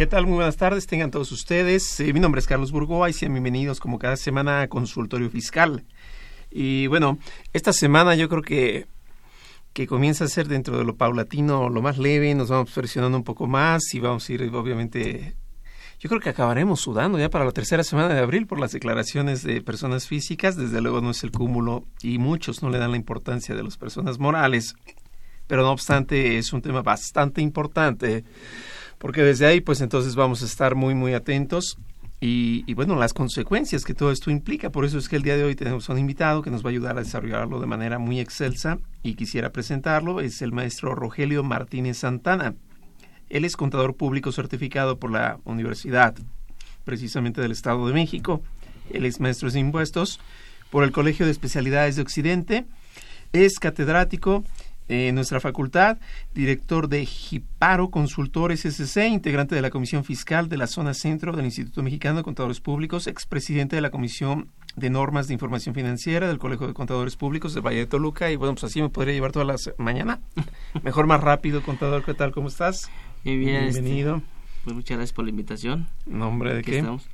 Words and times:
¿Qué 0.00 0.06
tal? 0.06 0.24
Muy 0.24 0.36
buenas 0.36 0.56
tardes, 0.56 0.86
tengan 0.86 1.10
todos 1.10 1.30
ustedes. 1.30 2.00
Eh, 2.00 2.14
mi 2.14 2.20
nombre 2.20 2.38
es 2.38 2.46
Carlos 2.46 2.72
Burgoa 2.72 3.10
y 3.10 3.12
sean 3.12 3.34
bienvenidos 3.34 3.80
como 3.80 3.98
cada 3.98 4.16
semana 4.16 4.62
a 4.62 4.68
Consultorio 4.68 5.28
Fiscal. 5.28 5.84
Y 6.50 6.86
bueno, 6.86 7.18
esta 7.52 7.74
semana 7.74 8.14
yo 8.14 8.30
creo 8.30 8.40
que, 8.40 8.86
que 9.74 9.86
comienza 9.86 10.24
a 10.24 10.28
ser 10.28 10.48
dentro 10.48 10.78
de 10.78 10.84
lo 10.84 10.96
paulatino 10.96 11.68
lo 11.68 11.82
más 11.82 11.98
leve, 11.98 12.34
nos 12.34 12.48
vamos 12.48 12.70
presionando 12.70 13.18
un 13.18 13.24
poco 13.24 13.46
más 13.46 13.92
y 13.92 14.00
vamos 14.00 14.26
a 14.26 14.32
ir 14.32 14.42
obviamente... 14.54 15.34
Yo 15.98 16.08
creo 16.08 16.22
que 16.22 16.30
acabaremos 16.30 16.80
sudando 16.80 17.18
ya 17.18 17.28
para 17.28 17.44
la 17.44 17.52
tercera 17.52 17.84
semana 17.84 18.14
de 18.14 18.20
abril 18.20 18.46
por 18.46 18.58
las 18.58 18.72
declaraciones 18.72 19.42
de 19.42 19.60
personas 19.60 20.06
físicas. 20.06 20.56
Desde 20.56 20.80
luego 20.80 21.02
no 21.02 21.10
es 21.10 21.22
el 21.24 21.30
cúmulo 21.30 21.84
y 22.00 22.16
muchos 22.16 22.62
no 22.62 22.70
le 22.70 22.78
dan 22.78 22.92
la 22.92 22.96
importancia 22.96 23.54
de 23.54 23.64
las 23.64 23.76
personas 23.76 24.18
morales. 24.18 24.76
Pero 25.46 25.60
no 25.60 25.72
obstante 25.72 26.38
es 26.38 26.54
un 26.54 26.62
tema 26.62 26.80
bastante 26.80 27.42
importante 27.42 28.24
porque 29.00 29.24
desde 29.24 29.46
ahí 29.46 29.60
pues 29.62 29.80
entonces 29.80 30.14
vamos 30.14 30.42
a 30.42 30.44
estar 30.44 30.74
muy 30.74 30.94
muy 30.94 31.14
atentos 31.14 31.78
y, 32.20 32.64
y, 32.66 32.74
bueno 32.74 32.96
las 32.96 33.14
consecuencias 33.14 33.82
que 33.82 33.94
todo 33.94 34.12
esto 34.12 34.30
implica. 34.30 34.68
Por 34.68 34.84
eso 34.84 34.98
es 34.98 35.08
que 35.08 35.16
el 35.16 35.22
día 35.22 35.38
de 35.38 35.44
hoy 35.44 35.54
tenemos 35.54 35.88
a 35.88 35.94
un 35.94 35.98
invitado 35.98 36.42
que 36.42 36.50
nos 36.50 36.62
va 36.62 36.68
a 36.68 36.72
ayudar 36.72 36.98
a 36.98 37.02
desarrollarlo 37.02 37.60
de 37.60 37.66
manera 37.66 37.98
muy 37.98 38.20
excelsa 38.20 38.78
y 39.02 39.14
quisiera 39.14 39.50
presentarlo. 39.52 40.20
Es 40.20 40.42
el 40.42 40.52
maestro 40.52 40.94
Rogelio 40.94 41.42
Martínez 41.42 41.96
Santana. 41.96 42.54
Él 43.30 43.46
es 43.46 43.56
contador 43.56 43.94
público 43.96 44.32
certificado 44.32 44.98
por 44.98 45.10
la 45.10 45.38
Universidad 45.44 46.14
precisamente 46.84 47.40
del 47.40 47.52
Estado 47.52 47.86
de 47.86 47.94
México. 47.94 48.42
Él 48.92 49.06
es 49.06 49.18
maestro 49.18 49.50
de 49.50 49.58
impuestos 49.58 50.20
por 50.68 50.84
el 50.84 50.92
Colegio 50.92 51.24
de 51.24 51.32
Especialidades 51.32 51.96
de 51.96 52.02
Occidente. 52.02 52.66
Es 53.32 53.58
catedrático 53.58 54.44
en 54.90 55.14
nuestra 55.14 55.38
facultad, 55.38 55.98
director 56.34 56.88
de 56.88 57.06
Giparo 57.06 57.90
Consultores 57.90 58.64
SC, 58.64 59.06
integrante 59.06 59.54
de 59.54 59.62
la 59.62 59.70
Comisión 59.70 60.02
Fiscal 60.04 60.48
de 60.48 60.56
la 60.56 60.66
Zona 60.66 60.94
Centro 60.94 61.32
del 61.36 61.44
Instituto 61.44 61.82
Mexicano 61.84 62.16
de 62.18 62.24
Contadores 62.24 62.60
Públicos, 62.60 63.06
expresidente 63.06 63.76
de 63.76 63.82
la 63.82 63.90
Comisión 63.90 64.48
de 64.74 64.90
Normas 64.90 65.28
de 65.28 65.34
Información 65.34 65.76
Financiera 65.76 66.26
del 66.26 66.38
Colegio 66.38 66.66
de 66.66 66.74
Contadores 66.74 67.14
Públicos 67.14 67.54
de 67.54 67.60
Valle 67.60 67.78
de 67.78 67.86
Toluca 67.86 68.32
y 68.32 68.36
bueno, 68.36 68.54
pues 68.54 68.64
así 68.64 68.82
me 68.82 68.88
podría 68.88 69.14
llevar 69.14 69.30
toda 69.30 69.44
la 69.44 69.54
mañana. 69.78 70.20
Mejor 70.82 71.06
más 71.06 71.20
rápido, 71.20 71.62
contador, 71.62 72.04
¿qué 72.04 72.14
tal? 72.14 72.32
¿Cómo 72.32 72.48
estás? 72.48 72.90
Muy 73.24 73.36
bien, 73.36 73.64
este, 73.64 73.80
Bienvenido. 73.80 74.22
pues 74.64 74.74
muchas 74.74 74.96
gracias 74.96 75.14
por 75.14 75.24
la 75.24 75.30
invitación. 75.30 75.86
Nombre 76.06 76.52
de 76.52 76.60
Aquí 76.60 76.70
qué? 76.72 76.78
estamos. 76.78 77.08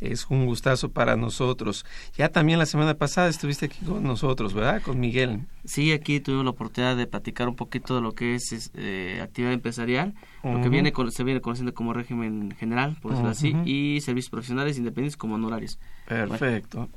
Es 0.00 0.26
un 0.28 0.44
gustazo 0.44 0.90
para 0.90 1.16
nosotros. 1.16 1.86
Ya 2.16 2.28
también 2.28 2.58
la 2.58 2.66
semana 2.66 2.94
pasada 2.94 3.28
estuviste 3.28 3.66
aquí 3.66 3.78
con 3.86 4.02
nosotros, 4.02 4.52
¿verdad? 4.52 4.82
Con 4.82 5.00
Miguel. 5.00 5.40
Sí, 5.64 5.92
aquí 5.92 6.20
tuvimos 6.20 6.44
la 6.44 6.50
oportunidad 6.50 6.96
de 6.96 7.06
platicar 7.06 7.48
un 7.48 7.56
poquito 7.56 7.94
de 7.94 8.00
lo 8.02 8.12
que 8.12 8.34
es, 8.34 8.52
es, 8.52 8.70
eh, 8.74 9.20
actividad 9.22 9.52
empresarial, 9.54 10.12
lo 10.42 10.60
que 10.60 10.68
viene 10.68 10.92
con- 10.92 11.10
se 11.10 11.24
viene 11.24 11.40
conociendo 11.40 11.72
como 11.72 11.92
régimen 11.94 12.54
general, 12.58 12.96
por 13.00 13.12
decirlo 13.12 13.30
así, 13.30 13.54
y 13.64 14.00
servicios 14.02 14.30
profesionales 14.30 14.76
independientes 14.76 15.16
como 15.16 15.36
honorarios. 15.36 15.78
Perfecto. 16.06 16.88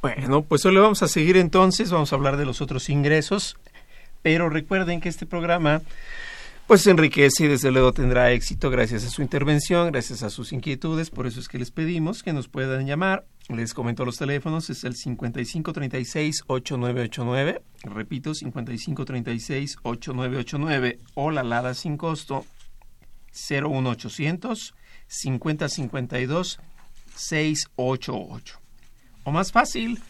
Bueno, 0.00 0.42
pues 0.42 0.64
hoy 0.66 0.74
le 0.74 0.80
vamos 0.80 1.02
a 1.04 1.08
seguir 1.08 1.36
entonces, 1.36 1.92
vamos 1.92 2.12
a 2.12 2.16
hablar 2.16 2.36
de 2.36 2.44
los 2.44 2.60
otros 2.60 2.88
ingresos, 2.90 3.56
pero 4.22 4.48
recuerden 4.48 5.00
que 5.00 5.08
este 5.08 5.26
programa 5.26 5.80
pues 6.72 6.86
enriquece 6.86 7.44
y 7.44 7.48
desde 7.48 7.70
luego 7.70 7.92
tendrá 7.92 8.32
éxito 8.32 8.70
gracias 8.70 9.04
a 9.04 9.10
su 9.10 9.20
intervención, 9.20 9.92
gracias 9.92 10.22
a 10.22 10.30
sus 10.30 10.54
inquietudes, 10.54 11.10
por 11.10 11.26
eso 11.26 11.38
es 11.38 11.46
que 11.46 11.58
les 11.58 11.70
pedimos 11.70 12.22
que 12.22 12.32
nos 12.32 12.48
puedan 12.48 12.86
llamar. 12.86 13.26
Les 13.50 13.74
comento 13.74 14.06
los 14.06 14.16
teléfonos, 14.16 14.70
es 14.70 14.82
el 14.84 14.94
5536-8989, 14.94 17.60
repito, 17.82 18.30
5536-8989 18.30 20.98
o 21.12 21.30
la 21.30 21.42
Lada 21.42 21.74
sin 21.74 21.98
costo 21.98 22.46
01800 23.34 24.74
5052 25.08 26.58
688. 27.14 28.60
O 29.24 29.30
más 29.30 29.52
fácil, 29.52 30.00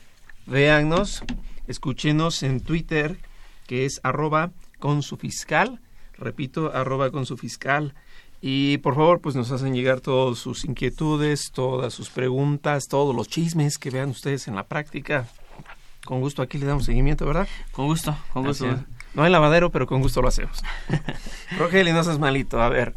véannos, 0.47 1.25
escúchenos 1.67 2.45
en 2.45 2.61
Twitter, 2.61 3.19
que 3.67 3.85
es 3.85 3.99
arroba 4.05 4.53
con 4.79 5.03
su 5.03 5.17
fiscal, 5.17 5.81
repito, 6.23 6.73
arroba 6.75 7.11
con 7.11 7.27
su 7.27 7.37
fiscal. 7.37 7.95
Y 8.41 8.79
por 8.79 8.97
favor, 8.97 9.21
pues 9.21 9.37
nos 9.37 9.53
hacen 9.53 9.75
llegar 9.75 10.01
todas 10.01 10.39
sus 10.39 10.65
inquietudes, 10.65 11.53
todas 11.53 11.95
sus 11.95 12.11
preguntas, 12.11 12.85
todos 12.89 13.15
los 13.15 13.29
chismes 13.29 13.79
que 13.79 13.91
vean 13.91 14.11
ustedes 14.11 14.49
en 14.49 14.57
la 14.57 14.67
práctica. 14.67 15.29
Con 16.05 16.21
gusto 16.21 16.43
aquí 16.43 16.59
le 16.59 16.67
damos 16.67 16.85
seguimiento, 16.85 17.25
¿verdad? 17.25 17.47
Con 17.71 17.87
gusto, 17.87 18.17
con 18.33 18.45
gusto. 18.45 18.67
No 19.15 19.23
hay 19.23 19.31
lavadero, 19.31 19.71
pero 19.71 19.87
con 19.87 20.01
gusto 20.01 20.23
lo 20.23 20.29
hacemos. 20.29 20.61
Rogelio, 21.59 21.95
no 21.95 22.03
seas 22.03 22.19
malito. 22.19 22.61
A 22.61 22.69
ver, 22.69 22.97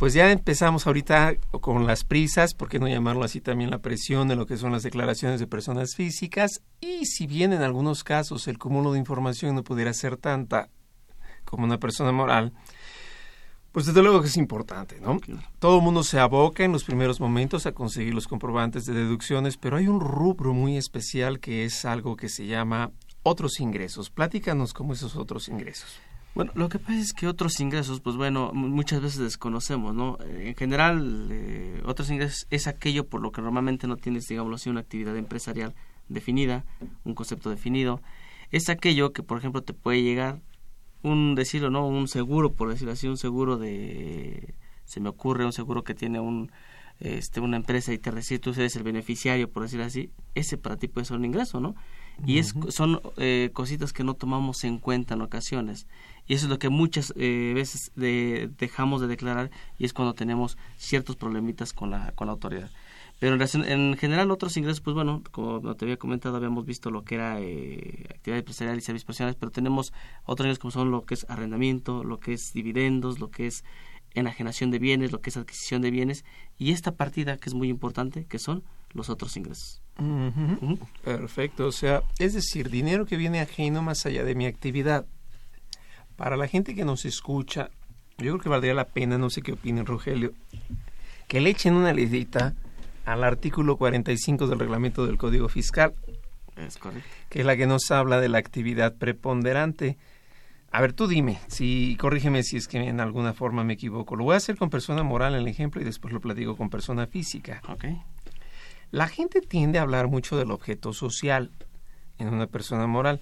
pues 0.00 0.14
ya 0.14 0.32
empezamos 0.32 0.86
ahorita 0.86 1.34
con 1.60 1.86
las 1.86 2.04
prisas, 2.04 2.54
¿por 2.54 2.70
qué 2.70 2.78
no 2.78 2.88
llamarlo 2.88 3.22
así 3.22 3.42
también 3.42 3.70
la 3.70 3.78
presión 3.78 4.28
de 4.28 4.34
lo 4.34 4.46
que 4.46 4.56
son 4.56 4.72
las 4.72 4.82
declaraciones 4.82 5.38
de 5.40 5.46
personas 5.46 5.94
físicas? 5.94 6.62
Y 6.80 7.04
si 7.04 7.26
bien 7.26 7.52
en 7.52 7.60
algunos 7.60 8.02
casos 8.02 8.48
el 8.48 8.56
cúmulo 8.58 8.92
de 8.92 8.98
información 8.98 9.54
no 9.54 9.62
pudiera 9.62 9.92
ser 9.92 10.16
tanta 10.16 10.70
como 11.50 11.64
una 11.64 11.78
persona 11.78 12.12
moral, 12.12 12.52
pues 13.72 13.86
desde 13.86 14.02
luego 14.02 14.20
que 14.20 14.28
es 14.28 14.36
importante, 14.36 15.00
¿no? 15.00 15.20
Todo 15.58 15.76
el 15.78 15.82
mundo 15.82 16.02
se 16.02 16.18
aboca 16.18 16.64
en 16.64 16.72
los 16.72 16.82
primeros 16.84 17.20
momentos 17.20 17.66
a 17.66 17.72
conseguir 17.72 18.14
los 18.14 18.26
comprobantes 18.26 18.84
de 18.86 18.94
deducciones, 18.94 19.56
pero 19.56 19.76
hay 19.76 19.86
un 19.86 20.00
rubro 20.00 20.52
muy 20.54 20.76
especial 20.76 21.38
que 21.38 21.64
es 21.64 21.84
algo 21.84 22.16
que 22.16 22.28
se 22.28 22.46
llama 22.46 22.90
otros 23.22 23.60
ingresos. 23.60 24.10
Platícanos 24.10 24.72
cómo 24.72 24.92
esos 24.92 25.14
otros 25.14 25.48
ingresos. 25.48 26.00
Bueno, 26.34 26.52
lo 26.54 26.68
que 26.68 26.78
pasa 26.78 26.94
es 26.98 27.12
que 27.12 27.26
otros 27.26 27.58
ingresos, 27.60 28.00
pues 28.00 28.16
bueno, 28.16 28.50
mu- 28.54 28.68
muchas 28.68 29.00
veces 29.02 29.18
desconocemos, 29.18 29.94
¿no? 29.94 30.16
En 30.20 30.54
general, 30.54 31.28
eh, 31.30 31.82
otros 31.84 32.08
ingresos 32.10 32.46
es 32.50 32.66
aquello 32.68 33.06
por 33.06 33.20
lo 33.20 33.30
que 33.32 33.42
normalmente 33.42 33.86
no 33.88 33.96
tienes, 33.96 34.26
digámoslo 34.28 34.56
así, 34.56 34.70
una 34.70 34.80
actividad 34.80 35.16
empresarial 35.16 35.74
definida, 36.08 36.64
un 37.04 37.14
concepto 37.14 37.50
definido. 37.50 38.00
Es 38.52 38.68
aquello 38.68 39.12
que, 39.12 39.22
por 39.24 39.38
ejemplo, 39.38 39.62
te 39.62 39.74
puede 39.74 40.02
llegar 40.02 40.40
un 41.02 41.34
decirlo, 41.34 41.70
¿no? 41.70 41.86
Un 41.86 42.08
seguro, 42.08 42.52
por 42.52 42.68
decirlo 42.70 42.92
así, 42.92 43.08
un 43.08 43.16
seguro 43.16 43.56
de, 43.56 44.54
se 44.84 45.00
me 45.00 45.08
ocurre, 45.08 45.44
un 45.44 45.52
seguro 45.52 45.82
que 45.84 45.94
tiene 45.94 46.20
un, 46.20 46.50
este, 46.98 47.40
una 47.40 47.56
empresa 47.56 47.92
y 47.92 47.98
te 47.98 48.10
recibe, 48.10 48.38
tú 48.38 48.50
eres 48.50 48.76
el 48.76 48.82
beneficiario, 48.82 49.50
por 49.50 49.62
decirlo 49.62 49.86
así, 49.86 50.10
ese 50.34 50.58
para 50.58 50.76
ti 50.76 50.88
puede 50.88 51.06
ser 51.06 51.16
un 51.16 51.24
ingreso, 51.24 51.60
¿no? 51.60 51.74
Y 52.26 52.38
es, 52.38 52.54
son 52.68 53.00
eh, 53.16 53.48
cositas 53.54 53.94
que 53.94 54.04
no 54.04 54.12
tomamos 54.12 54.62
en 54.64 54.78
cuenta 54.78 55.14
en 55.14 55.22
ocasiones. 55.22 55.86
Y 56.26 56.34
eso 56.34 56.44
es 56.46 56.50
lo 56.50 56.58
que 56.58 56.68
muchas 56.68 57.14
eh, 57.16 57.52
veces 57.54 57.92
de- 57.96 58.50
dejamos 58.58 59.00
de 59.00 59.06
declarar 59.06 59.50
y 59.78 59.86
es 59.86 59.94
cuando 59.94 60.12
tenemos 60.12 60.58
ciertos 60.76 61.16
problemitas 61.16 61.72
con 61.72 61.90
la, 61.90 62.12
con 62.12 62.26
la 62.26 62.32
autoridad. 62.34 62.70
Pero 63.20 63.34
en, 63.34 63.64
en 63.64 63.96
general 63.98 64.30
otros 64.30 64.56
ingresos, 64.56 64.80
pues 64.80 64.94
bueno, 64.94 65.22
como 65.30 65.76
te 65.76 65.84
había 65.84 65.98
comentado, 65.98 66.36
habíamos 66.36 66.64
visto 66.64 66.90
lo 66.90 67.04
que 67.04 67.16
era 67.16 67.38
eh, 67.38 68.06
actividad 68.08 68.38
empresarial 68.38 68.78
y 68.78 68.80
servicios 68.80 69.04
profesionales, 69.04 69.36
pero 69.38 69.52
tenemos 69.52 69.92
otros 70.24 70.46
ingresos 70.46 70.58
como 70.58 70.70
son 70.70 70.90
lo 70.90 71.02
que 71.02 71.14
es 71.14 71.26
arrendamiento, 71.28 72.02
lo 72.02 72.18
que 72.18 72.32
es 72.32 72.52
dividendos, 72.54 73.20
lo 73.20 73.30
que 73.30 73.46
es 73.46 73.62
enajenación 74.14 74.70
de 74.70 74.78
bienes, 74.78 75.12
lo 75.12 75.20
que 75.20 75.28
es 75.28 75.36
adquisición 75.36 75.82
de 75.82 75.90
bienes 75.90 76.24
y 76.58 76.72
esta 76.72 76.92
partida 76.92 77.36
que 77.36 77.50
es 77.50 77.54
muy 77.54 77.68
importante, 77.68 78.24
que 78.24 78.38
son 78.38 78.62
los 78.94 79.10
otros 79.10 79.36
ingresos. 79.36 79.82
Perfecto, 81.04 81.66
o 81.66 81.72
sea, 81.72 82.02
es 82.18 82.32
decir, 82.32 82.70
dinero 82.70 83.04
que 83.04 83.18
viene 83.18 83.40
ajeno 83.40 83.82
más 83.82 84.06
allá 84.06 84.24
de 84.24 84.34
mi 84.34 84.46
actividad. 84.46 85.04
Para 86.16 86.38
la 86.38 86.48
gente 86.48 86.74
que 86.74 86.86
nos 86.86 87.04
escucha, 87.04 87.68
yo 88.16 88.32
creo 88.32 88.38
que 88.38 88.48
valdría 88.48 88.72
la 88.72 88.88
pena, 88.88 89.18
no 89.18 89.28
sé 89.28 89.42
qué 89.42 89.52
opina 89.52 89.84
Rogelio, 89.84 90.32
que 91.28 91.42
le 91.42 91.50
echen 91.50 91.74
una 91.74 91.92
leidita 91.92 92.54
al 93.12 93.24
artículo 93.24 93.76
45 93.76 94.46
del 94.46 94.58
reglamento 94.58 95.06
del 95.06 95.18
Código 95.18 95.48
Fiscal, 95.48 95.94
Es 96.56 96.76
correcto. 96.78 97.08
que 97.28 97.40
es 97.40 97.46
la 97.46 97.56
que 97.56 97.66
nos 97.66 97.90
habla 97.90 98.20
de 98.20 98.28
la 98.28 98.38
actividad 98.38 98.94
preponderante. 98.96 99.98
A 100.72 100.80
ver, 100.80 100.92
tú 100.92 101.08
dime, 101.08 101.38
si 101.48 101.96
corrígeme 101.98 102.42
si 102.44 102.56
es 102.56 102.68
que 102.68 102.78
en 102.78 103.00
alguna 103.00 103.32
forma 103.32 103.64
me 103.64 103.72
equivoco. 103.72 104.14
Lo 104.14 104.24
voy 104.24 104.34
a 104.34 104.36
hacer 104.36 104.56
con 104.56 104.70
persona 104.70 105.02
moral 105.02 105.34
en 105.34 105.40
el 105.40 105.48
ejemplo 105.48 105.80
y 105.80 105.84
después 105.84 106.14
lo 106.14 106.20
platico 106.20 106.56
con 106.56 106.70
persona 106.70 107.06
física. 107.06 107.60
Ok. 107.68 107.86
La 108.92 109.08
gente 109.08 109.40
tiende 109.40 109.78
a 109.78 109.82
hablar 109.82 110.08
mucho 110.08 110.36
del 110.36 110.50
objeto 110.50 110.92
social 110.92 111.50
en 112.18 112.28
una 112.28 112.46
persona 112.46 112.86
moral, 112.86 113.20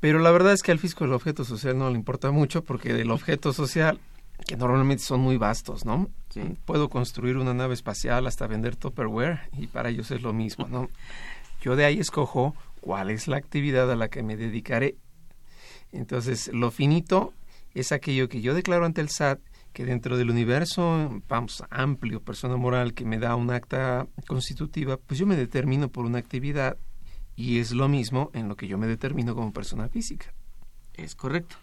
pero 0.00 0.18
la 0.18 0.30
verdad 0.30 0.52
es 0.52 0.62
que 0.62 0.72
al 0.72 0.78
fisco 0.78 1.04
el 1.04 1.12
objeto 1.12 1.44
social 1.44 1.78
no 1.78 1.88
le 1.88 1.96
importa 1.96 2.30
mucho 2.32 2.64
porque 2.64 2.92
del 2.92 3.10
objeto 3.10 3.52
social, 3.52 3.98
que 4.46 4.56
normalmente 4.56 5.02
son 5.02 5.20
muy 5.20 5.36
vastos, 5.36 5.84
¿no? 5.84 6.10
Sí. 6.30 6.42
Puedo 6.64 6.88
construir 6.88 7.36
una 7.36 7.54
nave 7.54 7.74
espacial 7.74 8.26
hasta 8.26 8.46
vender 8.46 8.76
Tupperware 8.76 9.40
y 9.58 9.66
para 9.66 9.90
ellos 9.90 10.10
es 10.10 10.22
lo 10.22 10.32
mismo, 10.32 10.66
¿no? 10.68 10.88
Yo 11.62 11.76
de 11.76 11.84
ahí 11.84 11.98
escojo 11.98 12.54
cuál 12.80 13.10
es 13.10 13.28
la 13.28 13.36
actividad 13.36 13.90
a 13.90 13.96
la 13.96 14.08
que 14.08 14.22
me 14.22 14.36
dedicaré. 14.36 14.96
Entonces, 15.92 16.48
lo 16.52 16.70
finito 16.70 17.34
es 17.74 17.92
aquello 17.92 18.28
que 18.28 18.40
yo 18.40 18.54
declaro 18.54 18.84
ante 18.84 19.00
el 19.00 19.08
SAT 19.08 19.38
que 19.72 19.84
dentro 19.84 20.16
del 20.16 20.30
universo, 20.30 21.22
vamos, 21.28 21.62
amplio, 21.70 22.20
persona 22.20 22.56
moral 22.56 22.94
que 22.94 23.04
me 23.04 23.18
da 23.18 23.36
un 23.36 23.50
acta 23.50 24.06
constitutiva, 24.26 24.98
pues 24.98 25.18
yo 25.18 25.26
me 25.26 25.36
determino 25.36 25.88
por 25.88 26.04
una 26.04 26.18
actividad 26.18 26.76
y 27.36 27.58
es 27.58 27.72
lo 27.72 27.88
mismo 27.88 28.30
en 28.34 28.48
lo 28.48 28.56
que 28.56 28.68
yo 28.68 28.76
me 28.76 28.86
determino 28.86 29.34
como 29.34 29.52
persona 29.52 29.88
física. 29.88 30.34
Es 30.94 31.14
correcto. 31.14 31.56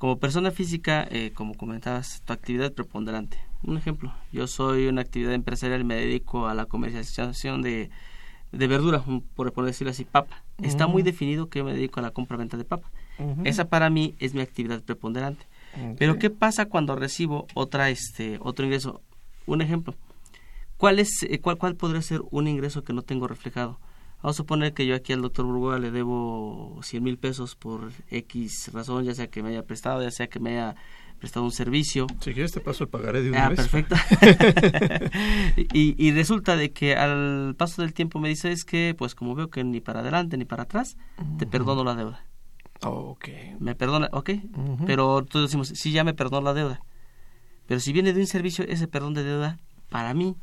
Como 0.00 0.18
persona 0.18 0.50
física, 0.50 1.06
eh, 1.10 1.30
como 1.34 1.52
comentabas, 1.54 2.22
tu 2.24 2.32
actividad 2.32 2.72
preponderante. 2.72 3.36
Un 3.62 3.76
ejemplo, 3.76 4.14
yo 4.32 4.46
soy 4.46 4.86
una 4.86 5.02
actividad 5.02 5.34
empresarial 5.34 5.82
y 5.82 5.84
me 5.84 5.94
dedico 5.94 6.46
a 6.48 6.54
la 6.54 6.64
comercialización 6.64 7.60
de, 7.60 7.90
de 8.50 8.66
verdura, 8.66 9.04
por, 9.36 9.52
por 9.52 9.66
decirlo 9.66 9.90
así, 9.90 10.06
papa. 10.06 10.42
Está 10.62 10.86
muy 10.86 11.02
Mm. 11.02 11.04
definido 11.04 11.48
que 11.50 11.58
yo 11.58 11.66
me 11.66 11.74
dedico 11.74 12.00
a 12.00 12.02
la 12.02 12.12
compra-venta 12.12 12.56
de 12.56 12.64
papa. 12.64 12.90
Esa 13.44 13.68
para 13.68 13.90
mí 13.90 14.14
es 14.20 14.32
mi 14.32 14.40
actividad 14.40 14.82
preponderante. 14.82 15.44
Pero 15.98 16.18
¿qué 16.18 16.30
pasa 16.30 16.64
cuando 16.64 16.96
recibo 16.96 17.46
otra 17.52 17.90
este 17.90 18.38
otro 18.40 18.64
ingreso? 18.64 19.02
Un 19.44 19.60
ejemplo. 19.60 19.94
¿Cuál 20.78 20.98
es 20.98 21.22
eh, 21.24 21.40
cuál 21.40 21.58
cuál 21.58 21.76
podría 21.76 22.00
ser 22.00 22.22
un 22.30 22.48
ingreso 22.48 22.84
que 22.84 22.94
no 22.94 23.02
tengo 23.02 23.28
reflejado? 23.28 23.78
Vamos 24.22 24.36
a 24.36 24.38
suponer 24.38 24.74
que 24.74 24.86
yo 24.86 24.94
aquí 24.94 25.12
al 25.14 25.22
doctor 25.22 25.46
Burgoa 25.46 25.78
le 25.78 25.90
debo 25.90 26.78
100 26.82 27.02
mil 27.02 27.16
pesos 27.18 27.56
por 27.56 27.90
X 28.10 28.70
razón, 28.72 29.04
ya 29.04 29.14
sea 29.14 29.28
que 29.28 29.42
me 29.42 29.48
haya 29.50 29.62
prestado, 29.64 30.02
ya 30.02 30.10
sea 30.10 30.26
que 30.28 30.38
me 30.40 30.50
haya 30.50 30.76
prestado 31.18 31.44
un 31.44 31.52
servicio. 31.52 32.06
Si 32.20 32.32
quieres 32.34 32.52
te 32.52 32.60
paso 32.60 32.84
el 32.84 32.90
pagaré 32.90 33.22
de 33.22 33.30
una 33.30 33.46
Ah, 33.46 33.48
vez. 33.48 33.56
perfecto. 33.60 33.94
y, 35.72 35.94
y 36.06 36.12
resulta 36.12 36.56
de 36.56 36.72
que 36.72 36.96
al 36.96 37.54
paso 37.56 37.82
del 37.82 37.92
tiempo 37.94 38.18
me 38.20 38.28
dice 38.28 38.52
es 38.52 38.64
que, 38.64 38.94
pues 38.96 39.14
como 39.14 39.34
veo 39.34 39.48
que 39.48 39.64
ni 39.64 39.80
para 39.80 40.00
adelante 40.00 40.36
ni 40.36 40.44
para 40.44 40.64
atrás, 40.64 40.96
te 41.38 41.46
perdono 41.46 41.84
la 41.84 41.94
deuda. 41.94 42.24
Ok. 42.82 43.28
Me 43.58 43.74
perdona, 43.74 44.08
ok, 44.12 44.30
pero 44.86 45.22
todos 45.24 45.46
decimos, 45.48 45.68
sí, 45.68 45.92
ya 45.92 46.04
me 46.04 46.14
perdonó 46.14 46.42
la 46.44 46.54
deuda. 46.54 46.80
Pero 47.66 47.80
si 47.80 47.92
viene 47.92 48.12
de 48.12 48.20
un 48.20 48.26
servicio, 48.26 48.64
ese 48.66 48.88
perdón 48.88 49.14
de 49.14 49.22
deuda, 49.24 49.58
para 49.90 50.12
mí, 50.14 50.36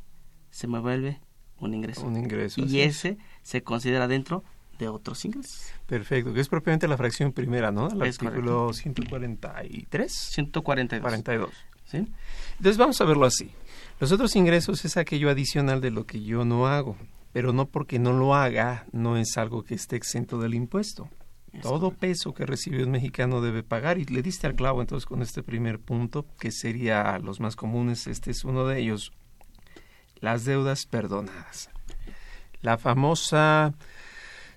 se 0.51 0.67
me 0.67 0.79
vuelve 0.79 1.19
un 1.59 1.73
ingreso. 1.73 2.05
Un 2.05 2.17
ingreso. 2.17 2.61
y 2.61 2.79
es. 2.81 2.97
ese 3.05 3.17
se 3.43 3.63
considera 3.63 4.07
dentro 4.07 4.43
de 4.79 4.87
otros 4.87 5.25
ingresos. 5.25 5.71
Perfecto, 5.87 6.33
que 6.33 6.39
es 6.39 6.49
propiamente 6.49 6.87
la 6.87 6.97
fracción 6.97 7.31
primera, 7.31 7.71
¿no? 7.71 7.89
El 7.89 8.01
Es 8.03 8.21
artículo 8.21 8.71
143. 8.73 10.11
142. 10.11 11.01
42. 11.01 11.49
¿sí? 11.85 12.07
Entonces 12.57 12.77
vamos 12.77 12.99
a 13.01 13.05
verlo 13.05 13.25
así. 13.25 13.49
Los 13.99 14.11
otros 14.11 14.35
ingresos 14.35 14.85
es 14.85 14.97
aquello 14.97 15.29
adicional 15.29 15.81
de 15.81 15.89
lo 15.91 16.05
que 16.05 16.23
yo 16.23 16.45
no 16.45 16.67
hago, 16.67 16.95
pero 17.33 17.53
no 17.53 17.65
porque 17.67 17.97
no 17.97 18.13
lo 18.13 18.35
haga, 18.35 18.85
no 18.91 19.17
es 19.17 19.37
algo 19.37 19.63
que 19.63 19.73
esté 19.75 19.95
exento 19.95 20.39
del 20.39 20.53
impuesto. 20.53 21.09
Es 21.53 21.61
Todo 21.61 21.79
correcto. 21.79 21.99
peso 22.01 22.33
que 22.35 22.45
recibe 22.45 22.83
un 22.83 22.91
mexicano 22.91 23.41
debe 23.41 23.63
pagar 23.63 23.97
y 23.97 24.05
le 24.05 24.21
diste 24.21 24.45
al 24.45 24.53
clavo 24.53 24.81
entonces 24.81 25.07
con 25.07 25.23
este 25.23 25.41
primer 25.41 25.79
punto, 25.79 26.27
que 26.39 26.51
sería 26.51 27.17
los 27.17 27.39
más 27.39 27.55
comunes, 27.55 28.05
este 28.05 28.29
es 28.29 28.43
uno 28.43 28.67
de 28.67 28.79
ellos, 28.79 29.11
las 30.21 30.45
deudas 30.45 30.85
perdonadas. 30.85 31.69
La 32.61 32.77
famosa, 32.77 33.73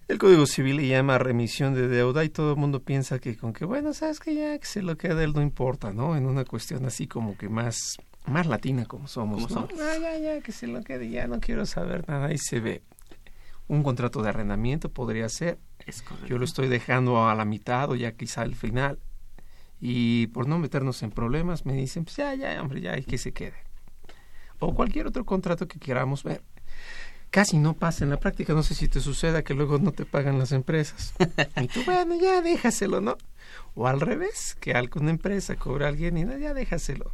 el 0.08 0.18
Código 0.18 0.46
Civil 0.46 0.76
le 0.76 0.88
llama 0.88 1.18
remisión 1.18 1.74
de 1.74 1.86
deuda 1.86 2.24
y 2.24 2.30
todo 2.30 2.52
el 2.52 2.56
mundo 2.56 2.82
piensa 2.82 3.18
que 3.18 3.36
con 3.36 3.52
que, 3.52 3.64
bueno, 3.64 3.92
sabes 3.92 4.20
que 4.20 4.34
ya 4.34 4.58
que 4.58 4.66
se 4.66 4.82
lo 4.82 4.96
quede 4.96 5.24
él 5.24 5.32
no 5.34 5.42
importa, 5.42 5.92
¿no? 5.92 6.16
En 6.16 6.26
una 6.26 6.44
cuestión 6.44 6.84
así 6.86 7.06
como 7.06 7.36
que 7.36 7.48
más, 7.48 7.96
más 8.26 8.46
latina 8.46 8.86
como 8.86 9.06
somos, 9.06 9.42
¿no? 9.42 9.48
somos. 9.48 9.70
Ah, 9.80 9.98
ya, 10.00 10.18
ya, 10.18 10.40
que 10.40 10.52
se 10.52 10.66
lo 10.66 10.82
quede, 10.82 11.10
ya 11.10 11.26
no 11.26 11.40
quiero 11.40 11.66
saber 11.66 12.08
nada, 12.08 12.26
ahí 12.26 12.38
se 12.38 12.60
ve. 12.60 12.82
Un 13.68 13.84
contrato 13.84 14.22
de 14.22 14.30
arrendamiento 14.30 14.90
podría 14.90 15.28
ser, 15.28 15.58
Es 15.86 16.02
yo 16.26 16.38
lo 16.38 16.44
estoy 16.44 16.68
dejando 16.68 17.28
a 17.28 17.34
la 17.36 17.44
mitad 17.44 17.88
o 17.90 17.94
ya 17.94 18.12
quizá 18.12 18.42
al 18.42 18.56
final. 18.56 18.98
Y 19.80 20.26
por 20.28 20.48
no 20.48 20.58
meternos 20.58 21.02
en 21.02 21.10
problemas, 21.10 21.64
me 21.64 21.74
dicen, 21.74 22.04
pues 22.04 22.16
ya, 22.16 22.34
ya, 22.34 22.60
hombre, 22.60 22.80
ya, 22.80 22.98
y 22.98 23.04
que 23.04 23.16
se 23.16 23.32
quede. 23.32 23.69
O 24.60 24.74
cualquier 24.74 25.06
otro 25.08 25.24
contrato 25.24 25.66
que 25.66 25.80
queramos 25.80 26.22
ver. 26.22 26.42
Casi 27.30 27.58
no 27.58 27.74
pasa 27.74 28.04
en 28.04 28.10
la 28.10 28.18
práctica, 28.18 28.54
no 28.54 28.62
sé 28.62 28.74
si 28.74 28.88
te 28.88 29.00
suceda 29.00 29.42
que 29.42 29.54
luego 29.54 29.78
no 29.78 29.92
te 29.92 30.04
pagan 30.04 30.38
las 30.38 30.52
empresas. 30.52 31.14
Y 31.60 31.68
tú, 31.68 31.84
bueno, 31.84 32.16
ya 32.20 32.42
déjaselo, 32.42 33.00
¿no? 33.00 33.16
O 33.74 33.86
al 33.86 34.00
revés, 34.00 34.56
que 34.60 34.74
alguna 34.74 35.10
empresa 35.10 35.56
cobra 35.56 35.86
a 35.86 35.88
alguien 35.90 36.18
y 36.18 36.24
ya 36.40 36.54
déjaselo. 36.54 37.12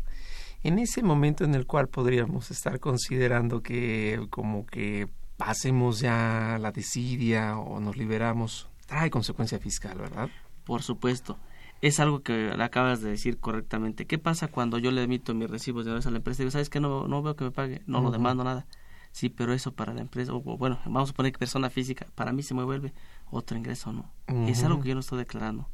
En 0.62 0.78
ese 0.78 1.02
momento 1.02 1.44
en 1.44 1.54
el 1.54 1.66
cual 1.66 1.88
podríamos 1.88 2.50
estar 2.50 2.81
considerando 2.81 3.62
que 3.62 4.26
como 4.31 4.64
que 4.66 5.06
pasemos 5.37 6.00
ya 6.00 6.58
la 6.60 6.72
desidia 6.72 7.58
o 7.58 7.78
nos 7.78 7.96
liberamos, 7.96 8.69
trae 8.87 9.10
consecuencia 9.10 9.58
fiscal, 9.58 9.98
¿verdad? 9.98 10.31
Por 10.64 10.82
supuesto. 10.82 11.38
Es 11.82 12.00
algo 12.00 12.23
que 12.23 12.52
acabas 12.58 13.00
de 13.00 13.11
decir 13.11 13.38
correctamente. 13.38 14.06
¿Qué 14.06 14.19
pasa 14.19 14.49
cuando 14.49 14.78
yo 14.78 14.90
le 14.90 15.02
emito 15.02 15.34
mis 15.34 15.50
recibos 15.50 15.84
de 15.84 15.93
a 15.93 16.11
la 16.11 16.17
empresa 16.17 16.43
y 16.43 16.44
digo, 16.44 16.50
¿sabes 16.50 16.70
qué? 16.70 16.81
No, 16.81 17.06
no 17.06 17.23
veo 17.23 17.37
que 17.37 17.44
me 17.44 17.50
pague, 17.50 17.82
no 17.87 18.00
lo 18.00 18.11
demando 18.11 18.44
nada. 18.44 18.67
Sí, 19.12 19.31
pero 19.31 19.55
eso 19.55 19.73
para 19.73 19.94
la 19.94 20.02
empresa, 20.02 20.34
o 20.34 20.40
bueno, 20.40 20.78
vamos 20.84 21.08
a 21.08 21.12
poner 21.14 21.32
que 21.32 21.38
persona 21.38 21.70
física, 21.70 22.06
para 22.14 22.32
mí 22.32 22.43
se 22.43 22.52
me 22.52 22.64
vuelve 22.64 22.93
otro 23.31 23.56
ingreso, 23.56 23.90
¿no? 23.90 24.12
Es 24.46 24.62
algo 24.62 24.82
que 24.82 24.90
yo 24.90 24.94
no 24.94 25.00
estoy 25.00 25.19
declarando, 25.19 25.70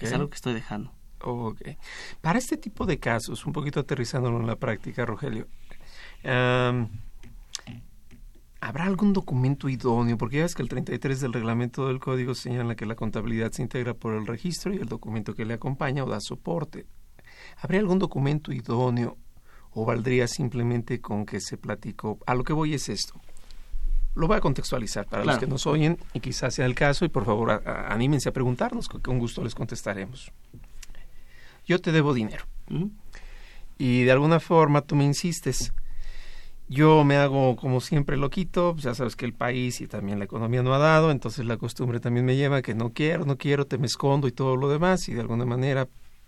es 0.00 0.12
algo 0.12 0.28
que 0.28 0.34
estoy 0.34 0.52
dejando. 0.52 0.92
Ok. 1.22 1.62
Para 2.20 2.38
este 2.38 2.58
tipo 2.58 2.84
de 2.84 2.98
casos, 2.98 3.46
un 3.46 3.54
poquito 3.54 3.80
aterrizándolo 3.80 4.38
en 4.38 4.46
la 4.46 4.56
práctica, 4.56 5.06
Rogelio, 5.06 5.48
am, 6.24 6.90
¿habrá 8.66 8.84
algún 8.84 9.12
documento 9.12 9.68
idóneo? 9.68 10.16
Porque 10.18 10.36
ya 10.38 10.42
ves 10.42 10.54
que 10.54 10.62
el 10.62 10.68
33 10.68 11.20
del 11.20 11.32
reglamento 11.32 11.86
del 11.88 12.00
código 12.00 12.34
señala 12.34 12.74
que 12.74 12.86
la 12.86 12.94
contabilidad 12.94 13.52
se 13.52 13.62
integra 13.62 13.94
por 13.94 14.14
el 14.14 14.26
registro 14.26 14.72
y 14.72 14.78
el 14.78 14.86
documento 14.86 15.34
que 15.34 15.44
le 15.44 15.54
acompaña 15.54 16.04
o 16.04 16.08
da 16.08 16.20
soporte. 16.20 16.86
¿Habría 17.58 17.80
algún 17.80 17.98
documento 17.98 18.52
idóneo 18.52 19.16
o 19.72 19.84
valdría 19.84 20.26
simplemente 20.28 21.00
con 21.00 21.26
que 21.26 21.40
se 21.40 21.56
platicó? 21.56 22.18
A 22.26 22.34
lo 22.34 22.44
que 22.44 22.52
voy 22.52 22.74
es 22.74 22.88
esto. 22.88 23.20
Lo 24.14 24.28
voy 24.28 24.36
a 24.36 24.40
contextualizar 24.40 25.06
para 25.06 25.24
los 25.24 25.38
que 25.40 25.46
nos 25.48 25.66
oyen 25.66 25.98
y 26.12 26.20
quizás 26.20 26.54
sea 26.54 26.66
el 26.66 26.74
caso 26.76 27.04
y 27.04 27.08
por 27.08 27.24
favor 27.24 27.50
a- 27.50 27.62
a- 27.64 27.92
anímense 27.92 28.28
a 28.28 28.32
preguntarnos, 28.32 28.88
que 28.88 29.00
con 29.00 29.18
gusto 29.18 29.42
les 29.42 29.54
contestaremos. 29.56 30.30
Yo 31.66 31.80
te 31.80 31.90
debo 31.92 32.14
dinero 32.14 32.44
y 33.78 34.02
de 34.04 34.12
alguna 34.12 34.38
forma 34.40 34.82
tú 34.82 34.94
me 34.96 35.04
insistes. 35.04 35.72
Yo 36.74 37.04
me 37.04 37.16
hago 37.16 37.54
como 37.54 37.80
siempre 37.80 38.16
loquito, 38.16 38.72
pues 38.72 38.82
ya 38.82 38.94
sabes 38.96 39.14
que 39.14 39.24
el 39.24 39.32
país 39.32 39.80
y 39.80 39.86
también 39.86 40.18
la 40.18 40.24
economía 40.24 40.60
no 40.64 40.74
ha 40.74 40.78
dado, 40.78 41.12
entonces 41.12 41.44
la 41.44 41.56
costumbre 41.56 42.00
también 42.00 42.26
me 42.26 42.34
lleva 42.34 42.56
a 42.56 42.62
que 42.62 42.74
no 42.74 42.92
quiero, 42.92 43.24
no 43.24 43.38
quiero, 43.38 43.64
te 43.64 43.78
me 43.78 43.86
escondo 43.86 44.26
y 44.26 44.32
todo 44.32 44.56
lo 44.56 44.68
demás 44.68 45.08
y 45.08 45.14
de 45.14 45.20
alguna 45.20 45.46
manera 45.46 45.86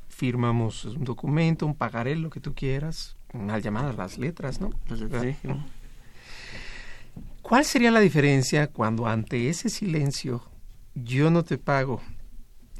firmamos 0.09 0.85
un 0.85 1.03
documento, 1.03 1.67
un 1.67 1.75
pagaré, 1.75 2.15
lo 2.15 2.31
que 2.31 2.39
tú 2.39 2.55
quieras, 2.55 3.17
mal 3.33 3.61
llamadas 3.61 3.97
las 3.97 4.19
letras, 4.19 4.61
¿no? 4.61 4.71
Sí. 4.89 5.37
¿Cuál 7.43 7.65
sería 7.65 7.91
la 7.91 8.01
diferencia 8.01 8.69
cuando 8.69 9.09
ante 9.09 9.49
ese 9.49 9.69
silencio 9.69 10.45
yo 10.95 11.29
no 11.31 11.43
te 11.43 11.59
pago 11.59 12.01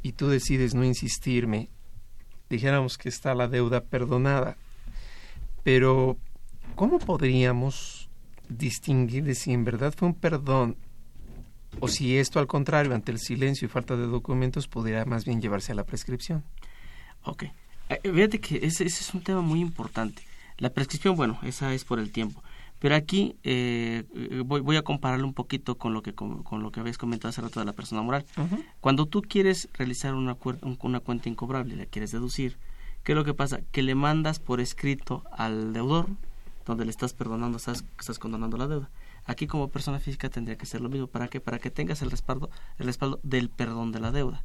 y 0.03 0.13
tú 0.13 0.29
decides 0.29 0.73
no 0.73 0.85
insistirme? 0.85 1.69
Dijéramos 2.49 2.97
que 2.97 3.09
está 3.09 3.35
la 3.35 3.49
deuda 3.49 3.81
perdonada, 3.81 4.55
pero 5.63 6.17
¿cómo 6.77 6.99
podríamos 6.99 8.07
distinguir 8.47 9.25
de 9.25 9.35
si 9.35 9.51
en 9.51 9.65
verdad 9.65 9.93
fue 9.97 10.07
un 10.07 10.13
perdón 10.13 10.77
o 11.79 11.87
si 11.87 12.17
esto 12.17 12.39
al 12.39 12.47
contrario, 12.47 12.93
ante 12.93 13.11
el 13.11 13.19
silencio 13.19 13.65
y 13.65 13.69
falta 13.69 13.97
de 13.97 14.05
documentos, 14.05 14.67
podría 14.67 15.03
más 15.03 15.25
bien 15.25 15.41
llevarse 15.41 15.71
a 15.73 15.75
la 15.75 15.83
prescripción? 15.83 16.43
Ok. 17.23 17.45
Eh, 17.89 17.99
Fíjate 18.03 18.39
que 18.39 18.57
ese, 18.57 18.85
ese 18.85 19.01
es 19.01 19.13
un 19.13 19.21
tema 19.21 19.41
muy 19.41 19.59
importante. 19.59 20.21
La 20.59 20.69
prescripción, 20.69 21.15
bueno, 21.15 21.39
esa 21.43 21.73
es 21.73 21.83
por 21.83 21.99
el 21.99 22.11
tiempo. 22.11 22.43
Pero 22.79 22.95
aquí 22.95 23.35
eh, 23.43 24.03
eh, 24.15 24.43
voy, 24.45 24.61
voy 24.61 24.75
a 24.75 24.83
compararlo 24.83 25.25
un 25.25 25.33
poquito 25.33 25.79
con 25.79 25.93
lo 25.93 26.03
que 26.03 26.13
con, 26.13 26.43
con 26.43 26.61
lo 26.61 26.71
que 26.71 26.79
habéis 26.79 26.99
comentado 26.99 27.29
hace 27.29 27.41
rato 27.41 27.59
de 27.59 27.65
la 27.65 27.73
persona 27.73 28.03
moral. 28.03 28.23
Cuando 28.81 29.07
tú 29.07 29.23
quieres 29.23 29.67
realizar 29.73 30.13
una, 30.13 30.37
una 30.81 30.99
cuenta 30.99 31.27
incobrable, 31.27 31.75
la 31.75 31.87
quieres 31.87 32.11
deducir, 32.11 32.57
¿qué 33.03 33.13
es 33.13 33.15
lo 33.15 33.25
que 33.25 33.33
pasa? 33.33 33.61
Que 33.71 33.81
le 33.81 33.95
mandas 33.95 34.39
por 34.39 34.61
escrito 34.61 35.23
al 35.31 35.73
deudor, 35.73 36.07
donde 36.67 36.85
le 36.85 36.91
estás 36.91 37.13
perdonando, 37.13 37.57
estás, 37.57 37.85
estás 37.99 38.19
condonando 38.19 38.57
la 38.57 38.67
deuda. 38.67 38.91
Aquí 39.25 39.47
como 39.47 39.69
persona 39.69 39.99
física 39.99 40.29
tendría 40.29 40.57
que 40.57 40.65
ser 40.65 40.81
lo 40.81 40.89
mismo. 40.89 41.07
¿Para 41.07 41.27
qué? 41.27 41.39
Para 41.39 41.59
que 41.59 41.71
tengas 41.71 42.01
el 42.01 42.11
respaldo, 42.11 42.49
el 42.77 42.85
respaldo 42.85 43.19
del 43.23 43.49
perdón 43.49 43.91
de 43.91 43.99
la 43.99 44.11
deuda. 44.11 44.43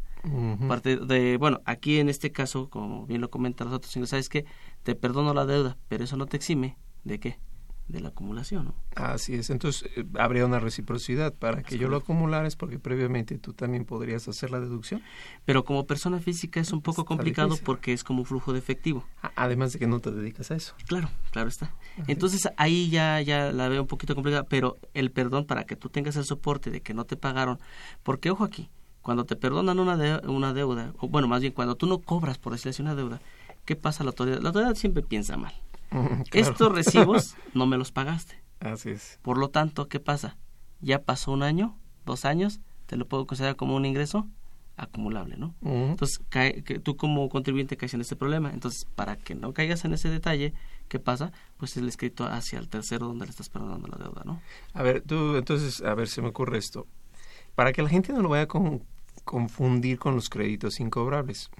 Parte 0.69 0.97
de, 0.97 1.37
bueno, 1.37 1.61
aquí 1.64 1.99
en 1.99 2.09
este 2.09 2.31
caso, 2.31 2.71
como 2.71 3.07
bien 3.07 3.21
lo 3.21 3.31
comentan 3.31 3.67
los 3.69 3.76
otros, 3.76 4.09
¿sabes 4.09 4.29
qué? 4.29 4.45
Te 4.85 4.95
perdono 4.95 5.35
la 5.35 5.47
deuda, 5.47 5.76
pero 5.88 6.05
eso 6.05 6.17
no 6.17 6.26
te 6.26 6.37
exime 6.37 6.76
de 7.05 7.19
qué? 7.19 7.38
De 7.89 8.01
la 8.01 8.09
acumulación, 8.11 8.67
¿no? 8.67 8.75
Así 8.95 9.35
es, 9.35 9.51
entonces 9.51 9.91
eh, 9.97 10.05
habría 10.19 10.47
una 10.47 10.61
reciprocidad 10.61 11.35
para 11.35 11.62
que 11.62 11.77
yo 11.77 11.89
lo 11.89 11.97
acumulara 11.97 12.47
es 12.47 12.57
porque 12.57 12.79
previamente 12.79 13.37
tú 13.39 13.53
también 13.53 13.85
podrías 13.85 14.27
hacer 14.29 14.51
la 14.51 14.61
deducción, 14.61 15.03
Pero 15.45 15.65
como 15.65 15.85
persona 15.87 16.19
física 16.21 16.61
es 16.61 16.73
un 16.73 16.81
poco 16.81 17.03
Está 17.03 17.09
complicado 17.09 17.49
difícil. 17.49 17.65
porque 17.67 17.93
es 17.93 18.05
como 18.05 18.21
un 18.21 18.27
flujo 18.27 18.53
de 18.53 18.61
efectivo. 18.61 19.05
Además 19.35 19.73
de 19.73 19.79
que 19.81 19.87
no 19.89 19.99
te 20.01 20.11
dedicas 20.12 20.51
a 20.51 20.55
eso. 20.55 20.75
Claro, 20.87 21.11
claro 21.33 21.49
está. 21.49 21.75
Entonces 22.07 22.49
ahí 22.57 22.89
ya, 22.89 23.21
ya 23.21 23.51
la 23.53 23.69
veo 23.69 23.83
un 23.83 23.89
poquito 23.89 24.15
complicada, 24.15 24.45
pero 24.45 24.79
el 24.95 25.11
perdón 25.11 25.45
para 25.45 25.65
que 25.65 25.77
tú 25.77 25.89
tengas 25.91 26.17
el 26.17 26.25
soporte 26.25 26.71
de 26.71 26.81
que 26.81 26.95
no 26.95 27.05
te 27.05 27.17
pagaron, 27.17 27.59
porque 28.05 28.31
ojo 28.31 28.45
aquí, 28.45 28.71
cuando 29.03 29.25
te 29.25 29.35
perdonan 29.37 29.81
una, 29.81 29.97
de- 29.97 30.27
una 30.29 30.55
deuda, 30.55 30.93
o 30.99 31.09
bueno, 31.09 31.27
más 31.29 31.41
bien 31.41 31.53
cuando 31.53 31.75
tú 31.75 31.87
no 31.87 31.99
cobras 31.99 32.39
por 32.39 32.53
decirlo 32.53 32.71
así 32.71 32.81
una 32.83 32.95
deuda, 32.95 33.21
¿qué 33.65 33.75
pasa 33.77 34.03
a 34.03 34.05
la 34.05 34.11
autoridad? 34.11 34.41
La 34.41 34.51
autoridad 34.51 34.77
siempre 34.77 35.03
piensa 35.03 35.37
mal. 35.37 35.53
Claro. 36.31 36.51
Estos 36.51 36.73
recibos 36.73 37.37
no 37.55 37.67
me 37.67 37.77
los 37.77 37.93
pagaste. 37.93 38.43
Así 38.61 38.91
es. 38.91 39.19
Por 39.23 39.39
lo 39.39 39.51
tanto, 39.51 39.89
¿qué 39.89 40.01
pasa? 40.01 40.37
Ya 40.81 41.03
pasó 41.03 41.33
un 41.33 41.43
año, 41.43 41.79
dos 42.07 42.25
años, 42.25 42.61
te 42.87 42.97
lo 42.97 43.07
puedo 43.07 43.27
considerar 43.27 43.57
como 43.57 43.77
un 43.77 43.85
ingreso 43.85 44.29
acumulable, 44.77 45.37
¿no? 45.37 45.55
Entonces, 45.63 46.21
cae- 46.31 46.63
que 46.65 46.79
tú 46.79 46.97
como 46.97 47.29
contribuyente 47.29 47.77
caes 47.77 47.95
en 47.95 48.01
este 48.01 48.17
problema. 48.17 48.51
Entonces, 48.53 48.87
para 48.95 49.17
que 49.17 49.35
no 49.35 49.53
caigas 49.53 49.85
en 49.85 49.93
ese 49.93 50.09
detalle, 50.09 50.55
¿qué 50.89 50.99
pasa? 50.99 51.31
Pues 51.59 51.77
el 51.77 51.87
escrito 51.89 52.25
hacia 52.25 52.59
el 52.59 52.69
tercero 52.69 53.07
donde 53.07 53.27
le 53.27 53.31
estás 53.31 53.49
perdonando 53.49 53.87
la 53.89 53.99
deuda, 53.99 54.23
¿no? 54.25 54.41
A 54.73 54.83
ver, 54.83 55.03
tú, 55.03 55.37
entonces, 55.37 55.83
a 55.83 55.95
ver, 55.95 56.09
se 56.09 56.23
me 56.23 56.29
ocurre 56.29 56.59
esto. 56.59 56.87
Para 57.55 57.73
que 57.73 57.83
la 57.83 57.89
gente 57.91 58.13
no 58.13 58.23
lo 58.23 58.31
vaya 58.31 58.45
a 58.45 58.49
con- 58.49 58.83
confundir 59.25 59.99
con 59.99 60.15
los 60.17 60.29
créditos 60.31 60.81
incobrables, 60.81 61.51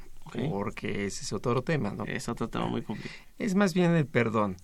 Porque 0.51 1.07
ese 1.07 1.25
es 1.25 1.33
otro 1.33 1.63
tema, 1.63 1.91
¿no? 1.91 2.05
Es 2.05 2.29
otro 2.29 2.49
tema 2.49 2.67
muy 2.67 2.83
complicado. 2.83 3.21
Es 3.39 3.55
más 3.55 3.75
bien 3.75 3.93
el 3.95 4.07
perdón. 4.07 4.57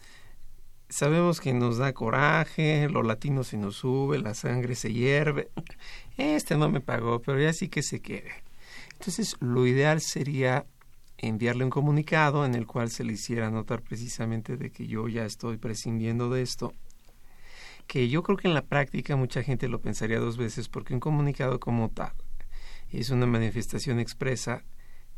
Sabemos 0.89 1.41
que 1.41 1.53
nos 1.53 1.77
da 1.77 1.93
coraje, 1.93 2.89
lo 2.89 3.03
latino 3.03 3.45
se 3.45 3.59
nos 3.59 3.77
sube, 3.77 4.19
la 4.19 4.35
sangre 4.35 4.75
se 4.75 4.93
hierve. 4.93 5.51
Este 6.17 6.57
no 6.57 6.71
me 6.71 6.81
pagó, 6.81 7.21
pero 7.21 7.41
ya 7.41 7.53
sí 7.53 7.69
que 7.69 7.83
se 7.83 8.01
quede. 8.01 8.33
Entonces, 8.93 9.37
lo 9.41 9.67
ideal 9.67 10.01
sería 10.01 10.67
enviarle 11.19 11.65
un 11.65 11.71
comunicado 11.71 12.47
en 12.47 12.55
el 12.55 12.67
cual 12.67 12.91
se 12.91 13.05
le 13.05 13.13
hiciera 13.13 13.51
notar 13.51 13.83
precisamente 13.83 14.57
de 14.57 14.71
que 14.71 14.87
yo 14.87 15.09
ya 15.09 15.25
estoy 15.25 15.59
prescindiendo 15.59 16.31
de 16.31 16.43
esto. 16.43 16.73
Que 17.87 18.09
yo 18.09 18.23
creo 18.23 18.37
que 18.37 18.49
en 18.49 18.55
la 18.55 18.63
práctica 18.63 19.17
mucha 19.17 19.43
gente 19.43 19.69
lo 19.69 19.81
pensaría 19.81 20.19
dos 20.19 20.37
veces 20.37 20.69
porque 20.69 20.95
un 20.95 21.01
comunicado 21.01 21.61
como 21.61 21.91
tal 21.91 22.13
es 22.91 23.11
una 23.11 23.27
manifestación 23.27 23.99
expresa 23.99 24.65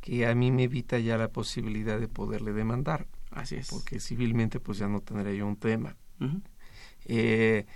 que 0.00 0.26
a 0.26 0.34
mí 0.34 0.50
me 0.50 0.64
evita 0.64 0.98
ya 0.98 1.16
la 1.18 1.28
posibilidad 1.28 1.98
de 2.00 2.08
poderle 2.08 2.52
demandar 2.52 3.06
Así 3.30 3.56
es. 3.56 3.68
porque 3.68 4.00
civilmente 4.00 4.58
pues 4.60 4.78
ya 4.78 4.88
no 4.88 5.00
tendré 5.00 5.36
yo 5.36 5.46
un 5.46 5.56
tema. 5.56 5.96
Eh, 7.06 7.66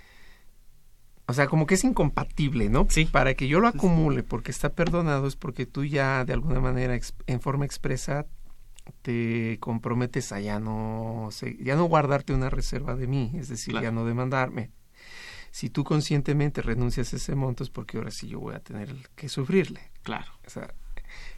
o 1.27 1.33
sea, 1.33 1.47
como 1.47 1.65
que 1.65 1.73
es 1.75 1.83
incompatible, 1.83 2.69
¿no? 2.69 2.85
Sí. 2.89 3.05
Para 3.05 3.33
que 3.33 3.47
yo 3.47 3.59
lo 3.59 3.67
acumule 3.67 4.21
porque 4.23 4.51
está 4.51 4.69
perdonado 4.73 5.27
es 5.27 5.35
porque 5.35 5.65
tú 5.65 5.83
ya 5.83 6.23
de 6.25 6.33
alguna 6.33 6.59
manera 6.59 6.97
en 7.27 7.41
forma 7.41 7.65
expresa 7.65 8.27
te 9.01 9.57
comprometes 9.59 10.31
a 10.31 10.39
ya 10.39 10.59
no 10.59 11.29
ya 11.59 11.75
no 11.75 11.85
guardarte 11.85 12.33
una 12.33 12.51
reserva 12.51 12.95
de 12.95 13.07
mí, 13.07 13.31
es 13.35 13.49
decir, 13.49 13.71
Claro. 13.73 13.83
ya 13.85 13.91
no 13.91 14.05
demandarme. 14.05 14.69
Si 15.49 15.69
tú 15.69 15.83
conscientemente 15.83 16.61
renuncias 16.61 17.13
a 17.13 17.15
ese 17.15 17.33
monto 17.33 17.63
es 17.63 17.69
porque 17.71 17.97
ahora 17.97 18.11
sí 18.11 18.27
yo 18.27 18.39
voy 18.39 18.53
a 18.53 18.59
tener 18.59 18.93
que 19.15 19.27
sufrirle. 19.29 19.79
Claro. 20.03 20.31
O 20.45 20.49
sea, 20.49 20.73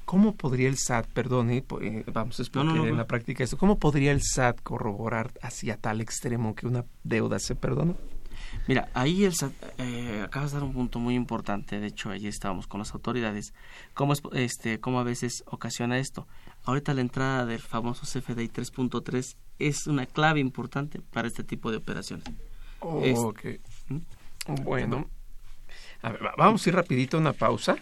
¿cómo 0.05 0.35
podría 0.35 0.69
el 0.69 0.77
SAT, 0.77 1.07
perdone, 1.07 1.63
eh, 1.81 2.03
vamos 2.11 2.39
a 2.39 2.43
explicar 2.43 2.65
No, 2.67 2.75
no, 2.75 2.83
no, 2.83 2.87
en 2.89 2.97
la 2.97 3.07
práctica 3.07 3.43
esto, 3.43 3.57
cómo 3.57 3.77
podría 3.79 4.11
el 4.11 4.21
SAT 4.21 4.61
corroborar 4.61 5.31
hacia 5.41 5.77
tal 5.77 6.01
extremo 6.01 6.55
que 6.55 6.67
una 6.67 6.85
deuda 7.03 7.39
se 7.39 7.55
perdona? 7.55 7.95
Mira, 8.67 8.89
ahí 8.93 9.23
el, 9.25 9.33
SAT, 9.33 9.51
eh, 9.77 10.21
acabas 10.23 10.51
de 10.51 10.57
dar 10.59 10.63
un 10.67 10.73
punto 10.73 10.99
muy 10.99 11.15
importante. 11.15 11.79
De 11.79 11.87
hecho, 11.87 12.09
allí 12.09 12.27
estábamos 12.27 12.67
con 12.67 12.79
las 12.79 12.93
autoridades. 12.93 13.53
¿Cómo, 13.93 14.13
es, 14.13 14.21
este, 14.33 14.79
¿Cómo 14.79 14.99
a 14.99 15.03
veces 15.03 15.43
ocasiona 15.47 15.97
esto? 15.99 16.27
Ahorita 16.63 16.93
la 16.93 17.01
entrada 17.01 17.45
del 17.45 17.59
famoso 17.59 18.03
CFDI 18.05 18.49
3.3 18.49 19.35
es 19.59 19.87
una 19.87 20.05
clave 20.05 20.39
importante 20.39 21.01
para 21.01 21.27
este 21.27 21.43
tipo 21.43 21.71
de 21.71 21.77
operaciones. 21.77 22.25
Es- 23.03 23.17
Ok. 23.19 23.45
¿Mm? 23.89 23.97
Bueno, 24.63 25.09
a 26.01 26.11
ver, 26.11 26.23
va- 26.25 26.33
vamos 26.37 26.65
a 26.65 26.69
ir 26.69 26.75
rapidito 26.75 27.17
a 27.17 27.19
una 27.19 27.33
pausa 27.33 27.75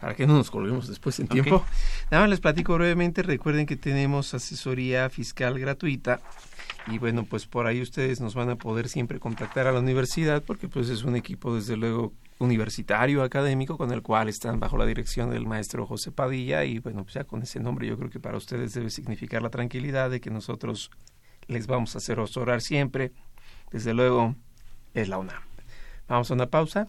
para 0.00 0.14
que 0.14 0.26
no 0.26 0.34
nos 0.34 0.50
colguemos 0.50 0.88
después 0.88 1.18
en 1.20 1.28
tiempo. 1.28 1.64
Nada 2.10 2.24
más 2.24 2.30
les 2.30 2.40
platico 2.40 2.74
brevemente. 2.74 3.22
Recuerden 3.22 3.66
que 3.66 3.76
tenemos 3.76 4.34
asesoría 4.34 5.08
fiscal 5.10 5.58
gratuita 5.58 6.20
y 6.88 6.98
bueno, 6.98 7.24
pues 7.24 7.46
por 7.46 7.66
ahí 7.68 7.80
ustedes 7.80 8.20
nos 8.20 8.34
van 8.34 8.50
a 8.50 8.56
poder 8.56 8.88
siempre 8.88 9.20
contactar 9.20 9.68
a 9.68 9.72
la 9.72 9.78
universidad 9.78 10.42
porque 10.42 10.68
pues 10.68 10.88
es 10.88 11.04
un 11.04 11.14
equipo 11.14 11.54
desde 11.54 11.76
luego 11.76 12.12
universitario, 12.38 13.22
académico, 13.22 13.78
con 13.78 13.92
el 13.92 14.02
cual 14.02 14.28
están 14.28 14.58
bajo 14.58 14.76
la 14.76 14.84
dirección 14.86 15.30
del 15.30 15.46
maestro 15.46 15.86
José 15.86 16.10
Padilla 16.10 16.64
y 16.64 16.80
bueno, 16.80 17.04
pues 17.04 17.14
ya 17.14 17.22
con 17.22 17.40
ese 17.42 17.60
nombre 17.60 17.86
yo 17.86 17.96
creo 17.96 18.10
que 18.10 18.18
para 18.18 18.36
ustedes 18.36 18.74
debe 18.74 18.90
significar 18.90 19.40
la 19.42 19.50
tranquilidad 19.50 20.10
de 20.10 20.20
que 20.20 20.30
nosotros 20.30 20.90
les 21.46 21.68
vamos 21.68 21.94
a 21.94 21.98
hacer 21.98 22.18
asesorar 22.18 22.60
siempre. 22.60 23.12
Desde 23.70 23.94
luego 23.94 24.34
es 24.94 25.08
la 25.08 25.18
UNAM. 25.18 25.40
Vamos 26.08 26.30
a 26.32 26.34
una 26.34 26.46
pausa, 26.46 26.88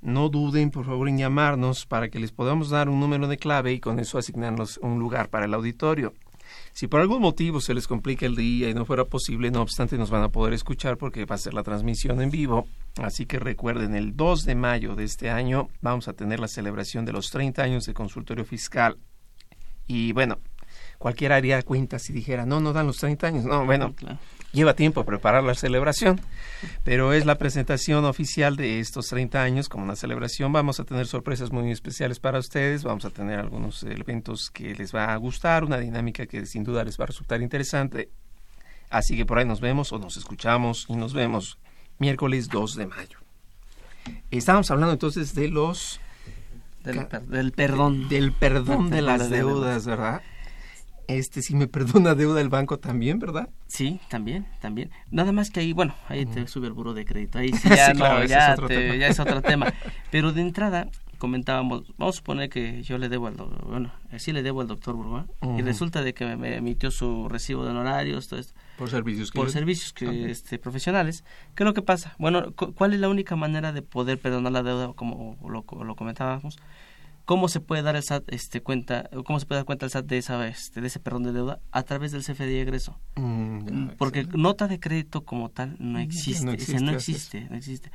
no 0.00 0.30
duden, 0.30 0.70
por 0.70 0.86
favor, 0.86 1.08
en 1.08 1.18
llamarnos 1.18 1.84
para 1.84 2.08
que 2.08 2.18
les 2.18 2.32
podamos 2.32 2.70
dar 2.70 2.88
un 2.88 2.98
número 2.98 3.28
de 3.28 3.36
clave 3.36 3.74
y 3.74 3.80
con 3.80 3.98
eso 3.98 4.16
asignarnos 4.16 4.78
un 4.78 4.98
lugar 4.98 5.28
para 5.28 5.44
el 5.44 5.52
auditorio. 5.52 6.14
Si 6.72 6.88
por 6.88 7.00
algún 7.00 7.20
motivo 7.20 7.60
se 7.60 7.74
les 7.74 7.86
complica 7.86 8.24
el 8.24 8.34
día 8.34 8.70
y 8.70 8.74
no 8.74 8.86
fuera 8.86 9.04
posible, 9.04 9.50
no 9.50 9.60
obstante 9.60 9.98
nos 9.98 10.10
van 10.10 10.22
a 10.22 10.30
poder 10.30 10.54
escuchar 10.54 10.96
porque 10.96 11.26
va 11.26 11.34
a 11.34 11.38
ser 11.38 11.52
la 11.52 11.62
transmisión 11.62 12.22
en 12.22 12.30
vivo. 12.30 12.66
Así 12.96 13.26
que 13.26 13.38
recuerden, 13.38 13.94
el 13.94 14.16
2 14.16 14.44
de 14.46 14.54
mayo 14.54 14.94
de 14.94 15.04
este 15.04 15.30
año 15.30 15.68
vamos 15.82 16.08
a 16.08 16.14
tener 16.14 16.40
la 16.40 16.48
celebración 16.48 17.04
de 17.04 17.12
los 17.12 17.30
30 17.30 17.62
años 17.62 17.84
de 17.84 17.92
consultorio 17.92 18.46
fiscal. 18.46 18.96
Y 19.86 20.12
bueno, 20.12 20.38
cualquiera 20.98 21.36
haría 21.36 21.62
cuenta 21.62 21.98
si 21.98 22.12
dijera, 22.12 22.46
no, 22.46 22.60
no 22.60 22.72
dan 22.72 22.86
los 22.86 22.96
30 22.96 23.26
años. 23.26 23.44
No, 23.44 23.66
bueno, 23.66 23.94
lleva 24.52 24.74
tiempo 24.74 25.04
preparar 25.04 25.42
la 25.42 25.54
celebración, 25.54 26.20
pero 26.84 27.12
es 27.12 27.26
la 27.26 27.38
presentación 27.38 28.04
oficial 28.04 28.56
de 28.56 28.80
estos 28.80 29.08
30 29.08 29.42
años 29.42 29.68
como 29.68 29.84
una 29.84 29.96
celebración. 29.96 30.52
Vamos 30.52 30.78
a 30.78 30.84
tener 30.84 31.06
sorpresas 31.06 31.50
muy 31.50 31.70
especiales 31.70 32.20
para 32.20 32.38
ustedes, 32.38 32.84
vamos 32.84 33.04
a 33.04 33.10
tener 33.10 33.38
algunos 33.38 33.82
elementos 33.82 34.50
que 34.50 34.74
les 34.74 34.94
va 34.94 35.12
a 35.12 35.16
gustar, 35.16 35.64
una 35.64 35.78
dinámica 35.78 36.26
que 36.26 36.46
sin 36.46 36.64
duda 36.64 36.84
les 36.84 36.98
va 36.98 37.04
a 37.04 37.06
resultar 37.08 37.42
interesante. 37.42 38.10
Así 38.90 39.16
que 39.16 39.24
por 39.24 39.38
ahí 39.38 39.46
nos 39.46 39.60
vemos 39.60 39.92
o 39.92 39.98
nos 39.98 40.16
escuchamos 40.16 40.86
y 40.88 40.96
nos 40.96 41.14
vemos 41.14 41.58
miércoles 41.98 42.48
2 42.48 42.76
de 42.76 42.86
mayo. 42.86 43.18
Estamos 44.30 44.70
hablando 44.70 44.92
entonces 44.92 45.34
de 45.34 45.48
los... 45.48 46.00
Del, 46.84 47.06
del 47.28 47.52
perdón. 47.52 48.08
Del 48.08 48.32
perdón 48.32 48.90
de 48.90 49.02
las 49.02 49.30
deudas, 49.30 49.86
¿verdad? 49.86 50.20
Este, 51.08 51.42
si 51.42 51.54
me 51.54 51.66
perdona 51.68 52.14
deuda 52.14 52.40
el 52.40 52.48
banco 52.48 52.78
también, 52.78 53.18
¿verdad? 53.18 53.48
Sí, 53.66 54.00
también, 54.08 54.46
también. 54.60 54.90
Nada 55.10 55.32
más 55.32 55.50
que 55.50 55.60
ahí, 55.60 55.72
bueno, 55.72 55.94
ahí 56.08 56.26
te 56.26 56.46
sube 56.46 56.66
el 56.66 56.72
buro 56.72 56.94
de 56.94 57.04
crédito. 57.04 57.38
Ahí 57.38 57.52
sí 57.52 57.68
ya, 57.68 57.94
no, 57.94 58.24
ya, 58.24 58.52
es 58.52 58.58
otro 58.58 58.68
tema. 58.68 58.96
ya 58.96 59.08
es 59.08 59.20
otro 59.20 59.42
tema. 59.42 59.72
Pero 60.10 60.32
de 60.32 60.42
entrada, 60.42 60.88
comentábamos, 61.22 61.92
vamos 61.98 62.16
a 62.16 62.18
suponer 62.18 62.50
que 62.50 62.82
yo 62.82 62.98
le 62.98 63.08
debo 63.08 63.28
al 63.28 63.36
bueno, 63.36 63.92
sí 64.18 64.32
le 64.32 64.42
debo 64.42 64.60
al 64.60 64.66
doctor 64.66 64.96
Burgoa, 64.96 65.26
y 65.56 65.62
resulta 65.62 66.02
de 66.02 66.14
que 66.14 66.36
me 66.36 66.56
emitió 66.56 66.90
su 66.90 67.28
recibo 67.28 67.64
de 67.64 67.70
honorarios, 67.70 68.26
todo 68.26 68.40
esto. 68.40 68.54
Por 68.76 68.90
servicios 68.90 69.30
que 69.30 69.38
Por 69.38 69.50
servicios 69.50 69.92
que, 69.92 70.30
este, 70.30 70.58
profesionales. 70.58 71.22
¿Qué 71.54 71.62
es 71.62 71.64
lo 71.64 71.74
que 71.74 71.82
pasa? 71.82 72.16
Bueno, 72.18 72.52
¿cuál 72.52 72.94
es 72.94 72.98
la 72.98 73.08
única 73.08 73.36
manera 73.36 73.72
de 73.72 73.82
poder 73.82 74.18
perdonar 74.18 74.50
la 74.50 74.64
deuda, 74.64 74.92
como 74.94 75.38
lo, 75.48 75.64
lo 75.84 75.94
comentábamos? 75.94 76.58
¿Cómo 77.24 77.48
se 77.48 77.60
puede 77.60 77.82
dar 77.82 77.96
el 77.96 78.02
SAT 78.02 78.24
este, 78.32 78.62
cuenta, 78.62 79.08
cómo 79.24 79.38
se 79.38 79.46
puede 79.46 79.60
dar 79.60 79.64
cuenta 79.64 79.86
el 79.86 79.90
SAT 79.90 80.06
de, 80.06 80.18
esa, 80.18 80.48
este, 80.48 80.80
de 80.80 80.86
ese 80.88 81.00
perdón 81.00 81.22
de 81.22 81.32
deuda? 81.32 81.60
A 81.70 81.82
través 81.82 82.12
del 82.12 82.22
CFDI 82.22 82.46
de 82.46 82.62
egreso. 82.62 82.98
Mm, 83.16 83.90
Porque 83.98 84.24
nota 84.24 84.66
de 84.68 84.80
crédito 84.80 85.24
como 85.24 85.48
tal 85.48 85.76
no 85.78 85.98
existe. 85.98 86.44
No 86.44 86.52
existe, 86.52 86.80
no 86.80 86.92
existe. 86.92 87.46
No 87.48 87.56
existe. 87.56 87.90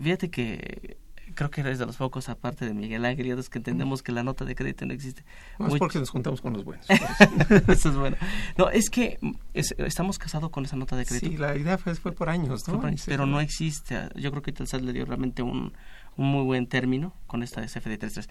fíjate 0.00 0.30
que 0.30 0.98
creo 1.34 1.50
que 1.50 1.60
eres 1.60 1.78
de 1.78 1.86
los 1.86 1.96
pocos, 1.96 2.28
aparte 2.28 2.66
de 2.66 2.74
Miguel 2.74 3.04
Ángel 3.04 3.26
y 3.26 3.32
otros, 3.32 3.48
que 3.48 3.58
entendemos 3.58 4.02
que 4.02 4.12
la 4.12 4.22
nota 4.22 4.44
de 4.44 4.54
crédito 4.54 4.86
no 4.86 4.92
existe. 4.92 5.24
No 5.58 5.68
es 5.68 5.76
porque 5.76 5.98
nos 5.98 6.10
juntamos 6.10 6.40
con 6.40 6.52
los 6.52 6.64
buenos. 6.64 6.86
Eso 7.68 7.90
es 7.90 7.96
bueno. 7.96 8.16
No, 8.56 8.70
es 8.70 8.90
que 8.90 9.18
estamos 9.52 10.18
casados 10.18 10.50
con 10.50 10.64
esa 10.64 10.76
nota 10.76 10.96
de 10.96 11.06
crédito. 11.06 11.28
Sí, 11.28 11.36
la 11.36 11.56
idea 11.56 11.78
fue, 11.78 11.94
fue 11.94 12.12
por 12.12 12.28
años, 12.28 12.66
¿no? 12.68 12.80
pero 13.06 13.26
no 13.26 13.40
existe. 13.40 14.08
Yo 14.16 14.30
creo 14.30 14.42
que 14.42 14.50
el 14.50 14.66
SAT 14.66 14.82
le 14.82 14.92
dio 14.92 15.04
realmente 15.04 15.42
un 15.42 15.72
un 16.20 16.30
muy 16.30 16.44
buen 16.44 16.66
término 16.66 17.14
con 17.26 17.42
esta 17.42 17.62
CFD 17.62 17.96
33. 17.96 18.28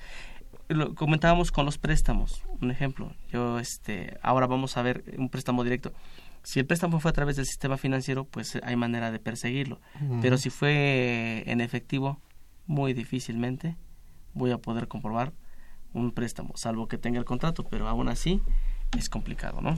Lo 0.68 0.94
comentábamos 0.94 1.52
con 1.52 1.66
los 1.66 1.80
préstamos, 1.80 2.44
un 2.62 2.70
ejemplo. 2.70 3.12
Yo 3.32 3.58
este 3.58 4.18
ahora 4.22 4.46
vamos 4.46 4.78
a 4.78 4.84
ver 4.84 5.04
un 5.18 5.30
préstamo 5.30 5.64
directo. 5.64 5.92
Si 6.44 6.60
el 6.60 6.68
préstamo 6.68 7.00
fue 7.00 7.10
a 7.10 7.14
través 7.14 7.36
del 7.36 7.48
sistema 7.48 7.78
financiero, 7.78 8.26
pues 8.26 8.60
hay 8.64 8.76
manera 8.76 9.12
de 9.12 9.18
perseguirlo. 9.18 9.82
Pero 10.22 10.38
si 10.38 10.52
fue 10.52 11.44
en 11.48 11.62
efectivo, 11.62 12.22
muy 12.68 12.94
difícilmente 12.94 13.76
voy 14.36 14.52
a 14.52 14.60
poder 14.60 14.88
comprobar 14.88 15.34
un 15.92 16.12
préstamo, 16.12 16.56
salvo 16.56 16.88
que 16.88 17.00
tenga 17.00 17.18
el 17.18 17.26
contrato, 17.26 17.64
pero 17.64 17.88
aún 17.88 18.08
así 18.08 18.40
es 18.98 19.10
complicado, 19.10 19.62
¿no? 19.62 19.78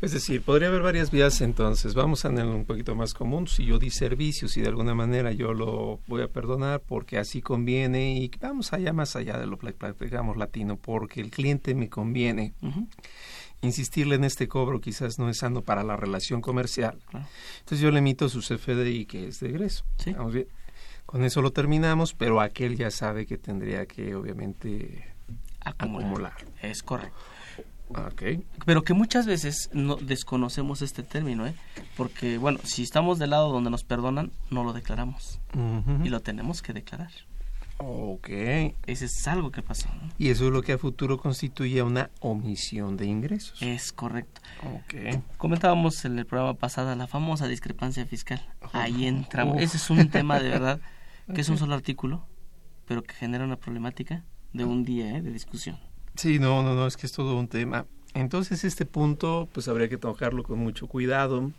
Es 0.00 0.12
decir, 0.12 0.42
podría 0.42 0.68
haber 0.68 0.82
varias 0.82 1.10
vías 1.10 1.40
entonces. 1.40 1.94
Vamos 1.94 2.24
a 2.24 2.28
tener 2.28 2.46
un 2.46 2.64
poquito 2.64 2.94
más 2.94 3.12
común. 3.12 3.48
Si 3.48 3.64
yo 3.64 3.78
di 3.78 3.90
servicios 3.90 4.56
y 4.56 4.60
de 4.60 4.68
alguna 4.68 4.94
manera 4.94 5.32
yo 5.32 5.52
lo 5.52 6.00
voy 6.06 6.22
a 6.22 6.28
perdonar 6.28 6.80
porque 6.80 7.18
así 7.18 7.42
conviene 7.42 8.16
y 8.16 8.30
vamos 8.40 8.72
allá 8.72 8.92
más 8.92 9.16
allá 9.16 9.38
de 9.38 9.46
lo 9.46 9.58
que 9.58 9.74
digamos 10.00 10.36
latino, 10.36 10.76
porque 10.76 11.20
el 11.20 11.30
cliente 11.30 11.74
me 11.74 11.88
conviene. 11.88 12.54
Insistirle 13.62 14.16
en 14.16 14.24
este 14.24 14.48
cobro 14.48 14.80
quizás 14.80 15.18
no 15.18 15.28
es 15.28 15.38
sano 15.38 15.62
para 15.62 15.82
la 15.82 15.96
relación 15.96 16.40
comercial. 16.40 16.98
Entonces 17.12 17.80
yo 17.80 17.90
le 17.90 17.98
emito 17.98 18.28
su 18.28 18.40
CFDI 18.40 19.06
que 19.06 19.28
es 19.28 19.40
de 19.40 19.48
egreso. 19.48 19.84
¿Sí? 19.98 20.12
Vamos 20.12 20.34
bien. 20.34 20.46
Con 21.04 21.24
eso 21.24 21.42
lo 21.42 21.50
terminamos, 21.50 22.14
pero 22.14 22.40
aquel 22.40 22.76
ya 22.76 22.90
sabe 22.90 23.26
que 23.26 23.38
tendría 23.38 23.86
que 23.86 24.14
obviamente 24.14 25.04
acumular. 25.60 26.34
Es 26.60 26.82
correcto. 26.82 27.16
Okay. 28.12 28.44
Pero 28.64 28.82
que 28.82 28.94
muchas 28.94 29.26
veces 29.26 29.70
no 29.72 29.96
desconocemos 29.96 30.82
este 30.82 31.02
término, 31.02 31.46
¿eh? 31.46 31.54
Porque, 31.96 32.38
bueno, 32.38 32.58
si 32.64 32.82
estamos 32.82 33.18
del 33.18 33.30
lado 33.30 33.52
donde 33.52 33.70
nos 33.70 33.84
perdonan, 33.84 34.32
no 34.50 34.64
lo 34.64 34.72
declaramos. 34.72 35.40
Y 36.02 36.08
lo 36.08 36.20
tenemos 36.20 36.62
que 36.62 36.72
declarar. 36.72 37.10
Ok. 37.78 38.28
Ese 38.86 39.06
es 39.06 39.26
algo 39.26 39.50
que 39.50 39.62
pasó. 39.62 39.88
Y 40.18 40.28
eso 40.28 40.46
es 40.46 40.52
lo 40.52 40.62
que 40.62 40.72
a 40.72 40.78
futuro 40.78 41.18
constituye 41.18 41.82
una 41.82 42.10
omisión 42.20 42.96
de 42.96 43.06
ingresos. 43.06 43.60
Es 43.60 43.92
correcto. 43.92 44.40
Ok. 44.62 45.20
Comentábamos 45.36 46.04
en 46.04 46.18
el 46.18 46.26
programa 46.26 46.54
pasado 46.54 46.94
la 46.94 47.06
famosa 47.06 47.48
discrepancia 47.48 48.06
fiscal. 48.06 48.40
Ahí 48.72 49.06
entramos. 49.06 49.60
Ese 49.60 49.76
es 49.76 49.90
un 49.90 50.08
tema 50.10 50.38
de 50.38 50.48
verdad, 50.48 50.80
que 51.34 51.40
es 51.40 51.48
un 51.48 51.58
solo 51.58 51.74
artículo, 51.74 52.24
pero 52.86 53.02
que 53.02 53.14
genera 53.14 53.44
una 53.44 53.56
problemática 53.56 54.24
de 54.52 54.64
un 54.64 54.84
día 54.84 55.16
¿eh? 55.16 55.22
de 55.22 55.32
discusión. 55.32 55.78
Sí, 56.14 56.38
no, 56.38 56.62
no, 56.62 56.74
no, 56.74 56.86
es 56.86 56.96
que 56.96 57.06
es 57.06 57.12
todo 57.12 57.36
un 57.36 57.48
tema. 57.48 57.86
Entonces 58.14 58.64
este 58.64 58.84
punto, 58.84 59.48
pues 59.52 59.68
habría 59.68 59.88
que 59.88 59.96
tocarlo 59.96 60.42
con 60.42 60.58
mucho 60.58 60.86
cuidado. 60.86 61.50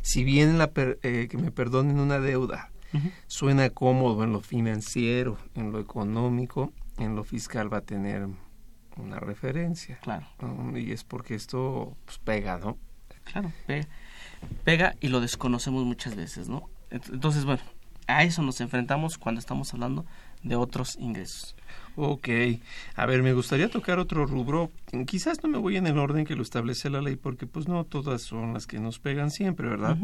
Si 0.00 0.24
bien 0.24 0.58
la 0.58 0.70
eh, 0.76 1.28
que 1.30 1.36
me 1.36 1.50
perdonen 1.50 1.98
una 1.98 2.18
deuda 2.18 2.70
suena 3.26 3.68
cómodo 3.70 4.24
en 4.24 4.32
lo 4.32 4.40
financiero, 4.40 5.38
en 5.54 5.72
lo 5.72 5.80
económico, 5.80 6.72
en 6.98 7.14
lo 7.14 7.24
fiscal 7.24 7.72
va 7.72 7.78
a 7.78 7.82
tener 7.82 8.26
una 8.96 9.20
referencia. 9.20 9.98
Claro. 10.00 10.26
y 10.74 10.92
es 10.92 11.04
porque 11.04 11.34
esto 11.34 11.96
pues, 12.04 12.18
pega, 12.18 12.58
¿no? 12.58 12.78
Claro, 13.24 13.52
pega. 13.66 13.88
Pega 14.64 14.94
y 15.00 15.08
lo 15.08 15.20
desconocemos 15.20 15.84
muchas 15.84 16.14
veces, 16.14 16.48
¿no? 16.48 16.68
Entonces, 16.90 17.44
bueno, 17.44 17.62
a 18.06 18.22
eso 18.22 18.42
nos 18.42 18.60
enfrentamos 18.60 19.18
cuando 19.18 19.40
estamos 19.40 19.72
hablando 19.74 20.06
de 20.42 20.56
otros 20.56 20.96
ingresos. 20.96 21.55
Ok, 21.96 22.28
a 22.94 23.06
ver, 23.06 23.22
me 23.22 23.32
gustaría 23.32 23.70
tocar 23.70 23.98
otro 23.98 24.26
rubro. 24.26 24.70
Quizás 25.06 25.42
no 25.42 25.48
me 25.48 25.56
voy 25.58 25.76
en 25.78 25.86
el 25.86 25.98
orden 25.98 26.26
que 26.26 26.36
lo 26.36 26.42
establece 26.42 26.90
la 26.90 27.00
ley, 27.00 27.16
porque 27.16 27.46
pues 27.46 27.68
no 27.68 27.84
todas 27.84 28.20
son 28.22 28.52
las 28.52 28.66
que 28.66 28.78
nos 28.78 28.98
pegan 28.98 29.30
siempre, 29.30 29.68
¿verdad? 29.68 29.96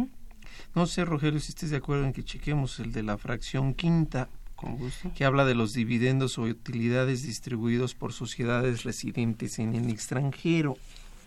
No 0.75 0.87
sé, 0.87 1.05
Rogelio, 1.05 1.39
si 1.39 1.51
estés 1.51 1.69
de 1.71 1.77
acuerdo 1.77 2.05
en 2.07 2.13
que 2.15 2.25
chequemos 2.25 2.81
el 2.81 2.93
de 2.93 3.03
la 3.03 3.19
fracción 3.19 3.75
quinta, 3.75 4.29
Con 4.57 4.77
gusto. 4.79 5.13
que 5.15 5.25
habla 5.27 5.45
de 5.45 5.55
los 5.55 5.75
dividendos 5.75 6.39
o 6.39 6.43
utilidades 6.43 7.23
distribuidos 7.25 7.95
por 7.95 8.13
sociedades 8.15 8.85
residentes 8.85 9.59
en 9.59 9.75
el 9.75 9.91
extranjero, 9.91 10.79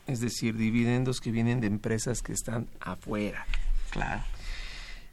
es 0.07 0.19
decir, 0.19 0.57
dividendos 0.57 1.21
que 1.21 1.31
vienen 1.31 1.61
de 1.61 1.67
empresas 1.67 2.21
que 2.23 2.33
están 2.33 2.67
afuera. 2.79 3.45
Claro. 3.91 4.23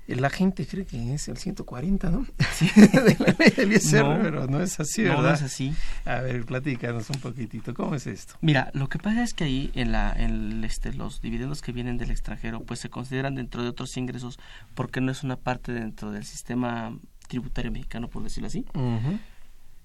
La 0.09 0.31
gente 0.31 0.67
cree 0.67 0.85
que 0.85 1.15
es 1.15 1.29
el 1.29 1.37
140, 1.37 2.11
¿no? 2.11 2.27
Sí. 2.53 2.69
de 2.77 3.17
la 3.19 3.35
ley 3.38 3.51
del 3.57 3.73
ISR, 3.73 4.21
pero 4.21 4.47
no 4.47 4.61
es 4.61 4.79
así, 4.81 5.03
¿verdad? 5.03 5.17
No, 5.17 5.29
no 5.29 5.35
es 5.35 5.43
así. 5.43 5.75
A 6.05 6.21
ver, 6.21 6.45
platícanos 6.45 7.09
un 7.11 7.21
poquitito, 7.21 7.73
¿cómo 7.73 7.95
es 7.95 8.07
esto? 8.07 8.35
Mira, 8.41 8.71
lo 8.75 8.88
que 8.88 8.99
pasa 8.99 9.23
es 9.23 9.33
que 9.33 9.45
ahí 9.45 9.71
en, 9.75 9.93
la, 9.93 10.12
en 10.12 10.62
este, 10.65 10.93
los 10.93 11.21
dividendos 11.23 11.62
que 11.62 11.73
vienen 11.73 11.99
del 11.99 12.11
extranjero, 12.11 12.61
pues 12.61 12.81
se 12.81 12.91
consideran 12.91 13.37
dentro 13.37 13.62
de 13.62 13.69
otros 13.69 13.97
ingresos 13.97 14.38
porque 14.75 15.01
no 15.01 15.12
es 15.12 15.23
una 15.23 15.37
parte 15.37 15.73
dentro 15.73 16.11
del 16.11 16.25
sistema 16.25 16.97
tributario 17.29 17.71
mexicano, 17.71 18.09
por 18.09 18.23
decirlo 18.23 18.49
así. 18.49 18.67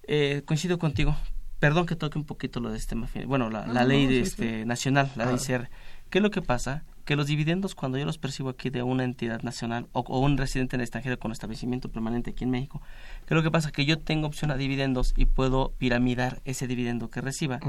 Eh, 0.02 0.42
coincido 0.44 0.78
contigo. 0.78 1.16
Perdón 1.58 1.86
que 1.86 1.96
toque 1.96 2.18
un 2.18 2.24
poquito 2.24 2.60
lo 2.60 2.70
de 2.70 2.78
este 2.78 2.94
bueno, 3.26 3.50
la, 3.50 3.66
la 3.66 3.84
ley 3.84 4.06
de 4.06 4.20
este 4.20 4.64
nacional, 4.64 5.10
la 5.16 5.26
ley 5.26 5.36
CR. 5.36 5.68
¿Qué 6.10 6.18
es 6.18 6.22
lo 6.22 6.30
que 6.30 6.40
pasa? 6.40 6.84
Que 7.08 7.16
los 7.16 7.26
dividendos 7.26 7.74
cuando 7.74 7.96
yo 7.96 8.04
los 8.04 8.18
percibo 8.18 8.50
aquí 8.50 8.68
de 8.68 8.82
una 8.82 9.02
entidad 9.02 9.40
nacional 9.40 9.86
o, 9.92 10.02
un 10.20 10.36
residente 10.36 10.76
en 10.76 10.80
el 10.80 10.84
extranjero 10.84 11.18
con 11.18 11.32
establecimiento 11.32 11.88
permanente 11.90 12.32
aquí 12.32 12.44
en 12.44 12.50
México, 12.50 12.82
que 13.26 13.34
lo 13.34 13.42
que 13.42 13.50
pasa 13.50 13.68
es 13.68 13.72
que 13.72 13.86
yo 13.86 13.98
tengo 13.98 14.26
opción 14.26 14.50
a 14.50 14.58
dividendos 14.58 15.14
y 15.16 15.24
puedo 15.24 15.72
piramidar 15.78 16.42
ese 16.44 16.66
dividendo 16.66 17.08
que 17.08 17.22
reciba, 17.22 17.60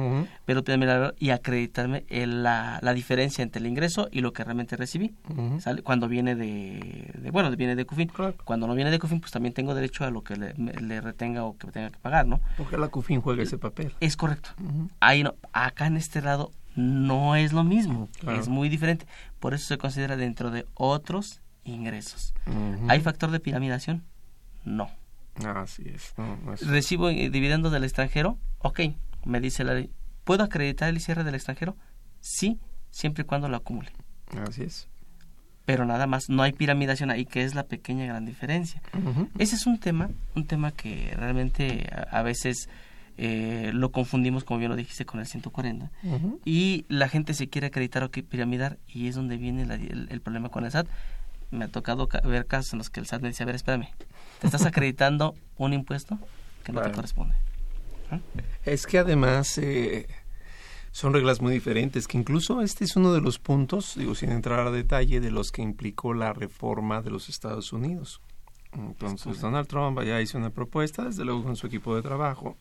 pero 0.44 0.66
piramidar 0.66 1.16
y 1.20 1.30
acreditarme 1.30 2.04
en 2.10 2.44
la, 2.44 2.80
la, 2.82 2.94
diferencia 2.94 3.42
entre 3.42 3.62
el 3.62 3.68
ingreso 3.68 4.10
y 4.12 4.20
lo 4.20 4.34
que 4.34 4.44
realmente 4.44 4.76
recibí, 4.76 5.14
¿sale? 5.60 5.84
Cuando 5.84 6.10
viene 6.10 6.36
de, 6.36 7.30
bueno, 7.32 7.50
viene 7.56 7.78
de 7.78 7.86
CUFIN. 7.86 8.12
Cuando 8.44 8.68
no 8.68 8.76
viene 8.76 8.92
de 8.92 9.00
CUFIN, 9.00 9.22
pues 9.22 9.32
también 9.32 9.54
tengo 9.54 9.74
derecho 9.74 10.04
a 10.04 10.12
lo 10.12 10.22
que 10.22 10.36
le, 10.36 11.00
retenga 11.00 11.46
o 11.46 11.58
que 11.58 11.72
tenga 11.72 11.92
que 11.92 12.00
pagar, 12.00 12.28
¿no? 12.28 12.42
Porque 12.58 12.78
la 12.78 12.90
CUFIN 12.90 13.22
juega 13.22 13.42
ese 13.42 13.58
papel. 13.58 13.94
Es 14.02 14.18
correcto. 14.18 14.50
Ahí 15.00 15.24
no, 15.24 15.36
acá 15.54 15.88
en 15.88 15.96
este 15.96 16.22
lado 16.22 16.52
no 16.80 17.36
es 17.36 17.54
lo 17.54 17.64
mismo, 17.64 18.10
es 18.28 18.48
muy 18.48 18.70
diferente. 18.70 19.06
Por 19.40 19.54
eso 19.54 19.68
se 19.68 19.78
considera 19.78 20.18
dentro 20.18 20.52
de 20.52 20.66
otros 20.74 21.42
ingresos. 21.64 22.34
¿Hay 22.88 23.02
factor 23.02 23.32
de 23.32 23.40
piramidación? 23.40 24.04
No. 24.66 24.90
Así 25.46 25.84
es. 25.86 26.14
¿Recibo 26.68 27.10
dividendos 27.10 27.72
del 27.72 27.84
extranjero? 27.84 28.38
Ok, 28.60 28.82
me 29.26 29.40
dice 29.40 29.64
la 29.64 29.74
ley. 29.74 29.90
¿Puedo 30.24 30.44
acreditar 30.44 30.90
el 30.90 31.00
cierre 31.00 31.24
del 31.24 31.36
extranjero? 31.36 31.78
Sí, 32.20 32.60
siempre 32.90 33.24
y 33.24 33.26
cuando 33.26 33.48
lo 33.48 33.58
acumule. 33.58 33.92
Así 34.48 34.64
es. 34.64 34.88
Pero 35.66 35.86
nada 35.86 36.08
más, 36.08 36.30
no 36.30 36.44
hay 36.44 36.52
piramidación 36.52 37.12
ahí, 37.12 37.26
que 37.26 37.44
es 37.44 37.56
la 37.56 37.64
pequeña 37.64 38.06
gran 38.06 38.26
diferencia. 38.26 38.82
Ese 39.38 39.56
es 39.56 39.68
un 39.68 39.80
tema, 39.80 40.10
un 40.36 40.46
tema 40.48 40.72
que 40.72 41.14
realmente 41.16 41.90
a 42.12 42.24
veces 42.24 42.70
eh, 43.22 43.72
lo 43.74 43.92
confundimos, 43.92 44.46
como 44.46 44.60
bien 44.60 44.72
lo 44.72 44.78
dijiste, 44.78 45.06
con 45.06 45.20
el 45.20 45.28
140. 45.28 45.92
Y 46.46 46.86
la 46.88 47.10
gente 47.10 47.34
se 47.34 47.50
quiere 47.50 47.68
acreditar 47.68 48.02
o 48.02 48.10
piramidar 48.10 48.78
y 48.88 49.10
es 49.10 49.16
donde 49.16 49.36
viene 49.36 49.64
el, 49.64 50.22
problema 50.22 50.48
con 50.48 50.64
el 50.64 50.72
SAT. 50.72 50.88
Me 51.52 51.66
ha 51.66 51.68
tocado 51.68 52.08
ver 52.24 52.46
casos 52.46 52.72
en 52.72 52.78
los 52.78 52.90
que 52.90 53.02
el 53.02 53.08
SAT 53.08 53.22
me 53.22 53.28
dice, 53.28 53.44
a 53.44 53.46
ver, 53.46 53.56
espérame, 53.56 53.90
¿te 54.40 54.48
estás 54.48 54.66
acreditando 54.66 55.36
un 55.58 55.74
impuesto 55.74 56.18
que 56.64 56.72
no 56.72 56.82
te 56.82 56.94
corresponde? 56.94 57.36
¿Ah? 58.10 58.20
Es 58.64 58.88
que 58.88 59.00
además 59.00 59.58
eh, 59.58 60.08
son 60.92 61.12
reglas 61.12 61.42
muy 61.42 61.52
diferentes, 61.52 62.08
que 62.08 62.18
incluso 62.18 62.62
este 62.62 62.86
es 62.86 62.96
uno 62.96 63.12
de 63.12 63.20
los 63.20 63.38
puntos, 63.38 63.96
digo, 63.98 64.16
sin 64.16 64.32
entrar 64.32 64.66
a 64.66 64.72
detalle, 64.72 65.20
de 65.20 65.32
los 65.32 65.52
que 65.52 65.62
implicó 65.62 66.14
la 66.14 66.32
reforma 66.32 67.02
de 67.02 67.12
los 67.12 67.28
Estados 67.28 67.74
Unidos. 67.74 68.22
Entonces, 68.72 69.42
Donald 69.42 69.68
Trump 69.68 70.02
ya 70.04 70.22
hizo 70.22 70.38
una 70.38 70.52
propuesta, 70.52 71.04
desde 71.04 71.26
luego 71.26 71.44
con 71.44 71.58
su 71.58 71.68
equipo 71.68 71.98
de 71.98 72.02
trabajo, 72.02 72.56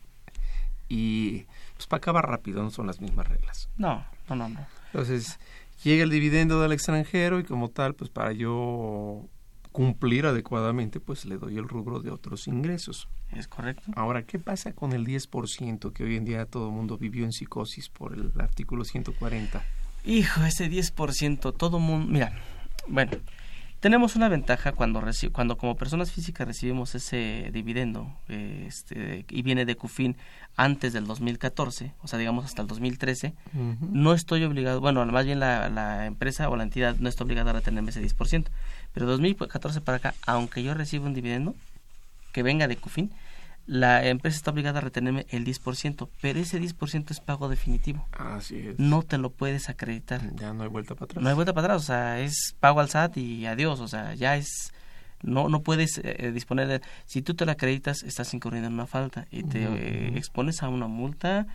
y 0.89 1.45
pues 1.77 1.87
para 1.87 1.99
acabar 1.99 2.29
rápido 2.29 2.63
no 2.63 2.71
son 2.71 2.87
las 2.87 3.01
mismas 3.01 3.29
reglas. 3.29 3.69
No, 3.77 4.05
no, 4.29 4.37
no, 4.37 4.49
no. 4.49 4.67
Entonces, 4.87 5.39
llega 5.85 6.03
el 6.03 6.11
dividendo 6.11 6.61
del 6.61 6.73
extranjero 6.73 7.39
y 7.39 7.45
como 7.45 7.69
tal, 7.69 7.95
pues 7.95 8.11
para 8.11 8.33
yo 8.33 9.27
cumplir 9.73 10.27
adecuadamente, 10.27 10.99
pues 10.99 11.25
le 11.25 11.39
doy 11.39 11.57
el 11.57 11.69
rubro 11.69 12.01
de 12.01 12.11
otros 12.11 12.49
ingresos. 12.49 13.09
Es 13.31 13.47
correcto. 13.47 13.93
Ahora, 13.95 14.23
¿qué 14.23 14.39
pasa 14.39 14.73
con 14.73 14.93
el 14.93 15.07
10% 15.07 15.93
que 15.93 16.05
hoy 16.05 16.17
en 16.17 16.25
día 16.25 16.47
todo 16.47 16.69
el 16.69 16.75
mundo 16.75 16.99
vivió 16.99 17.25
en 17.25 17.33
psicosis 17.33 17.89
por 17.89 18.15
el 18.15 18.33
artículo 18.41 18.85
140? 18.85 19.63
Hijo, 20.05 20.43
ese 20.45 20.71
10%, 20.71 21.55
todo 21.57 21.79
mundo, 21.79 22.11
mira, 22.11 22.33
bueno, 22.89 23.13
tenemos 23.81 24.17
una 24.17 24.29
ventaja 24.29 24.73
cuando, 24.73 25.03
cuando 25.33 25.57
como 25.57 25.77
personas 25.77 26.11
físicas 26.11 26.47
recibimos 26.47 26.95
ese 26.95 27.51
dividendo 27.53 28.13
este, 28.27 29.25
y 29.29 29.43
viene 29.43 29.65
de 29.65 29.77
CUFIN 29.77 30.17
antes 30.59 30.93
del 30.93 31.07
2014, 31.07 31.95
o 32.03 32.09
sea, 32.09 32.19
digamos 32.19 32.45
hasta 32.45 32.63
el 32.63 32.69
2013, 32.69 33.33
no 33.93 34.13
estoy 34.13 34.43
obligado, 34.43 34.81
bueno, 34.81 35.07
más 35.07 35.25
bien 35.25 35.39
la, 35.39 35.69
la, 35.69 36.05
empresa 36.05 36.51
o 36.51 36.57
la 36.57 36.65
entidad 36.65 36.97
no 36.99 37.09
está 37.09 37.23
obligada 37.23 37.51
a 37.51 37.55
retenerme 37.55 37.91
ese 37.91 38.03
10%, 38.03 38.47
pero 38.93 39.07
2014 39.07 39.81
para 39.81 39.99
acá, 39.99 40.15
aunque 40.27 40.65
yo 40.65 40.75
reciba 40.75 41.07
un 41.07 41.15
dividendo 41.15 41.55
que 42.33 42.43
venga 42.43 42.67
de 42.67 42.77
CUFIN, 42.77 43.13
la 43.69 44.05
empresa 44.05 44.37
está 44.37 44.51
obligada 44.51 44.79
a 44.79 44.83
retenerme 44.83 45.27
el 45.31 45.47
10%, 45.47 46.09
pero 46.21 46.41
ese 46.41 46.61
10% 46.61 47.11
es 47.13 47.21
pago 47.21 47.49
definitivo. 47.49 48.05
Así 48.13 48.59
es. 48.59 48.79
No 48.81 49.03
te 49.03 49.17
lo 49.17 49.31
puedes 49.31 49.69
acreditar. 49.69 50.23
Ya 50.35 50.53
no 50.55 50.65
hay 50.65 50.69
vuelta 50.71 50.97
para 50.97 51.05
atrás. 51.05 51.23
No 51.23 51.29
hay 51.29 51.37
vuelta 51.37 51.53
para 51.53 51.67
atrás, 51.67 51.83
o 51.83 51.87
sea, 51.87 52.19
es 52.19 52.57
pago 52.59 52.81
al 52.81 52.89
SAT 52.89 53.19
y 53.19 53.47
adiós, 53.47 53.79
o 53.79 53.87
sea, 53.87 54.15
ya 54.15 54.37
es 54.37 54.73
no 55.23 55.49
no 55.49 55.63
puedes 55.63 55.99
eh, 55.99 56.17
eh, 56.19 56.33
disponer 56.33 56.69
de 56.69 56.81
si 57.07 57.23
tú 57.23 57.35
te 57.35 57.47
la 57.47 57.53
acreditas 57.53 58.03
estás 58.03 58.33
incurriendo 58.35 58.69
en 58.69 58.75
una 58.75 58.87
falta 58.87 59.27
y 59.31 59.43
te 59.43 59.65
eh, 59.65 60.17
expones 60.17 60.63
a 60.63 60.69
una 60.69 60.87
multa 60.87 61.47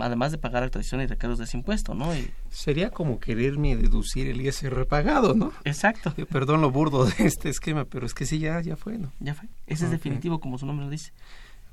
además 0.00 0.32
de 0.32 0.38
pagar 0.38 0.62
actualización 0.62 1.00
y 1.00 1.06
recargos 1.06 1.38
de 1.38 1.44
ese 1.44 1.56
impuesto, 1.56 1.94
¿no? 1.94 2.14
Y... 2.14 2.30
Sería 2.50 2.90
como 2.90 3.18
quererme 3.20 3.76
deducir 3.76 4.28
el 4.28 4.40
ISR 4.40 4.86
pagado, 4.86 5.34
¿no? 5.34 5.52
Exacto. 5.64 6.12
Perdón 6.30 6.60
lo 6.60 6.70
burdo 6.70 7.06
de 7.06 7.14
este 7.26 7.48
esquema, 7.48 7.86
pero 7.86 8.04
es 8.04 8.12
que 8.12 8.26
sí, 8.26 8.38
ya, 8.38 8.60
ya 8.60 8.76
fue, 8.76 8.98
¿no? 8.98 9.12
Ya 9.20 9.34
fue. 9.34 9.48
Ese 9.66 9.86
es 9.86 9.90
definitivo, 9.90 10.40
como 10.40 10.58
su 10.58 10.66
nombre 10.66 10.84
lo 10.84 10.90
dice. 10.90 11.12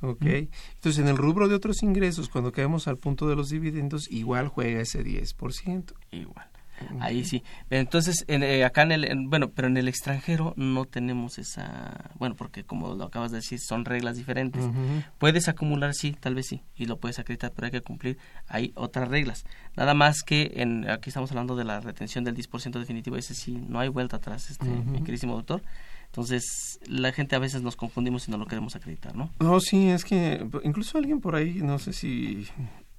Ok. 0.01 0.25
Entonces, 0.25 0.99
en 0.99 1.07
el 1.07 1.17
rubro 1.17 1.47
de 1.47 1.55
otros 1.55 1.83
ingresos, 1.83 2.29
cuando 2.29 2.51
caemos 2.51 2.87
al 2.87 2.97
punto 2.97 3.27
de 3.27 3.35
los 3.35 3.49
dividendos, 3.49 4.09
igual 4.09 4.47
juega 4.47 4.81
ese 4.81 5.03
10%. 5.03 5.93
Igual. 6.11 6.47
Ahí 6.99 7.23
sí. 7.23 7.43
Entonces, 7.69 8.25
en, 8.27 8.43
eh, 8.43 8.63
acá 8.63 8.83
en 8.83 8.91
el, 8.91 9.27
bueno, 9.27 9.49
pero 9.49 9.67
en 9.67 9.77
el 9.77 9.87
extranjero 9.87 10.53
no 10.57 10.85
tenemos 10.85 11.37
esa, 11.37 12.11
bueno, 12.15 12.35
porque 12.35 12.63
como 12.63 12.95
lo 12.95 13.05
acabas 13.05 13.31
de 13.31 13.37
decir, 13.37 13.59
son 13.59 13.85
reglas 13.85 14.17
diferentes. 14.17 14.63
Puedes 15.17 15.47
acumular, 15.47 15.93
sí, 15.93 16.15
tal 16.19 16.35
vez 16.35 16.47
sí, 16.47 16.61
y 16.75 16.85
lo 16.85 16.97
puedes 16.97 17.19
acreditar, 17.19 17.51
pero 17.55 17.65
hay 17.65 17.71
que 17.71 17.81
cumplir, 17.81 18.17
hay 18.47 18.71
otras 18.75 19.09
reglas. 19.09 19.45
Nada 19.75 19.93
más 19.93 20.21
que, 20.23 20.53
en, 20.55 20.89
aquí 20.89 21.09
estamos 21.09 21.31
hablando 21.31 21.55
de 21.55 21.63
la 21.63 21.79
retención 21.79 22.23
del 22.23 22.35
10% 22.35 22.79
definitivo, 22.79 23.17
ese 23.17 23.33
sí, 23.33 23.53
no 23.67 23.79
hay 23.79 23.89
vuelta 23.89 24.17
atrás, 24.17 24.49
este, 24.49 24.65
mi 24.65 25.03
querísimo 25.03 25.35
doctor. 25.35 25.61
Entonces, 26.07 26.79
la 26.87 27.11
gente 27.11 27.35
a 27.35 27.39
veces 27.39 27.61
nos 27.61 27.75
confundimos 27.75 28.27
y 28.27 28.31
no 28.31 28.37
lo 28.37 28.45
queremos 28.45 28.75
acreditar, 28.75 29.15
¿no? 29.15 29.29
No, 29.39 29.59
sí, 29.59 29.89
es 29.89 30.05
que 30.05 30.47
incluso 30.63 30.97
alguien 30.97 31.19
por 31.19 31.35
ahí, 31.35 31.55
no 31.55 31.77
sé 31.77 31.91
si 31.91 32.47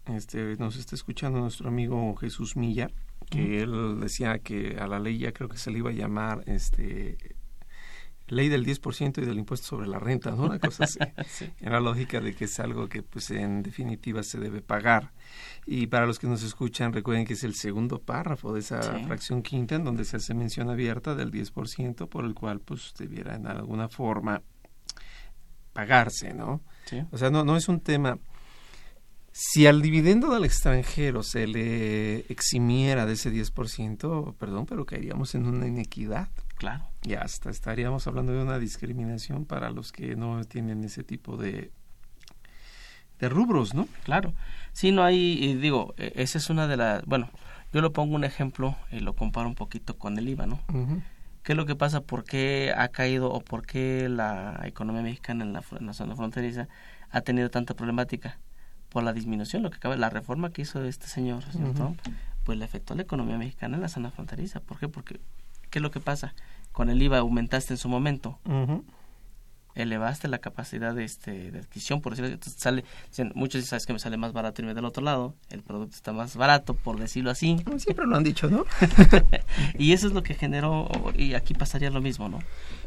este, 0.06 0.56
nos 0.58 0.76
está 0.76 0.94
escuchando 0.94 1.40
nuestro 1.40 1.68
amigo 1.68 2.14
Jesús 2.16 2.56
Milla, 2.56 2.90
que 3.30 3.62
él 3.62 3.98
decía 4.00 4.38
que 4.38 4.76
a 4.78 4.86
la 4.86 4.98
ley 4.98 5.18
ya 5.18 5.32
creo 5.32 5.48
que 5.48 5.58
se 5.58 5.70
le 5.70 5.78
iba 5.78 5.90
a 5.90 5.94
llamar 5.94 6.42
este 6.46 7.36
ley 8.28 8.48
del 8.48 8.66
10% 8.66 9.22
y 9.22 9.24
del 9.24 9.38
impuesto 9.38 9.66
sobre 9.66 9.86
la 9.86 9.98
renta, 9.98 10.30
¿no? 10.32 10.44
Una 10.44 10.58
cosa 10.58 10.84
así. 10.84 10.98
En 11.60 11.72
la 11.72 11.80
lógica 11.80 12.20
de 12.20 12.34
que 12.34 12.46
es 12.46 12.58
algo 12.60 12.88
que 12.88 13.02
pues 13.02 13.30
en 13.30 13.62
definitiva 13.62 14.22
se 14.22 14.38
debe 14.38 14.62
pagar. 14.62 15.12
Y 15.64 15.86
para 15.86 16.06
los 16.06 16.18
que 16.18 16.26
nos 16.26 16.42
escuchan, 16.42 16.92
recuerden 16.92 17.24
que 17.24 17.34
es 17.34 17.44
el 17.44 17.54
segundo 17.54 18.00
párrafo 18.00 18.52
de 18.52 18.60
esa 18.60 18.80
fracción 19.06 19.42
quinta 19.42 19.76
en 19.76 19.84
donde 19.84 20.04
se 20.04 20.16
hace 20.16 20.34
mención 20.34 20.70
abierta 20.70 21.14
del 21.14 21.30
10% 21.30 22.08
por 22.08 22.24
el 22.24 22.34
cual 22.34 22.60
pues 22.60 22.94
debiera 22.98 23.34
en 23.34 23.46
alguna 23.46 23.88
forma 23.88 24.42
pagarse, 25.72 26.34
¿no? 26.34 26.62
O 27.10 27.18
sea, 27.18 27.30
no, 27.30 27.44
no 27.44 27.56
es 27.56 27.68
un 27.68 27.80
tema... 27.80 28.18
Si 29.38 29.66
al 29.66 29.82
dividendo 29.82 30.32
del 30.32 30.46
extranjero 30.46 31.22
se 31.22 31.46
le 31.46 32.20
eximiera 32.32 33.04
de 33.04 33.12
ese 33.12 33.30
10%, 33.30 34.34
perdón, 34.36 34.64
pero 34.64 34.86
caeríamos 34.86 35.34
en 35.34 35.44
una 35.44 35.66
inequidad. 35.66 36.30
Claro. 36.54 36.88
Y 37.02 37.12
hasta 37.12 37.50
estaríamos 37.50 38.06
hablando 38.06 38.32
de 38.32 38.42
una 38.42 38.58
discriminación 38.58 39.44
para 39.44 39.68
los 39.68 39.92
que 39.92 40.16
no 40.16 40.42
tienen 40.44 40.84
ese 40.84 41.04
tipo 41.04 41.36
de, 41.36 41.70
de 43.18 43.28
rubros, 43.28 43.74
¿no? 43.74 43.88
Claro. 44.04 44.32
Sí, 44.72 44.90
no 44.90 45.04
hay, 45.04 45.54
digo, 45.56 45.92
e, 45.98 46.12
esa 46.14 46.38
es 46.38 46.48
una 46.48 46.66
de 46.66 46.78
las, 46.78 47.04
bueno, 47.04 47.28
yo 47.74 47.82
lo 47.82 47.92
pongo 47.92 48.16
un 48.16 48.24
ejemplo 48.24 48.74
y 48.90 49.00
lo 49.00 49.12
comparo 49.12 49.48
un 49.48 49.54
poquito 49.54 49.98
con 49.98 50.16
el 50.16 50.30
IVA, 50.30 50.46
¿no? 50.46 50.60
¿Qué 51.42 51.52
es 51.52 51.56
lo 51.58 51.66
que 51.66 51.76
pasa? 51.76 52.00
¿Por 52.00 52.24
qué 52.24 52.72
ha 52.74 52.88
caído 52.88 53.30
o 53.30 53.42
por 53.42 53.66
qué 53.66 54.08
la 54.08 54.62
economía 54.64 55.02
mexicana 55.02 55.44
en 55.44 55.52
la, 55.52 55.92
zona 55.92 56.16
fronteriza 56.16 56.68
ha 57.10 57.20
tenido 57.20 57.50
tanta 57.50 57.74
problemática? 57.74 58.38
Por 58.96 59.04
la 59.04 59.12
disminución, 59.12 59.62
lo 59.62 59.68
que 59.68 59.76
acaba, 59.76 59.94
la 59.94 60.08
reforma 60.08 60.52
que 60.52 60.62
hizo 60.62 60.82
este 60.82 61.06
señor, 61.06 61.42
señor 61.52 61.74
Trump, 61.74 62.00
pues 62.44 62.56
le 62.56 62.64
afectó 62.64 62.94
a 62.94 62.96
la 62.96 63.02
economía 63.02 63.36
mexicana 63.36 63.76
en 63.76 63.82
la 63.82 63.88
zona 63.88 64.10
fronteriza. 64.10 64.60
¿Por 64.60 64.78
qué? 64.78 64.88
Porque, 64.88 65.20
¿qué 65.68 65.80
es 65.80 65.82
lo 65.82 65.90
que 65.90 66.00
pasa? 66.00 66.34
Con 66.72 66.88
el 66.88 67.02
IVA 67.02 67.18
aumentaste 67.18 67.74
en 67.74 67.76
su 67.76 67.90
momento 67.90 68.38
elevaste 69.76 70.26
la 70.26 70.38
capacidad 70.38 70.94
de, 70.94 71.04
este, 71.04 71.50
de 71.50 71.58
adquisición, 71.58 72.00
por 72.00 72.16
decirlo 72.16 72.38
así, 72.40 72.50
sale, 72.56 72.84
muchos 73.34 73.60
dicen, 73.60 73.70
sabes 73.70 73.86
que 73.86 73.92
me 73.92 73.98
sale 73.98 74.16
más 74.16 74.32
barato 74.32 74.62
irme 74.62 74.74
del 74.74 74.86
otro 74.86 75.02
lado, 75.04 75.34
el 75.50 75.62
producto 75.62 75.94
está 75.94 76.12
más 76.12 76.36
barato, 76.36 76.74
por 76.74 76.98
decirlo 76.98 77.30
así. 77.30 77.58
Siempre 77.76 78.06
lo 78.06 78.16
han 78.16 78.24
dicho, 78.24 78.48
¿no? 78.48 78.64
y 79.78 79.92
eso 79.92 80.06
es 80.06 80.14
lo 80.14 80.22
que 80.22 80.34
generó, 80.34 80.88
y 81.14 81.34
aquí 81.34 81.54
pasaría 81.54 81.90
lo 81.90 82.00
mismo, 82.00 82.28
¿no? 82.28 82.38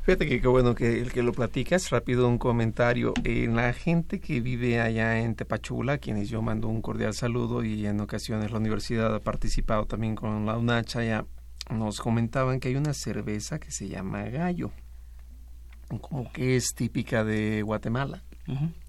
Fíjate 0.03 0.27
que 0.27 0.41
qué 0.41 0.47
bueno 0.47 0.73
que 0.73 0.99
el 0.99 1.13
que 1.13 1.21
lo 1.21 1.31
platicas, 1.31 1.91
rápido 1.91 2.27
un 2.27 2.39
comentario, 2.39 3.13
en 3.23 3.55
la 3.55 3.71
gente 3.73 4.19
que 4.19 4.41
vive 4.41 4.81
allá 4.81 5.19
en 5.19 5.35
Tepachula, 5.35 5.93
a 5.93 5.97
quienes 5.99 6.29
yo 6.29 6.41
mando 6.41 6.67
un 6.67 6.81
cordial 6.81 7.13
saludo 7.13 7.63
y 7.63 7.85
en 7.85 7.99
ocasiones 7.99 8.51
la 8.51 8.57
universidad 8.57 9.13
ha 9.13 9.19
participado 9.19 9.85
también 9.85 10.15
con 10.15 10.45
la 10.47 10.57
UNACHA, 10.57 11.03
ya 11.03 11.25
nos 11.69 11.99
comentaban 11.99 12.59
que 12.59 12.69
hay 12.69 12.75
una 12.75 12.93
cerveza 12.93 13.59
que 13.59 13.69
se 13.69 13.87
llama 13.87 14.23
Gallo 14.23 14.71
como 15.97 16.31
que 16.31 16.55
es 16.55 16.73
típica 16.75 17.23
de 17.23 17.61
Guatemala. 17.63 18.21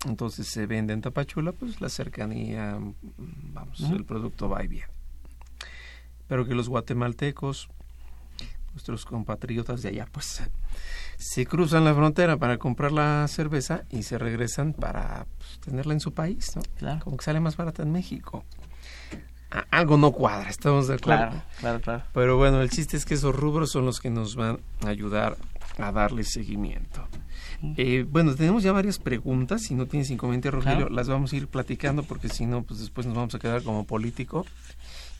Entonces 0.06 0.46
se 0.46 0.64
vende 0.66 0.94
en 0.94 1.02
Tapachula, 1.02 1.52
pues 1.52 1.80
la 1.82 1.90
cercanía, 1.90 2.78
mm, 2.78 2.94
vamos, 3.52 3.80
el 3.80 4.04
producto 4.06 4.48
va 4.48 4.64
y 4.64 4.68
viene. 4.68 4.86
Pero 6.28 6.46
que 6.46 6.54
los 6.54 6.68
guatemaltecos, 6.70 7.68
nuestros 8.72 9.04
compatriotas 9.04 9.82
de 9.82 9.90
allá, 9.90 10.06
pues 10.10 10.42
se 11.18 11.46
cruzan 11.46 11.84
la 11.84 11.94
frontera 11.94 12.38
para 12.38 12.56
comprar 12.56 12.92
la 12.92 13.26
cerveza 13.28 13.82
y 13.90 14.04
se 14.04 14.16
regresan 14.16 14.72
para 14.72 15.26
pues, 15.36 15.58
tenerla 15.60 15.92
en 15.92 16.00
su 16.00 16.14
país, 16.14 16.56
¿no? 16.56 16.62
Claro. 16.78 17.00
Como 17.04 17.16
que 17.18 17.24
sale 17.24 17.40
más 17.40 17.56
barata 17.58 17.82
en 17.82 17.92
México. 17.92 18.44
A- 19.50 19.66
algo 19.70 19.98
no 19.98 20.12
cuadra, 20.12 20.48
estamos 20.48 20.88
de 20.88 20.94
acuerdo. 20.94 21.28
Claro, 21.28 21.42
claro, 21.58 21.80
claro. 21.80 22.02
Pero 22.14 22.36
bueno, 22.38 22.62
el 22.62 22.70
chiste 22.70 22.96
es 22.96 23.04
que 23.04 23.14
esos 23.14 23.34
rubros 23.34 23.70
son 23.72 23.84
los 23.84 24.00
que 24.00 24.08
nos 24.08 24.36
van 24.36 24.60
a 24.86 24.88
ayudar 24.88 25.36
a 25.78 25.92
darle 25.92 26.24
seguimiento. 26.24 27.06
Eh, 27.76 28.06
bueno, 28.08 28.34
tenemos 28.34 28.62
ya 28.62 28.72
varias 28.72 28.98
preguntas. 28.98 29.62
Si 29.62 29.74
no 29.74 29.86
tienes 29.86 30.10
inconveniente, 30.10 30.50
Rogelio, 30.50 30.78
Claro. 30.86 30.94
las 30.94 31.08
vamos 31.08 31.32
a 31.32 31.36
ir 31.36 31.46
platicando 31.48 32.02
porque 32.02 32.28
si 32.28 32.46
no, 32.46 32.62
pues 32.62 32.80
después 32.80 33.06
nos 33.06 33.16
vamos 33.16 33.34
a 33.34 33.38
quedar 33.38 33.62
como 33.62 33.84
político 33.84 34.46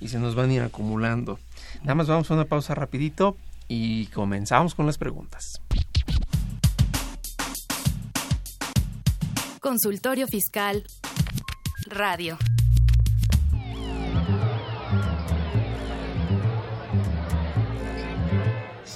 y 0.01 0.09
se 0.09 0.19
nos 0.19 0.35
van 0.35 0.51
a 0.51 0.55
ir 0.55 0.63
acumulando. 0.63 1.39
Nada 1.83 1.95
más 1.95 2.09
vamos 2.09 2.31
a 2.31 2.35
una 2.35 2.45
pausa 2.47 2.75
rapidito 2.75 3.37
y 3.69 4.07
comenzamos 4.07 4.75
con 4.75 4.87
las 4.87 4.97
preguntas. 4.99 5.61
Consultorio 9.61 10.27
Fiscal 10.27 10.85
Radio. 11.87 12.39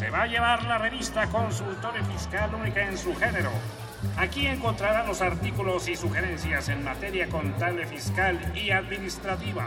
Se 0.05 0.11
va 0.11 0.25
a 0.25 0.27
llevar 0.27 0.62
la 0.64 0.77
revista 0.77 1.27
Consultorio 1.29 2.05
Fiscal 2.05 2.55
única 2.55 2.87
en 2.87 2.99
su 2.99 3.14
género. 3.17 3.51
Aquí 4.19 4.47
encontrará 4.47 5.03
los 5.07 5.23
artículos 5.23 5.88
y 5.88 5.97
sugerencias 5.97 6.69
en 6.69 6.85
materia 6.85 7.27
contable, 7.31 7.87
fiscal 7.87 8.38
y 8.55 8.71
administrativa. 8.71 9.67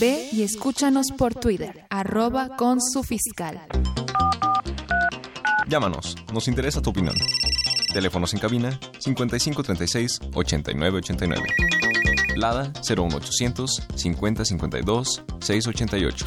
Ve 0.00 0.28
y 0.32 0.42
escúchanos 0.42 1.10
por 1.12 1.34
Twitter, 1.34 1.86
arroba 1.90 2.56
con 2.56 2.80
su 2.80 3.02
fiscal. 3.02 3.60
Llámanos, 5.68 6.16
nos 6.32 6.48
interesa 6.48 6.80
tu 6.80 6.90
opinión. 6.90 7.14
Teléfonos 7.92 8.32
en 8.34 8.40
cabina 8.40 8.78
5536 8.98 10.20
8989. 10.34 11.42
Lada 12.36 12.72
01800 12.82 13.88
5052 13.94 15.24
688. 15.40 16.26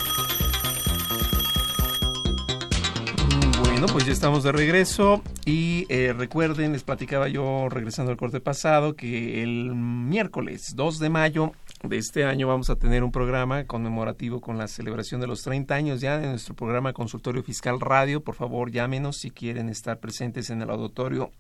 Bueno, 3.60 3.88
pues 3.88 4.06
ya 4.06 4.14
estamos 4.14 4.44
de 4.44 4.52
regreso 4.52 5.22
y 5.46 5.86
eh, 5.90 6.14
recuerden, 6.14 6.74
les 6.74 6.84
platicaba 6.84 7.28
yo 7.28 7.68
regresando 7.70 8.12
al 8.12 8.18
corte 8.18 8.40
pasado 8.40 8.96
que 8.96 9.44
el 9.44 9.76
miércoles 9.76 10.74
2 10.76 11.00
de 11.00 11.10
mayo 11.10 11.52
de 11.88 11.98
este 11.98 12.26
año 12.26 12.48
vamos 12.48 12.70
a 12.70 12.76
tener 12.76 13.04
un 13.04 13.12
programa 13.12 13.66
conmemorativo 13.66 14.42
con 14.42 14.58
la 14.58 14.68
celebración 14.68 15.22
de 15.22 15.28
los 15.28 15.42
30 15.44 15.76
años 15.76 16.02
ya 16.02 16.18
de 16.18 16.28
nuestro 16.28 16.56
programa 16.56 16.94
Consultorio 16.94 17.44
Fiscal 17.44 17.80
Radio. 17.80 18.22
Por 18.22 18.36
favor, 18.36 18.72
llámenos 18.72 19.18
si 19.18 19.30
quieren 19.30 19.70
estar 19.70 20.00
presentes 20.00 20.50
en 20.50 20.62
el 20.62 20.70
auditorio 20.70 21.32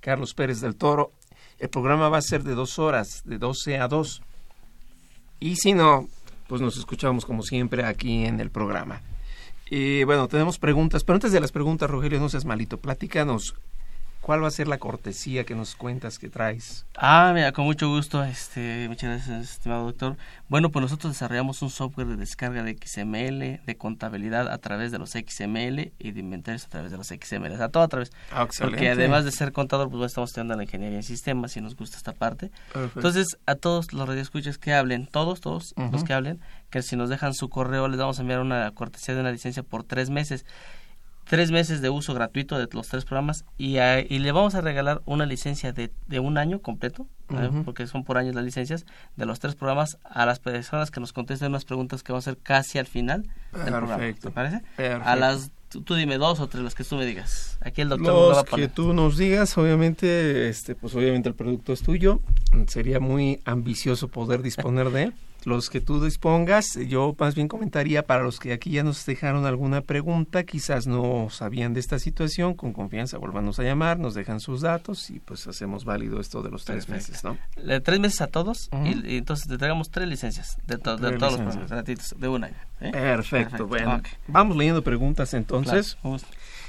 Carlos 0.00 0.34
Pérez 0.34 0.60
del 0.60 0.76
Toro. 0.76 1.12
El 1.58 1.68
programa 1.68 2.08
va 2.08 2.18
a 2.18 2.22
ser 2.22 2.42
de 2.42 2.54
dos 2.54 2.78
horas, 2.78 3.22
de 3.24 3.38
12 3.38 3.78
a 3.78 3.88
2. 3.88 4.22
Y 5.40 5.56
si 5.56 5.74
no, 5.74 6.08
pues 6.46 6.60
nos 6.60 6.76
escuchamos 6.78 7.24
como 7.24 7.42
siempre 7.42 7.84
aquí 7.84 8.24
en 8.24 8.40
el 8.40 8.50
programa. 8.50 9.02
Y 9.68 10.04
bueno, 10.04 10.28
tenemos 10.28 10.58
preguntas, 10.58 11.04
pero 11.04 11.16
antes 11.16 11.32
de 11.32 11.40
las 11.40 11.52
preguntas, 11.52 11.90
Rogelio, 11.90 12.18
no 12.18 12.28
seas 12.28 12.44
malito, 12.44 12.78
platícanos, 12.78 13.54
¿cuál 14.20 14.42
va 14.42 14.48
a 14.48 14.50
ser 14.50 14.68
la 14.68 14.78
cortesía 14.78 15.44
que 15.44 15.54
nos 15.54 15.74
cuentas 15.74 16.18
que 16.18 16.28
traes? 16.28 16.86
Ah, 16.96 17.32
mira, 17.34 17.52
con 17.52 17.64
mucho 17.64 17.88
gusto, 17.88 18.22
este, 18.22 18.86
muchas 18.88 19.10
gracias, 19.10 19.50
estimado 19.52 19.84
doctor. 19.84 20.16
Bueno, 20.48 20.70
pues 20.70 20.82
nosotros 20.82 21.12
desarrollamos 21.12 21.62
un 21.62 21.70
software 21.70 22.06
de 22.06 22.16
descarga 22.16 22.62
de 22.62 22.76
XML, 22.76 23.64
de 23.64 23.76
contabilidad 23.76 24.48
a 24.48 24.58
través 24.58 24.92
de 24.92 24.98
los 24.98 25.10
XML 25.10 25.92
y 25.98 26.12
de 26.12 26.20
inventarios 26.20 26.64
a 26.66 26.68
través 26.68 26.90
de 26.90 26.96
los 26.96 27.08
XML, 27.08 27.52
o 27.52 27.56
sea, 27.56 27.68
todo 27.68 27.82
a 27.82 27.88
través. 27.88 28.12
Ah, 28.30 28.42
excelente. 28.42 28.76
Porque 28.76 28.90
además 28.90 29.24
de 29.24 29.32
ser 29.32 29.52
contador, 29.52 29.86
pues 29.88 29.98
bueno, 29.98 30.06
estamos 30.06 30.30
estudiando 30.30 30.54
la 30.56 30.64
ingeniería 30.64 30.98
en 30.98 31.04
sistemas 31.04 31.56
y 31.56 31.60
nos 31.60 31.76
gusta 31.76 31.96
esta 31.96 32.12
parte. 32.12 32.50
Perfecto. 32.72 33.00
Entonces, 33.00 33.38
a 33.46 33.54
todos 33.54 33.92
los 33.92 34.08
radioescuchas 34.08 34.58
que 34.58 34.74
hablen, 34.74 35.06
todos, 35.06 35.40
todos 35.40 35.74
los 35.76 36.04
que 36.04 36.12
hablen, 36.12 36.40
que 36.70 36.82
si 36.82 36.96
nos 36.96 37.08
dejan 37.08 37.34
su 37.34 37.48
correo 37.48 37.88
les 37.88 37.98
vamos 37.98 38.18
a 38.18 38.22
enviar 38.22 38.40
una 38.40 38.70
cortesía 38.72 39.14
de 39.14 39.20
una 39.20 39.32
licencia 39.32 39.62
por 39.62 39.84
tres 39.84 40.10
meses. 40.10 40.44
Tres 41.30 41.52
meses 41.52 41.80
de 41.80 41.90
uso 41.90 42.12
gratuito 42.12 42.58
de 42.58 42.66
los 42.72 42.88
tres 42.88 43.04
programas 43.04 43.44
y, 43.56 43.76
a- 43.78 44.00
y 44.00 44.18
le 44.18 44.32
vamos 44.32 44.56
a 44.56 44.60
regalar 44.60 45.00
una 45.06 45.26
licencia 45.26 45.72
de, 45.72 45.92
de 46.08 46.18
un 46.18 46.36
año 46.38 46.60
completo, 46.60 47.06
¿eh? 47.30 47.48
Porque 47.64 47.86
son 47.86 48.02
por 48.02 48.18
años 48.18 48.34
las 48.34 48.44
licencias, 48.44 48.84
de 49.14 49.26
los 49.26 49.38
tres 49.38 49.54
programas 49.54 49.96
a 50.02 50.26
las 50.26 50.40
personas 50.40 50.90
que 50.90 50.98
nos 50.98 51.12
contesten 51.12 51.50
unas 51.50 51.64
preguntas 51.64 52.02
que 52.02 52.10
van 52.12 52.18
a 52.18 52.22
ser 52.22 52.36
casi 52.36 52.78
al 52.78 52.86
final 52.86 53.22
del 53.52 53.62
programa. 53.66 53.96
Perfecto. 53.98 54.28
¿Te 54.28 54.34
parece? 54.34 54.62
Perfecto. 54.76 55.08
A 55.08 55.14
las, 55.14 55.52
tú, 55.68 55.82
tú 55.82 55.94
dime 55.94 56.18
dos 56.18 56.40
o 56.40 56.48
tres, 56.48 56.64
las 56.64 56.74
que 56.74 56.82
tú 56.82 56.96
me 56.96 57.06
digas. 57.06 57.58
Aquí 57.60 57.80
el 57.80 57.90
doctor 57.90 58.08
nos 58.08 58.14
lo 58.22 58.28
va 58.30 58.34
Los 58.42 58.52
a 58.52 58.56
que 58.56 58.66
tú 58.66 58.92
nos 58.92 59.16
digas, 59.16 59.56
obviamente, 59.56 60.48
este, 60.48 60.74
pues 60.74 60.96
obviamente 60.96 61.28
el 61.28 61.36
producto 61.36 61.72
es 61.72 61.82
tuyo. 61.82 62.20
Sería 62.66 62.98
muy 62.98 63.40
ambicioso 63.44 64.08
poder 64.08 64.42
disponer 64.42 64.90
de 64.90 65.02
él. 65.04 65.14
Los 65.44 65.70
que 65.70 65.80
tú 65.80 66.04
dispongas. 66.04 66.78
Yo 66.88 67.14
más 67.18 67.34
bien 67.34 67.48
comentaría 67.48 68.06
para 68.06 68.22
los 68.22 68.38
que 68.38 68.52
aquí 68.52 68.70
ya 68.72 68.82
nos 68.82 69.04
dejaron 69.06 69.46
alguna 69.46 69.80
pregunta, 69.80 70.44
quizás 70.44 70.86
no 70.86 71.28
sabían 71.30 71.74
de 71.74 71.80
esta 71.80 71.98
situación, 71.98 72.54
con 72.54 72.72
confianza 72.72 73.18
vuélvanos 73.18 73.58
a 73.58 73.62
llamar, 73.62 73.98
nos 73.98 74.14
dejan 74.14 74.40
sus 74.40 74.60
datos 74.60 75.10
y 75.10 75.18
pues 75.20 75.46
hacemos 75.46 75.84
válido 75.84 76.20
esto 76.20 76.42
de 76.42 76.50
los 76.50 76.64
tres 76.64 76.88
meses, 76.88 77.24
¿no? 77.24 77.36
Le- 77.56 77.80
tres 77.80 78.00
meses 78.00 78.20
a 78.20 78.26
todos 78.26 78.68
y, 78.84 79.14
y 79.14 79.16
entonces 79.18 79.48
te 79.48 79.56
traigamos 79.58 79.90
tres 79.90 80.08
licencias 80.08 80.56
de, 80.66 80.78
to- 80.78 80.96
de 80.96 81.12
todos 81.18 81.32
los 81.32 81.40
licencias. 81.40 81.70
gratuitos 81.70 82.14
de 82.18 82.28
un 82.28 82.44
año. 82.44 82.56
¿eh? 82.80 82.90
Perfecto, 82.92 83.66
bueno. 83.66 84.00
Vamos 84.28 84.56
leyendo 84.56 84.82
preguntas 84.82 85.32
entonces. 85.34 85.96
Claro. 86.02 86.18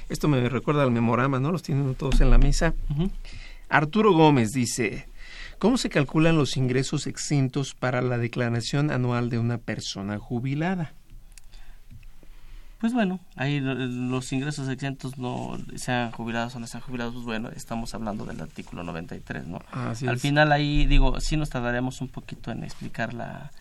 Esto 0.10 0.28
me 0.28 0.48
recuerda 0.50 0.84
al 0.84 0.92
memorama, 0.92 1.40
¿no? 1.40 1.52
Los 1.52 1.64
tienen 1.64 1.96
todos 1.96 2.20
en 2.22 2.30
la 2.30 2.38
mesa. 2.38 2.74
Arturo 3.70 4.12
Gómez 4.14 4.50
dice, 4.52 5.08
¿cómo 5.62 5.78
se 5.78 5.90
calculan 5.90 6.36
los 6.38 6.58
ingresos 6.58 7.06
exentos 7.06 7.76
para 7.76 8.02
la 8.02 8.18
declaración 8.18 8.90
anual 8.90 9.30
de 9.30 9.38
una 9.38 9.60
persona 9.60 10.18
jubilada? 10.18 10.94
Pues 12.80 12.94
bueno, 12.94 13.20
ahí 13.36 13.60
lo- 13.60 13.76
los 13.76 14.34
ingresos 14.34 14.68
exentos 14.68 15.20
no 15.20 15.56
sean 15.76 16.10
jubilados 16.12 16.56
o 16.56 16.60
no 16.60 16.66
sean 16.66 16.82
jubilados, 16.82 17.14
pues 17.14 17.26
bueno, 17.26 17.50
estamos 17.56 17.94
hablando 17.94 18.26
del 18.26 18.42
artículo 18.42 18.82
93, 18.84 19.46
¿no? 19.46 19.60
Así 19.72 20.08
Al 20.08 20.16
es. 20.16 20.22
final 20.24 20.52
ahí 20.52 20.88
digo, 20.88 21.22
sí 21.22 21.38
nos 21.38 21.52
tardaremos 21.52 22.02
un 22.02 22.08
poquito 22.08 22.50
en 22.52 22.64
explicar 22.64 23.14
la 23.14 23.52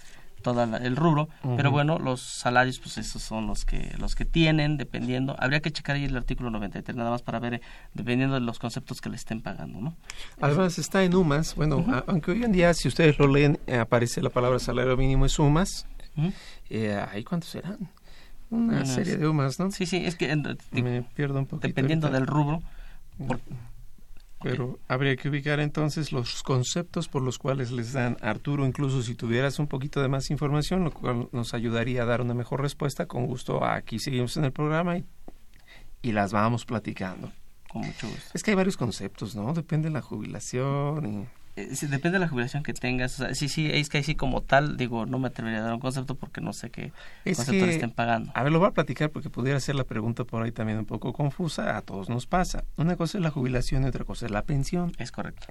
toda 0.42 0.66
la- 0.66 0.78
el 0.78 0.96
rubro, 0.96 1.28
pero 1.56 1.70
bueno, 1.70 1.98
los 1.98 2.20
salarios 2.20 2.78
pues 2.78 2.98
esos 2.98 3.22
son 3.22 3.46
los 3.46 3.64
que 3.64 3.94
los 3.98 4.14
que 4.14 4.24
tienen 4.24 4.76
dependiendo, 4.76 5.36
habría 5.38 5.60
que 5.60 5.70
checar 5.70 5.96
ahí 5.96 6.04
el 6.04 6.16
artículo 6.16 6.50
93 6.50 6.96
nada 6.96 7.10
más 7.10 7.22
para 7.22 7.38
ver 7.38 7.54
eh, 7.54 7.60
dependiendo 7.94 8.34
de 8.34 8.40
los 8.40 8.58
conceptos 8.58 9.00
que 9.00 9.08
le 9.08 9.16
estén 9.16 9.40
pagando, 9.40 9.80
¿no? 9.80 9.96
Además 10.40 10.78
está 10.78 11.02
en 11.04 11.14
UMAS, 11.14 11.54
bueno, 11.54 11.84
aunque 12.06 12.30
hoy 12.32 12.42
en 12.44 12.52
día 12.52 12.72
si 12.74 12.88
ustedes 12.88 13.18
lo 13.18 13.26
leen 13.26 13.58
eh, 13.66 13.76
aparece 13.78 14.22
la 14.22 14.30
palabra 14.30 14.58
salario 14.58 14.96
mínimo 14.96 15.26
es 15.26 15.38
UMAS. 15.38 15.86
Eh, 16.68 17.02
¿Ahí 17.12 17.24
cuántos 17.24 17.50
serán? 17.50 17.90
Una 18.50 18.84
serie 18.84 19.16
de 19.16 19.28
UMAS, 19.28 19.58
¿no? 19.60 19.70
Sí, 19.70 19.86
sí, 19.86 19.98
es 20.04 20.16
que 20.16 20.30
en- 20.32 20.58
Me 20.72 21.02
pierdo 21.02 21.38
un 21.38 21.46
poquito. 21.46 21.68
dependiendo 21.68 22.08
ahorita. 22.08 22.18
del 22.18 22.26
rubro, 22.26 22.62
por- 23.26 23.40
Pero 24.42 24.78
habría 24.88 25.16
que 25.16 25.28
ubicar 25.28 25.60
entonces 25.60 26.12
los 26.12 26.42
conceptos 26.42 27.08
por 27.08 27.20
los 27.22 27.38
cuales 27.38 27.70
les 27.72 27.92
dan 27.92 28.16
Arturo, 28.22 28.66
incluso 28.66 29.02
si 29.02 29.14
tuvieras 29.14 29.58
un 29.58 29.66
poquito 29.66 30.00
de 30.00 30.08
más 30.08 30.30
información, 30.30 30.82
lo 30.82 30.92
cual 30.92 31.28
nos 31.32 31.52
ayudaría 31.52 32.02
a 32.02 32.06
dar 32.06 32.22
una 32.22 32.32
mejor 32.32 32.62
respuesta. 32.62 33.06
Con 33.06 33.26
gusto, 33.26 33.64
aquí 33.64 33.98
seguimos 33.98 34.36
en 34.38 34.44
el 34.44 34.52
programa 34.52 34.96
y, 34.96 35.04
y 36.00 36.12
las 36.12 36.32
vamos 36.32 36.64
platicando. 36.64 37.30
con 37.70 37.82
mucho 37.82 38.08
gusto. 38.08 38.30
Es 38.32 38.42
que 38.42 38.52
hay 38.52 38.56
varios 38.56 38.76
conceptos, 38.78 39.36
¿no? 39.36 39.52
Depende 39.52 39.88
de 39.88 39.92
la 39.92 40.00
jubilación 40.02 41.06
y... 41.06 41.39
Eh, 41.56 41.74
sí, 41.74 41.86
depende 41.86 42.18
de 42.18 42.20
la 42.20 42.28
jubilación 42.28 42.62
que 42.62 42.72
tengas. 42.72 43.14
O 43.20 43.24
sea, 43.24 43.34
sí, 43.34 43.48
sí, 43.48 43.68
es 43.70 43.88
que 43.88 43.98
ahí 43.98 44.04
sí 44.04 44.14
como 44.14 44.40
tal, 44.42 44.76
digo, 44.76 45.04
no 45.06 45.18
me 45.18 45.28
atrevería 45.28 45.58
a 45.60 45.62
dar 45.62 45.74
un 45.74 45.80
concepto 45.80 46.14
porque 46.14 46.40
no 46.40 46.52
sé 46.52 46.70
qué 46.70 46.92
Es 47.24 47.36
concepto 47.36 47.66
le 47.66 47.72
estén 47.72 47.90
pagando. 47.90 48.30
a 48.34 48.42
ver, 48.42 48.52
lo 48.52 48.58
voy 48.60 48.68
a 48.68 48.70
platicar 48.70 49.10
porque 49.10 49.30
pudiera 49.30 49.58
ser 49.60 49.74
la 49.74 49.84
pregunta 49.84 50.24
por 50.24 50.42
ahí 50.42 50.52
también 50.52 50.78
un 50.78 50.86
poco 50.86 51.12
confusa. 51.12 51.76
A 51.76 51.82
todos 51.82 52.08
nos 52.08 52.26
pasa. 52.26 52.64
Una 52.76 52.96
cosa 52.96 53.18
es 53.18 53.24
la 53.24 53.30
jubilación 53.30 53.82
y 53.84 53.86
otra 53.86 54.04
cosa 54.04 54.26
es 54.26 54.32
la 54.32 54.42
pensión. 54.42 54.92
Es 54.98 55.10
correcto. 55.12 55.46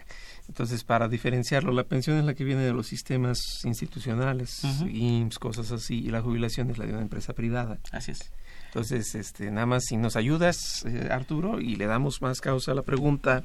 Entonces, 0.47 0.83
para 0.83 1.07
diferenciarlo, 1.07 1.71
la 1.73 1.83
pensión 1.83 2.17
es 2.17 2.23
la 2.25 2.33
que 2.33 2.43
viene 2.43 2.61
de 2.63 2.73
los 2.73 2.87
sistemas 2.87 3.63
institucionales, 3.65 4.63
Ujú. 4.63 4.87
IMSS, 4.87 5.39
cosas 5.39 5.71
así, 5.71 5.99
y 5.99 6.09
la 6.09 6.21
jubilación 6.21 6.69
es 6.71 6.77
la 6.77 6.85
de 6.85 6.93
una 6.93 7.01
empresa 7.01 7.33
privada. 7.33 7.77
Así 7.91 8.11
es. 8.11 8.31
Entonces, 8.69 9.15
este, 9.15 9.49
nada 9.49 9.65
más 9.65 9.85
si 9.85 9.97
nos 9.97 10.15
ayudas, 10.15 10.85
eh, 10.85 11.09
Arturo, 11.11 11.59
y 11.59 11.75
le 11.75 11.87
damos 11.87 12.21
más 12.21 12.39
causa 12.39 12.71
a 12.71 12.75
la 12.75 12.83
pregunta, 12.83 13.43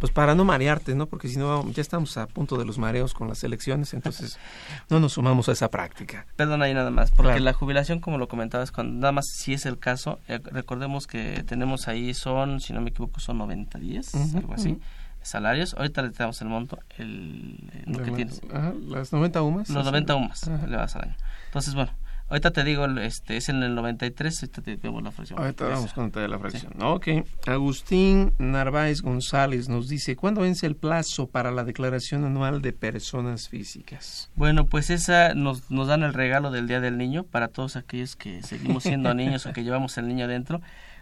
pues 0.00 0.10
para 0.12 0.34
no 0.34 0.44
marearte, 0.44 0.94
¿no? 0.96 1.06
Porque 1.06 1.28
si 1.28 1.36
no, 1.38 1.70
ya 1.70 1.80
estamos 1.80 2.16
a 2.16 2.26
punto 2.26 2.56
de 2.58 2.64
los 2.64 2.76
mareos 2.76 3.14
con 3.14 3.28
las 3.28 3.44
elecciones, 3.44 3.94
entonces 3.94 4.38
no 4.90 4.98
nos 4.98 5.12
sumamos 5.12 5.48
a 5.48 5.52
esa 5.52 5.70
práctica. 5.70 6.26
Perdón 6.36 6.62
ahí 6.62 6.74
nada 6.74 6.90
más, 6.90 7.10
porque 7.12 7.30
Claro. 7.30 7.44
la 7.44 7.52
jubilación, 7.52 8.00
como 8.00 8.18
lo 8.18 8.26
comentabas, 8.26 8.72
cuando, 8.72 9.00
nada 9.00 9.12
más 9.12 9.26
si 9.28 9.52
es 9.52 9.66
el 9.66 9.78
caso, 9.78 10.18
eh, 10.26 10.40
recordemos 10.42 11.06
que 11.06 11.44
tenemos 11.46 11.86
ahí 11.86 12.12
son, 12.12 12.60
si 12.60 12.72
no 12.72 12.80
me 12.80 12.90
equivoco, 12.90 13.20
son 13.20 13.38
90 13.38 13.78
días, 13.78 14.12
algo 14.34 14.54
así, 14.54 14.78
salarios. 15.22 15.74
Ahorita 15.74 16.02
le 16.02 16.10
damos 16.10 16.40
el 16.42 16.48
monto, 16.48 16.78
el, 16.98 17.56
lo 17.86 18.02
que 18.02 18.10
tienes. 18.10 18.40
ajá, 18.52 18.72
las 18.88 19.12
90 19.12 19.42
UMAS. 19.42 19.68
Los 19.70 19.84
90 19.84 20.14
UMAS 20.16 20.48
Ajá. 20.48 20.66
le 20.66 20.76
vas 20.76 20.96
al 20.96 21.02
año. 21.04 21.16
Entonces, 21.46 21.74
bueno, 21.74 21.92
ahorita 22.30 22.52
te 22.52 22.64
digo, 22.64 22.86
este 22.86 23.36
es 23.36 23.48
en 23.48 23.62
el 23.62 23.74
93, 23.74 24.42
ahorita 24.42 24.62
te 24.62 24.76
vemos 24.76 25.02
la 25.02 25.10
fracción. 25.10 25.38
Ahorita 25.38 25.64
Esa. 25.66 25.74
vamos 25.74 25.92
con 25.92 26.30
la 26.30 26.38
fracción. 26.38 26.72
Ok. 26.80 27.08
Agustín 27.46 28.32
Narváez 28.38 29.02
González 29.02 29.68
nos 29.68 29.88
dice, 29.88 30.16
¿cuándo 30.16 30.42
vence 30.42 30.66
el 30.66 30.76
plazo 30.76 31.26
para 31.26 31.50
la 31.50 31.64
declaración 31.64 32.24
anual 32.24 32.62
de 32.62 32.72
personas 32.72 33.48
físicas? 33.48 34.30
Bueno, 34.36 34.66
pues 34.66 34.90
esa 34.90 35.34
nos, 35.34 35.70
nos 35.70 35.88
dan 35.88 36.02
el 36.02 36.14
regalo 36.14 36.50
del 36.50 36.68
Día 36.68 36.80
del 36.80 36.96
Niño 36.96 37.24
para 37.24 37.48
todos 37.48 37.76
aquellos 37.76 38.16
que 38.16 38.42
seguimos 38.42 38.84
siendo 38.84 39.12
niños 39.14 39.44
o 39.46 39.52
que 39.52 39.64
llevamos 39.64 39.98
el 39.98 40.08
niño 40.08 40.28
dentro. 40.28 40.60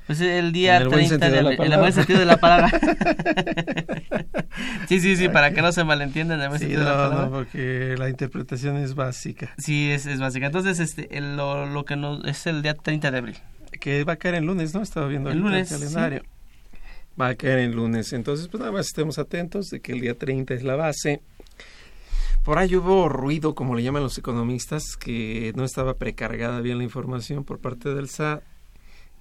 Pues 0.08 0.20
el 0.22 0.52
día 0.52 0.76
En 0.76 0.82
el 0.82 0.88
buen 0.88 1.06
30 1.06 1.26
sentido 1.26 1.42
de 1.44 1.50
del- 1.56 1.66
en 1.66 1.72
el 1.72 1.78
buen 1.78 1.92
sentido 1.92 2.18
de 2.18 2.24
la 2.24 2.38
palabra. 2.38 2.70
sí, 4.88 5.00
sí, 5.00 5.16
sí, 5.16 5.28
para 5.28 5.52
que 5.52 5.62
no 5.62 5.70
se 5.70 5.84
malentienda 5.84 6.34
en 6.34 6.40
el 6.40 6.48
buen 6.48 6.58
Sí, 6.58 6.66
sentido 6.66 6.84
de 6.84 6.90
la 6.90 6.96
no, 6.96 7.02
palabra. 7.10 7.26
no, 7.26 7.30
porque 7.32 7.94
la 7.98 8.08
interpretación 8.08 8.76
es 8.78 8.94
básica. 8.94 9.50
Sí, 9.58 9.90
es, 9.90 10.06
es 10.06 10.18
básica. 10.18 10.46
Entonces, 10.46 10.80
este, 10.80 11.16
el- 11.16 11.36
lo, 11.36 11.66
lo 11.66 11.84
que 11.84 11.96
nos, 11.96 12.24
es 12.24 12.46
el 12.46 12.62
día 12.62 12.74
30 12.74 13.10
de 13.10 13.18
abril. 13.18 13.36
Que 13.80 14.04
va 14.04 14.14
a 14.14 14.16
caer 14.16 14.36
en 14.36 14.46
lunes, 14.46 14.74
¿no? 14.74 14.82
Estaba 14.82 15.06
viendo 15.08 15.30
El 15.30 15.38
ahorita 15.38 15.50
lunes, 15.50 15.72
el 15.72 15.78
calendario. 15.78 16.22
Va 17.20 17.28
a 17.28 17.34
caer 17.34 17.58
en 17.58 17.74
lunes. 17.76 18.12
Entonces, 18.12 18.48
pues 18.48 18.60
nada 18.60 18.72
más 18.72 18.86
estemos 18.86 19.18
atentos 19.18 19.68
de 19.70 19.80
que 19.80 19.92
el 19.92 20.00
día 20.00 20.14
30 20.16 20.54
es 20.54 20.62
la 20.62 20.76
base. 20.76 21.20
Por 22.44 22.58
ahí 22.58 22.74
hubo 22.76 23.08
ruido, 23.10 23.54
como 23.54 23.74
le 23.76 23.82
llaman 23.82 24.02
los 24.02 24.16
economistas, 24.16 24.96
que 24.98 25.52
no 25.54 25.64
estaba 25.64 25.94
precargada 25.94 26.60
bien 26.62 26.78
la 26.78 26.84
información 26.84 27.44
por 27.44 27.58
parte 27.58 27.94
del 27.94 28.08
SAT. 28.08 28.42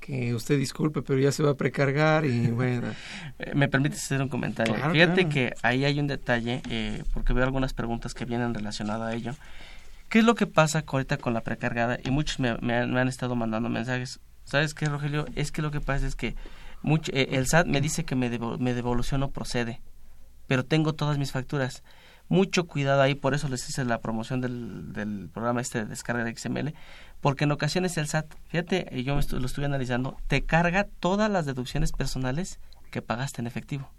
Que 0.08 0.34
usted 0.34 0.58
disculpe, 0.58 1.02
pero 1.02 1.20
ya 1.20 1.32
se 1.34 1.44
va 1.44 1.52
a 1.52 1.56
precargar 1.56 2.26
y 2.26 2.48
bueno. 2.52 2.88
Eh, 3.40 3.52
¿Me 3.54 3.68
permites 3.68 4.02
hacer 4.04 4.22
un 4.22 4.30
comentario? 4.30 4.74
Claro, 4.74 4.94
Fíjate 4.94 5.14
claro. 5.28 5.30
que 5.30 5.54
ahí 5.62 5.84
hay 5.86 6.00
un 6.00 6.08
detalle, 6.08 6.62
eh, 6.70 7.04
porque 7.14 7.34
veo 7.34 7.44
algunas 7.44 7.74
preguntas 7.74 8.14
que 8.14 8.24
vienen 8.26 8.54
relacionadas 8.54 9.14
a 9.14 9.16
ello. 9.16 9.36
¿Qué 10.10 10.20
es 10.20 10.26
lo 10.26 10.36
que 10.36 10.48
pasa 10.48 10.84
ahorita 10.88 11.18
con 11.18 11.34
la 11.34 11.42
precargada? 11.42 12.00
Y 12.04 12.12
muchos 12.12 12.40
me, 12.40 12.58
me 12.60 12.76
han, 12.76 12.94
me 12.94 13.02
han 13.02 13.10
estado 13.10 13.36
mandando 13.36 13.68
mensajes. 13.70 14.22
¿Sabes 14.46 14.74
qué, 14.74 14.86
Rogelio? 14.86 15.26
Es 15.36 15.52
que 15.52 15.62
lo 15.62 15.70
que 15.72 15.82
pasa 15.82 16.08
es 16.08 16.16
que 16.16 16.36
mucho, 16.82 17.12
eh, 17.14 17.28
el 17.34 17.46
SAT 17.46 17.68
me 17.68 17.82
dice 17.82 18.06
que 18.06 18.16
me, 18.16 18.32
devo- 18.32 18.58
me 18.58 18.74
devolución 18.74 19.20
no 19.20 19.30
procede, 19.32 19.82
pero 20.48 20.64
tengo 20.64 20.94
todas 20.94 21.18
mis 21.18 21.34
facturas. 21.34 21.84
Mucho 22.30 22.68
cuidado 22.68 23.02
ahí, 23.02 23.16
por 23.16 23.34
eso 23.34 23.48
les 23.50 23.68
hice 23.70 23.84
la 23.86 24.00
promoción 24.00 24.40
del, 24.42 24.94
del 24.94 25.30
programa 25.34 25.60
este 25.62 25.80
de 25.80 25.86
descarga 25.86 26.24
de 26.26 26.36
XML, 26.36 26.74
porque 27.22 27.46
en 27.46 27.52
ocasiones 27.52 27.98
el 27.98 28.08
SAT, 28.08 28.26
fíjate, 28.48 28.88
y 28.92 29.04
yo 29.04 29.16
lo 29.16 29.46
estuve 29.46 29.66
analizando, 29.66 30.18
te 30.28 30.44
carga 30.44 30.88
todas 31.00 31.30
las 31.32 31.46
deducciones 31.46 31.92
personales 31.92 32.60
que 32.92 33.02
pagaste 33.02 33.42
en 33.42 33.48
efectivo. 33.48 33.90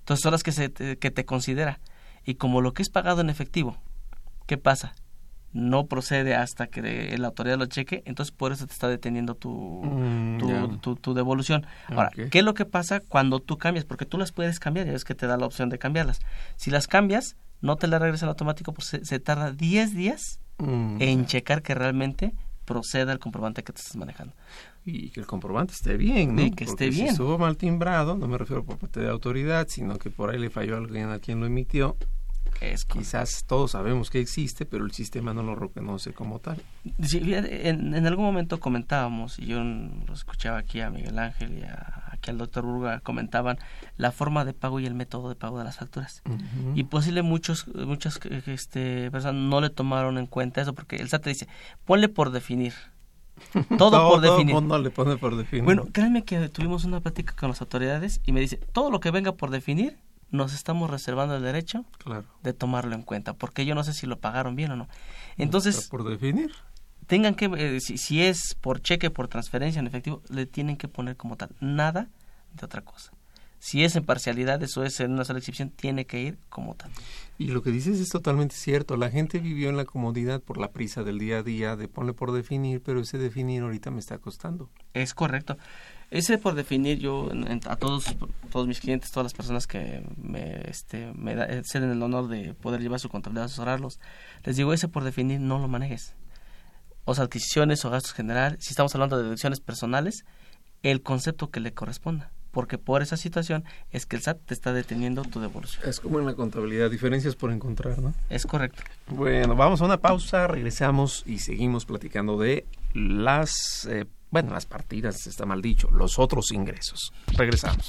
Entonces 0.00 0.22
son 0.22 0.32
las 0.32 0.42
que, 0.42 0.52
se 0.52 0.68
te, 0.68 0.96
que 0.98 1.10
te 1.10 1.24
considera. 1.24 1.80
Y 2.24 2.34
como 2.34 2.60
lo 2.60 2.72
que 2.72 2.82
es 2.82 2.90
pagado 2.90 3.20
en 3.20 3.30
efectivo, 3.30 3.76
¿qué 4.46 4.56
pasa? 4.58 4.94
No 5.52 5.86
procede 5.86 6.36
hasta 6.36 6.68
que 6.68 7.16
la 7.18 7.26
autoridad 7.28 7.58
lo 7.58 7.66
cheque, 7.66 8.02
entonces 8.06 8.30
por 8.30 8.52
eso 8.52 8.66
te 8.66 8.72
está 8.72 8.88
deteniendo 8.88 9.34
tu, 9.34 9.50
Mm, 9.82 10.38
tu, 10.38 10.48
ya. 10.48 10.68
tu, 10.80 10.94
tu 10.96 11.14
devolución. 11.14 11.66
Ahora. 11.88 12.10
¿qué 12.30 12.38
es 12.38 12.44
lo 12.44 12.54
que 12.54 12.66
pasa 12.66 13.00
cuando 13.00 13.40
tú 13.40 13.58
cambias? 13.58 13.84
Porque 13.84 14.06
tú 14.06 14.16
las 14.16 14.30
puedes 14.32 14.60
cambiar, 14.60 14.86
ya 14.86 14.92
ves 14.92 15.04
que 15.04 15.14
te 15.16 15.26
da 15.26 15.36
la 15.36 15.46
opción 15.46 15.68
de 15.70 15.78
cambiarlas. 15.78 16.20
Si 16.56 16.70
las 16.70 16.86
cambias, 16.86 17.36
no 17.62 17.76
te 17.76 17.88
las 17.88 18.00
regresan 18.00 18.28
automático, 18.28 18.72
pues 18.72 18.86
se, 18.88 19.04
se 19.04 19.18
tarda 19.18 19.50
10 19.52 19.94
días 19.94 20.38
Mm. 20.58 20.98
en 21.00 21.24
checar 21.24 21.62
que 21.62 21.74
realmente 21.74 22.34
proceda 22.70 23.12
el 23.12 23.18
comprobante 23.18 23.64
que 23.64 23.72
te 23.72 23.80
estás 23.80 23.96
manejando. 23.96 24.32
Y 24.84 25.10
que 25.10 25.18
el 25.18 25.26
comprobante 25.26 25.72
esté 25.72 25.96
bien, 25.96 26.36
¿no? 26.36 26.42
Sí, 26.42 26.50
que 26.52 26.62
esté 26.62 26.84
Porque 26.84 26.90
bien. 26.90 27.06
Si 27.06 27.12
estuvo 27.14 27.36
mal 27.36 27.56
timbrado, 27.56 28.16
no 28.16 28.28
me 28.28 28.38
refiero 28.38 28.64
por 28.64 28.78
parte 28.78 29.00
de 29.00 29.06
la 29.06 29.12
autoridad, 29.12 29.66
sino 29.68 29.98
que 29.98 30.08
por 30.08 30.30
ahí 30.30 30.38
le 30.38 30.50
falló 30.50 30.76
alguien 30.76 31.10
a 31.10 31.18
quien 31.18 31.40
lo 31.40 31.46
emitió. 31.46 31.96
Es 32.60 32.84
Quizás 32.84 33.44
todos 33.46 33.70
sabemos 33.70 34.10
que 34.10 34.20
existe, 34.20 34.66
pero 34.66 34.84
el 34.84 34.92
sistema 34.92 35.32
no 35.32 35.42
lo 35.42 35.54
reconoce 35.54 36.12
como 36.12 36.40
tal. 36.40 36.62
Sí, 37.02 37.20
en, 37.24 37.94
en 37.94 38.06
algún 38.06 38.24
momento 38.26 38.60
comentábamos, 38.60 39.38
y 39.38 39.46
yo 39.46 39.62
lo 39.64 40.12
escuchaba 40.12 40.58
aquí 40.58 40.80
a 40.80 40.90
Miguel 40.90 41.18
Ángel 41.18 41.58
y 41.58 41.62
a- 41.62 42.04
aquí 42.12 42.30
al 42.30 42.36
doctor 42.38 42.64
Burga, 42.66 43.00
comentaban 43.00 43.58
la 43.96 44.12
forma 44.12 44.44
de 44.44 44.52
pago 44.52 44.78
y 44.78 44.84
el 44.86 44.94
método 44.94 45.30
de 45.30 45.36
pago 45.36 45.58
de 45.58 45.64
las 45.64 45.76
facturas. 45.78 46.22
Y 46.74 46.84
posible 46.84 47.22
muchos, 47.22 47.66
muchas 47.68 48.20
eh, 48.24 48.42
este, 48.46 49.10
personas 49.10 49.42
no 49.42 49.60
le 49.62 49.70
tomaron 49.70 50.18
en 50.18 50.26
cuenta 50.26 50.60
eso, 50.60 50.74
porque 50.74 50.96
el 50.96 51.08
SAT 51.08 51.22
te 51.22 51.30
dice, 51.30 51.48
ponle 51.86 52.08
por 52.10 52.30
definir. 52.30 52.74
Todo, 53.78 54.06
por 54.10 54.20
definir. 54.20 54.54
mundo 54.54 54.78
le 54.78 54.90
pone 54.90 55.16
por 55.16 55.34
definir. 55.34 55.64
Bueno, 55.64 55.86
créanme 55.92 56.24
que 56.24 56.50
tuvimos 56.50 56.84
una 56.84 57.00
plática 57.00 57.34
con 57.34 57.48
las 57.48 57.62
autoridades 57.62 58.20
y 58.26 58.32
me 58.32 58.40
dice, 58.40 58.58
todo 58.72 58.90
lo 58.90 59.00
que 59.00 59.10
venga 59.10 59.32
por 59.32 59.48
definir, 59.50 59.96
nos 60.30 60.52
estamos 60.54 60.90
reservando 60.90 61.36
el 61.36 61.42
derecho 61.42 61.84
Claro. 61.98 62.24
de 62.42 62.52
tomarlo 62.52 62.94
en 62.94 63.02
cuenta, 63.02 63.32
porque 63.34 63.64
yo 63.66 63.74
no 63.74 63.84
sé 63.84 63.92
si 63.92 64.06
lo 64.06 64.18
pagaron 64.18 64.56
bien 64.56 64.70
o 64.72 64.76
no. 64.76 64.88
Entonces, 65.36 65.88
por 65.88 66.04
definir. 66.08 66.50
tengan 67.06 67.34
que, 67.34 67.46
eh, 67.56 67.80
si, 67.80 67.98
si 67.98 68.22
es 68.22 68.54
por 68.60 68.80
cheque, 68.80 69.10
por 69.10 69.28
transferencia 69.28 69.80
en 69.80 69.86
efectivo, 69.86 70.22
le 70.28 70.46
tienen 70.46 70.76
que 70.76 70.88
poner 70.88 71.16
como 71.16 71.36
tal, 71.36 71.50
nada 71.60 72.08
de 72.54 72.64
otra 72.66 72.82
cosa. 72.82 73.12
Si 73.62 73.84
es 73.84 73.94
en 73.94 74.04
parcialidades 74.06 74.74
o 74.78 74.84
es 74.84 75.00
en 75.00 75.12
una 75.12 75.24
sola 75.26 75.38
exhibición, 75.38 75.68
tiene 75.68 76.06
que 76.06 76.18
ir 76.22 76.38
como 76.48 76.74
tal. 76.76 76.90
Y 77.36 77.48
lo 77.48 77.62
que 77.62 77.70
dices 77.70 78.00
es 78.00 78.08
totalmente 78.08 78.54
cierto. 78.54 78.96
La 78.96 79.10
gente 79.10 79.38
vivió 79.38 79.68
en 79.68 79.76
la 79.76 79.84
comodidad 79.84 80.40
por 80.40 80.56
la 80.56 80.72
prisa 80.72 81.02
del 81.02 81.18
día 81.18 81.38
a 81.38 81.42
día 81.42 81.76
de 81.76 81.86
ponle 81.86 82.14
por 82.14 82.32
definir, 82.32 82.82
pero 82.82 83.00
ese 83.00 83.18
definir 83.18 83.60
ahorita 83.62 83.90
me 83.90 84.00
está 84.00 84.16
costando. 84.16 84.70
Es 84.94 85.12
correcto. 85.12 85.58
Ese 86.10 86.38
por 86.38 86.54
definir 86.54 86.98
yo 86.98 87.28
a 87.66 87.76
todos 87.76 88.04
todos 88.50 88.66
mis 88.66 88.80
clientes, 88.80 89.10
todas 89.12 89.24
las 89.24 89.34
personas 89.34 89.66
que 89.66 90.02
me 90.16 90.68
este 90.68 91.12
me 91.14 91.36
da, 91.36 91.44
eh, 91.44 91.62
ceden 91.64 91.90
el 91.90 92.02
honor 92.02 92.28
de 92.28 92.54
poder 92.54 92.80
llevar 92.80 92.98
su 92.98 93.08
contabilidad, 93.08 93.44
asesorarlos, 93.44 94.00
les 94.44 94.56
digo 94.56 94.72
ese 94.72 94.88
por 94.88 95.04
definir 95.04 95.40
no 95.40 95.58
lo 95.58 95.68
manejes. 95.68 96.14
O 97.04 97.14
sea, 97.14 97.24
adquisiciones 97.24 97.84
o 97.84 97.90
gastos 97.90 98.12
generales, 98.12 98.58
si 98.60 98.70
estamos 98.70 98.94
hablando 98.94 99.16
de 99.16 99.24
deducciones 99.24 99.60
personales, 99.60 100.24
el 100.82 101.02
concepto 101.02 101.50
que 101.50 101.60
le 101.60 101.72
corresponda 101.72 102.30
porque 102.50 102.78
por 102.78 103.02
esa 103.02 103.16
situación 103.16 103.64
es 103.90 104.06
que 104.06 104.16
el 104.16 104.22
SAT 104.22 104.38
te 104.46 104.54
está 104.54 104.72
deteniendo 104.72 105.22
tu 105.22 105.40
devolución. 105.40 105.88
Es 105.88 106.00
como 106.00 106.18
en 106.18 106.26
la 106.26 106.34
contabilidad, 106.34 106.90
diferencias 106.90 107.36
por 107.36 107.52
encontrar, 107.52 107.98
¿no? 108.00 108.14
Es 108.28 108.46
correcto. 108.46 108.82
Bueno, 109.08 109.54
vamos 109.54 109.80
a 109.80 109.84
una 109.84 109.98
pausa, 109.98 110.46
regresamos 110.46 111.22
y 111.26 111.38
seguimos 111.38 111.84
platicando 111.84 112.38
de 112.38 112.66
las, 112.92 113.86
eh, 113.90 114.06
bueno, 114.30 114.52
las 114.52 114.66
partidas, 114.66 115.26
está 115.26 115.44
mal 115.44 115.60
dicho, 115.60 115.90
los 115.90 116.18
otros 116.18 116.52
ingresos. 116.52 117.12
Regresamos. 117.36 117.88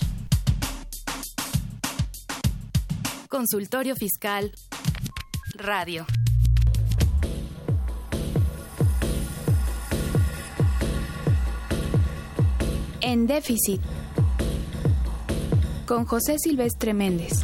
Consultorio 3.30 3.96
Fiscal 3.96 4.52
Radio. 5.56 6.06
En 13.02 13.28
déficit 13.28 13.82
con 15.86 16.06
José 16.06 16.38
Silvestre 16.40 16.94
Méndez. 16.94 17.44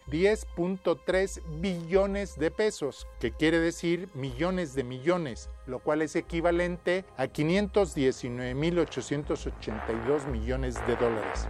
10.3 0.57 1.43
billones 1.61 2.39
de 2.39 2.51
pesos, 2.51 3.07
que 3.21 3.33
quiere 3.33 3.61
decir 3.61 4.09
millones 4.15 4.75
de 4.75 4.85
millones, 4.85 5.51
lo 5.67 5.81
cual 5.81 6.01
es 6.03 6.15
equivalente 6.17 7.05
a 7.17 7.27
519.882 7.27 10.27
millones 10.27 10.75
de 10.87 10.97
dólares. 10.97 11.49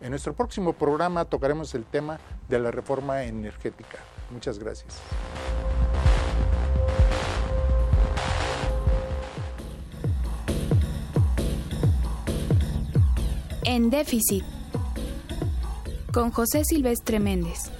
En 0.00 0.10
nuestro 0.10 0.34
próximo 0.34 0.72
programa 0.72 1.24
tocaremos 1.24 1.74
el 1.74 1.84
tema 1.84 2.18
de 2.48 2.58
la 2.58 2.70
reforma 2.70 3.24
energética. 3.24 3.98
Muchas 4.30 4.58
gracias. 4.58 5.00
En 13.64 13.88
déficit 13.88 14.44
con 16.14 16.30
José 16.30 16.62
Silvestre 16.64 17.18
Méndez. 17.18 17.72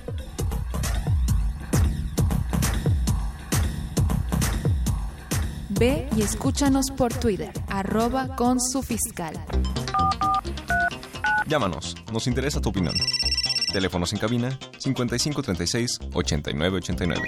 Ve 5.69 6.09
y 6.17 6.23
escúchanos 6.23 6.91
por 6.91 7.15
Twitter, 7.15 7.53
arroba 7.69 8.35
con 8.35 8.61
su 8.61 8.83
fiscal. 8.83 9.35
Llámanos, 11.47 11.95
nos 12.13 12.27
interesa 12.27 12.61
tu 12.61 12.71
opinión. 12.71 12.95
Teléfonos 13.73 14.13
en 14.13 14.19
cabina 14.19 14.59
5536 14.79 16.01
8989. 16.13 17.23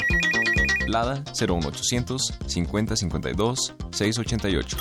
Lada 0.89 1.23
01800 1.39 2.35
5052 2.47 3.75
688. 3.93 4.77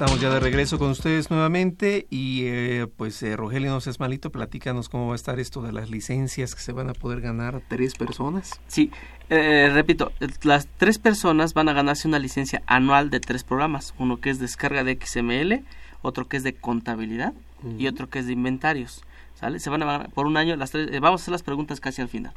Estamos 0.00 0.20
ya 0.20 0.30
de 0.30 0.38
regreso 0.38 0.78
con 0.78 0.90
ustedes 0.90 1.28
nuevamente 1.28 2.06
y 2.08 2.44
eh, 2.44 2.86
pues 2.96 3.20
eh, 3.24 3.34
Rogelio, 3.34 3.72
no 3.72 3.80
seas 3.80 3.98
malito, 3.98 4.30
platícanos 4.30 4.88
cómo 4.88 5.08
va 5.08 5.14
a 5.14 5.16
estar 5.16 5.40
esto 5.40 5.60
de 5.60 5.72
las 5.72 5.90
licencias 5.90 6.54
que 6.54 6.60
se 6.60 6.70
van 6.70 6.88
a 6.88 6.92
poder 6.92 7.20
ganar 7.20 7.62
tres 7.66 7.96
personas. 7.96 8.60
Sí, 8.68 8.92
eh, 9.28 9.68
repito, 9.74 10.12
las 10.44 10.68
tres 10.76 11.00
personas 11.00 11.52
van 11.52 11.68
a 11.68 11.72
ganarse 11.72 12.06
una 12.06 12.20
licencia 12.20 12.62
anual 12.66 13.10
de 13.10 13.18
tres 13.18 13.42
programas, 13.42 13.92
uno 13.98 14.20
que 14.20 14.30
es 14.30 14.38
descarga 14.38 14.84
de 14.84 14.96
XML, 15.04 15.64
otro 16.00 16.28
que 16.28 16.36
es 16.36 16.44
de 16.44 16.54
contabilidad 16.54 17.32
y 17.76 17.88
otro 17.88 18.08
que 18.08 18.20
es 18.20 18.26
de 18.28 18.34
inventarios. 18.34 19.02
¿Sale? 19.38 19.60
Se 19.60 19.70
van 19.70 19.84
a 19.84 20.08
por 20.08 20.26
un 20.26 20.36
año 20.36 20.56
las 20.56 20.72
tres, 20.72 20.90
eh, 20.90 20.98
vamos 20.98 21.20
a 21.20 21.22
hacer 21.22 21.30
las 21.30 21.44
preguntas 21.44 21.78
casi 21.78 22.02
al 22.02 22.08
final. 22.08 22.32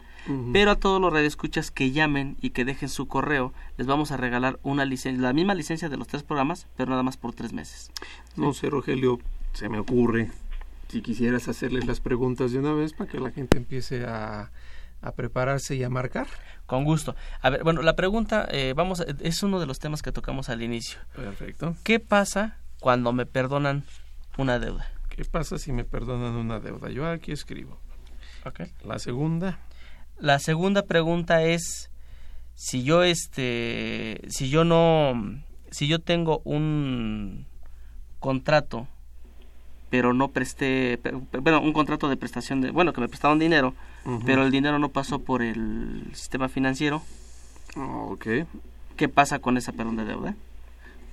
Pero 0.54 0.70
a 0.70 0.76
todos 0.76 1.02
los 1.02 1.12
radioescuchas 1.12 1.72
que 1.72 1.90
llamen 1.90 2.38
y 2.42 2.52
que 2.52 2.64
dejen 2.64 2.90
su 2.90 3.08
correo, 3.08 3.54
les 3.78 3.88
vamos 3.88 4.12
a 4.12 4.18
regalar 4.18 4.60
una 4.62 4.86
licencia, 4.86 5.20
la 5.20 5.34
misma 5.34 5.56
licencia 5.56 5.90
de 5.90 5.98
los 5.98 6.08
tres 6.08 6.22
programas, 6.22 6.68
pero 6.78 6.92
nada 6.92 7.02
más 7.02 7.18
por 7.18 7.34
tres 7.34 7.54
meses. 7.54 7.90
No 8.36 8.54
sé, 8.54 8.70
Rogelio, 8.70 9.20
se 9.54 9.68
me 9.68 9.80
ocurre 9.80 10.30
si 10.90 11.02
quisieras 11.02 11.48
hacerles 11.48 11.88
las 11.88 12.02
preguntas 12.02 12.52
de 12.52 12.60
una 12.60 12.74
vez 12.74 12.94
para 12.94 13.10
que 13.10 13.20
la 13.20 13.32
gente 13.32 13.58
empiece 13.58 14.06
a, 14.06 14.52
a 15.02 15.12
prepararse 15.14 15.76
y 15.76 15.84
a 15.84 15.90
marcar. 15.90 16.28
Con 16.68 16.84
gusto. 16.84 17.16
A 17.42 17.50
ver, 17.50 17.64
bueno, 17.64 17.82
la 17.82 17.96
pregunta, 17.96 18.48
eh, 18.52 18.74
vamos, 18.76 19.04
es 19.22 19.42
uno 19.42 19.60
de 19.60 19.66
los 19.66 19.80
temas 19.80 20.04
que 20.04 20.12
tocamos 20.12 20.50
al 20.50 20.62
inicio. 20.62 21.00
Perfecto. 21.16 21.76
¿Qué 21.84 22.00
pasa 22.00 22.60
cuando 22.80 23.12
me 23.12 23.26
perdonan 23.26 23.86
una 24.38 24.60
deuda? 24.60 24.88
¿Qué 25.22 25.26
pasa 25.30 25.60
si 25.60 25.72
me 25.72 25.84
perdonan 25.84 26.34
una 26.34 26.60
deuda? 26.60 26.90
Yo 26.90 27.08
aquí 27.08 27.32
escribo. 27.32 27.78
Okay. 28.44 28.72
La 28.84 28.98
segunda. 28.98 29.60
La 30.18 30.40
segunda 30.40 30.82
pregunta 30.82 31.44
es 31.44 31.92
si 32.56 32.82
yo 32.82 33.04
este 33.04 34.20
si 34.30 34.50
yo 34.50 34.64
no 34.64 35.14
si 35.70 35.88
yo 35.88 36.00
tengo 36.00 36.42
un 36.44 37.46
contrato 38.20 38.88
pero 39.92 40.12
no 40.16 40.30
presté 40.30 41.00
bueno 41.40 41.62
un 41.62 41.74
contrato 41.74 42.10
de 42.10 42.18
prestación 42.18 42.62
de 42.62 42.72
bueno 42.72 42.92
que 42.92 43.02
me 43.02 43.08
prestaron 43.08 43.38
dinero 43.38 43.76
uh 44.06 44.10
-huh. 44.10 44.24
pero 44.26 44.44
el 44.44 44.50
dinero 44.50 44.80
no 44.80 44.90
pasó 44.90 45.20
por 45.20 45.44
el 45.44 46.10
sistema 46.14 46.50
financiero 46.50 47.04
ok 47.76 48.26
qué 48.96 49.08
pasa 49.08 49.38
con 49.38 49.56
esa 49.58 49.72
perdón 49.72 49.98
de 49.98 50.06
deuda 50.06 50.36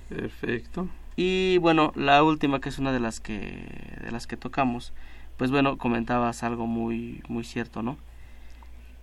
perfecto 0.09 0.89
y 1.21 1.57
bueno, 1.57 1.91
la 1.97 2.23
última 2.23 2.61
que 2.61 2.69
es 2.69 2.79
una 2.79 2.93
de 2.93 3.01
las 3.01 3.19
que 3.19 3.67
de 4.01 4.09
las 4.09 4.25
que 4.25 4.37
tocamos, 4.37 4.93
pues 5.35 5.51
bueno, 5.51 5.77
comentabas 5.77 6.43
algo 6.43 6.65
muy 6.65 7.21
muy 7.27 7.43
cierto, 7.43 7.83
¿no? 7.83 7.97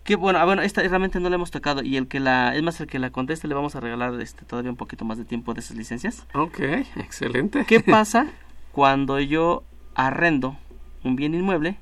Que 0.02 0.16
bueno, 0.16 0.42
bueno, 0.46 0.62
esta 0.62 0.80
realmente 0.80 1.20
no 1.20 1.28
la 1.28 1.34
hemos 1.34 1.50
tocado 1.50 1.82
y 1.82 1.98
el 1.98 2.08
que 2.08 2.18
la 2.18 2.56
es 2.56 2.62
más 2.62 2.80
el 2.80 2.86
que 2.86 2.98
la 2.98 3.10
conteste 3.10 3.48
le 3.48 3.54
vamos 3.54 3.76
a 3.76 3.80
regalar 3.80 4.18
este 4.18 4.46
todavía 4.46 4.70
un 4.70 4.78
poquito 4.78 5.04
más 5.04 5.18
de 5.18 5.26
tiempo 5.26 5.52
de 5.52 5.60
esas 5.60 5.76
licencias. 5.76 6.26
Ok, 6.32 6.58
excelente. 6.96 7.66
¿Qué 7.66 7.80
pasa 7.96 8.28
cuando 8.72 9.20
yo 9.20 9.62
arrendo 9.94 10.56
un 11.04 11.16
bien 11.16 11.34
inmueble? 11.34 11.76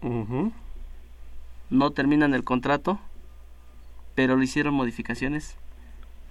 Uh 0.00 0.24
-huh. 0.24 0.52
No 1.68 1.90
terminan 1.90 2.32
el 2.32 2.42
contrato, 2.42 3.00
pero 4.14 4.38
le 4.38 4.44
hicieron 4.44 4.72
modificaciones 4.72 5.58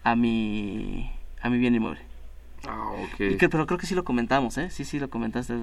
a 0.03 0.15
mi 0.15 1.11
a 1.39 1.51
mi 1.51 1.59
bien 1.59 1.75
inmueble. 1.75 2.10
Ah, 2.67 2.91
ok. 2.91 3.37
Que, 3.39 3.49
pero 3.49 3.65
creo 3.65 3.79
que 3.79 3.87
sí 3.87 3.95
lo 3.95 4.03
comentamos, 4.03 4.57
¿eh? 4.57 4.69
Sí, 4.69 4.85
sí 4.85 4.99
lo 4.99 5.09
comentaste. 5.09 5.55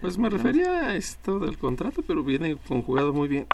Pues 0.00 0.18
me 0.18 0.30
refería 0.30 0.88
a 0.88 0.94
esto 0.94 1.40
del 1.40 1.58
contrato, 1.58 2.02
pero 2.02 2.22
viene 2.22 2.56
conjugado 2.56 3.12
muy 3.12 3.26
bien. 3.26 3.46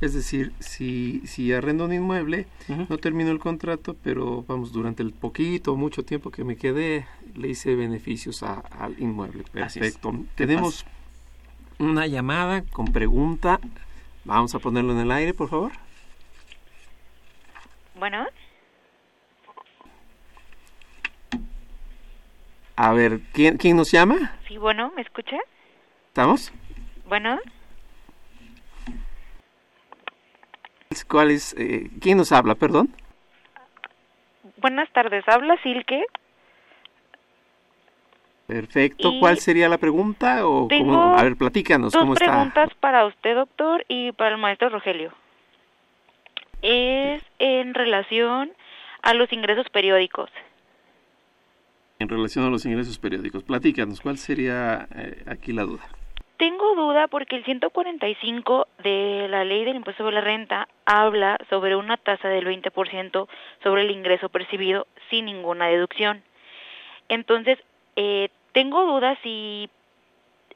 Es 0.00 0.14
decir, 0.14 0.52
si, 0.60 1.22
si 1.26 1.52
arrendo 1.52 1.84
un 1.84 1.92
inmueble, 1.92 2.46
uh 2.68 2.72
-huh. 2.72 2.86
no 2.88 2.98
termino 2.98 3.30
el 3.30 3.40
contrato, 3.40 3.96
pero 4.02 4.44
vamos, 4.46 4.72
durante 4.72 5.02
el 5.02 5.12
poquito 5.12 5.72
o 5.72 5.76
mucho 5.76 6.04
tiempo 6.04 6.30
que 6.30 6.44
me 6.44 6.56
quedé, 6.56 7.06
le 7.34 7.48
hice 7.48 7.74
beneficios 7.74 8.42
a, 8.44 8.60
al 8.78 8.94
inmueble. 9.00 9.44
Perfecto. 9.52 10.14
Tenemos 10.36 10.86
una 11.78 12.06
llamada 12.06 12.62
con 12.62 12.86
pregunta. 12.86 13.58
Vamos 14.24 14.54
a 14.54 14.60
ponerlo 14.60 14.92
en 14.92 15.00
el 15.00 15.10
aire, 15.10 15.34
por 15.34 15.48
favor. 15.48 15.72
Bueno. 17.98 18.26
A 22.82 22.92
ver, 22.92 23.20
¿quién, 23.32 23.58
¿quién 23.58 23.76
nos 23.76 23.92
llama? 23.92 24.32
Sí, 24.48 24.58
bueno, 24.58 24.92
¿me 24.96 25.02
escucha? 25.02 25.36
¿Estamos? 26.08 26.52
Bueno. 27.06 27.38
¿Cuál 31.08 31.30
es? 31.30 31.54
Eh, 31.56 31.90
¿Quién 32.00 32.18
nos 32.18 32.32
habla, 32.32 32.56
perdón? 32.56 32.92
Buenas 34.56 34.90
tardes, 34.90 35.22
¿habla 35.28 35.56
Silke? 35.62 36.04
Perfecto, 38.48 39.12
y 39.12 39.20
¿cuál 39.20 39.38
sería 39.38 39.68
la 39.68 39.78
pregunta? 39.78 40.44
O 40.44 40.66
cómo? 40.66 41.16
A 41.16 41.22
ver, 41.22 41.36
platícanos, 41.36 41.94
¿cómo 41.94 42.14
está? 42.14 42.24
Dos 42.24 42.34
preguntas 42.34 42.74
para 42.80 43.06
usted, 43.06 43.36
doctor, 43.36 43.84
y 43.86 44.10
para 44.10 44.30
el 44.30 44.38
maestro 44.38 44.70
Rogelio. 44.70 45.12
Es 46.62 47.22
en 47.38 47.74
relación 47.74 48.50
a 49.02 49.14
los 49.14 49.32
ingresos 49.32 49.68
periódicos 49.70 50.28
en 52.02 52.08
relación 52.08 52.44
a 52.44 52.50
los 52.50 52.66
ingresos 52.66 52.98
periódicos. 52.98 53.42
Platícanos, 53.44 54.00
¿cuál 54.00 54.18
sería 54.18 54.86
eh, 54.94 55.22
aquí 55.26 55.52
la 55.52 55.62
duda? 55.62 55.84
Tengo 56.36 56.74
duda 56.74 57.06
porque 57.06 57.36
el 57.36 57.44
145 57.44 58.66
de 58.82 59.28
la 59.30 59.44
ley 59.44 59.64
del 59.64 59.76
impuesto 59.76 60.02
sobre 60.02 60.16
la 60.16 60.22
renta 60.22 60.68
habla 60.84 61.38
sobre 61.48 61.76
una 61.76 61.96
tasa 61.96 62.28
del 62.28 62.46
20% 62.46 63.28
sobre 63.62 63.82
el 63.82 63.90
ingreso 63.92 64.28
percibido 64.28 64.86
sin 65.08 65.26
ninguna 65.26 65.68
deducción. 65.68 66.22
Entonces, 67.08 67.58
eh, 67.94 68.28
tengo 68.52 68.84
dudas 68.84 69.18
si 69.22 69.70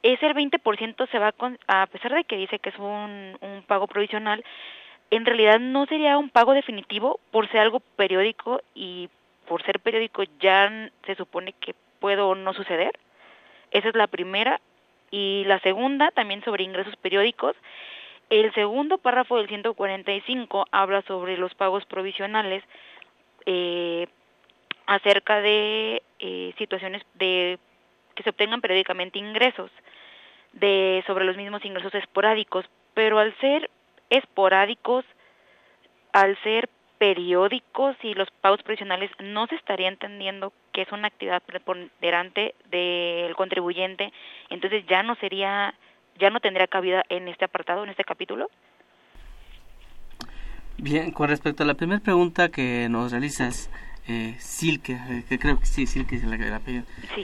ese 0.03 0.25
el 0.25 0.33
20% 0.33 1.09
se 1.09 1.19
va 1.19 1.31
con, 1.31 1.57
a 1.67 1.87
pesar 1.87 2.13
de 2.13 2.23
que 2.25 2.37
dice 2.37 2.59
que 2.59 2.69
es 2.69 2.77
un, 2.77 3.37
un 3.41 3.63
pago 3.65 3.87
provisional, 3.87 4.43
en 5.09 5.25
realidad 5.25 5.59
no 5.59 5.85
sería 5.85 6.17
un 6.17 6.29
pago 6.29 6.53
definitivo 6.53 7.19
por 7.31 7.49
ser 7.49 7.61
algo 7.61 7.79
periódico 7.95 8.61
y 8.75 9.09
por 9.47 9.63
ser 9.63 9.79
periódico 9.79 10.23
ya 10.39 10.91
se 11.05 11.15
supone 11.15 11.53
que 11.53 11.75
puedo 11.99 12.35
no 12.35 12.53
suceder. 12.53 12.91
Esa 13.71 13.89
es 13.89 13.95
la 13.95 14.07
primera. 14.07 14.59
Y 15.09 15.43
la 15.45 15.59
segunda, 15.59 16.11
también 16.11 16.43
sobre 16.43 16.63
ingresos 16.63 16.95
periódicos. 16.97 17.55
El 18.29 18.53
segundo 18.53 18.97
párrafo 18.97 19.37
del 19.37 19.47
145 19.47 20.65
habla 20.71 21.01
sobre 21.03 21.37
los 21.37 21.55
pagos 21.55 21.85
provisionales 21.85 22.61
eh, 23.45 24.07
acerca 24.85 25.39
de 25.39 26.03
eh, 26.19 26.53
situaciones 26.57 27.03
de 27.13 27.57
que 28.15 28.23
se 28.23 28.31
obtengan 28.31 28.59
periódicamente 28.59 29.19
ingresos 29.19 29.71
de 30.51 31.03
sobre 31.07 31.23
los 31.23 31.37
mismos 31.37 31.63
ingresos 31.63 31.93
esporádicos, 31.93 32.65
pero 32.93 33.19
al 33.19 33.37
ser 33.39 33.69
esporádicos, 34.09 35.05
al 36.11 36.37
ser 36.41 36.69
periódicos 36.97 37.95
y 38.03 38.13
los 38.13 38.29
pagos 38.41 38.61
provisionales 38.63 39.11
no 39.19 39.47
se 39.47 39.55
estaría 39.55 39.87
entendiendo 39.87 40.53
que 40.73 40.81
es 40.81 40.91
una 40.91 41.07
actividad 41.07 41.41
preponderante 41.43 42.55
del 42.69 43.35
contribuyente, 43.35 44.11
entonces 44.49 44.85
ya 44.87 45.03
no 45.03 45.15
sería, 45.15 45.73
ya 46.19 46.29
no 46.29 46.39
tendría 46.39 46.67
cabida 46.67 47.03
en 47.09 47.27
este 47.27 47.45
apartado, 47.45 47.83
en 47.83 47.89
este 47.89 48.03
capítulo. 48.03 48.49
Bien, 50.77 51.11
con 51.11 51.29
respecto 51.29 51.63
a 51.63 51.65
la 51.65 51.73
primera 51.73 51.99
pregunta 51.99 52.49
que 52.49 52.87
nos 52.89 53.11
realizas, 53.11 53.71
eh, 54.07 54.35
Silke, 54.39 54.93
eh, 54.93 55.23
que 55.27 55.39
creo 55.39 55.59
que 55.59 55.65
sí, 55.65 55.87
Silke 55.87 56.15
es 56.15 56.23
la 56.23 56.37
que 56.37 56.45
la 56.45 56.61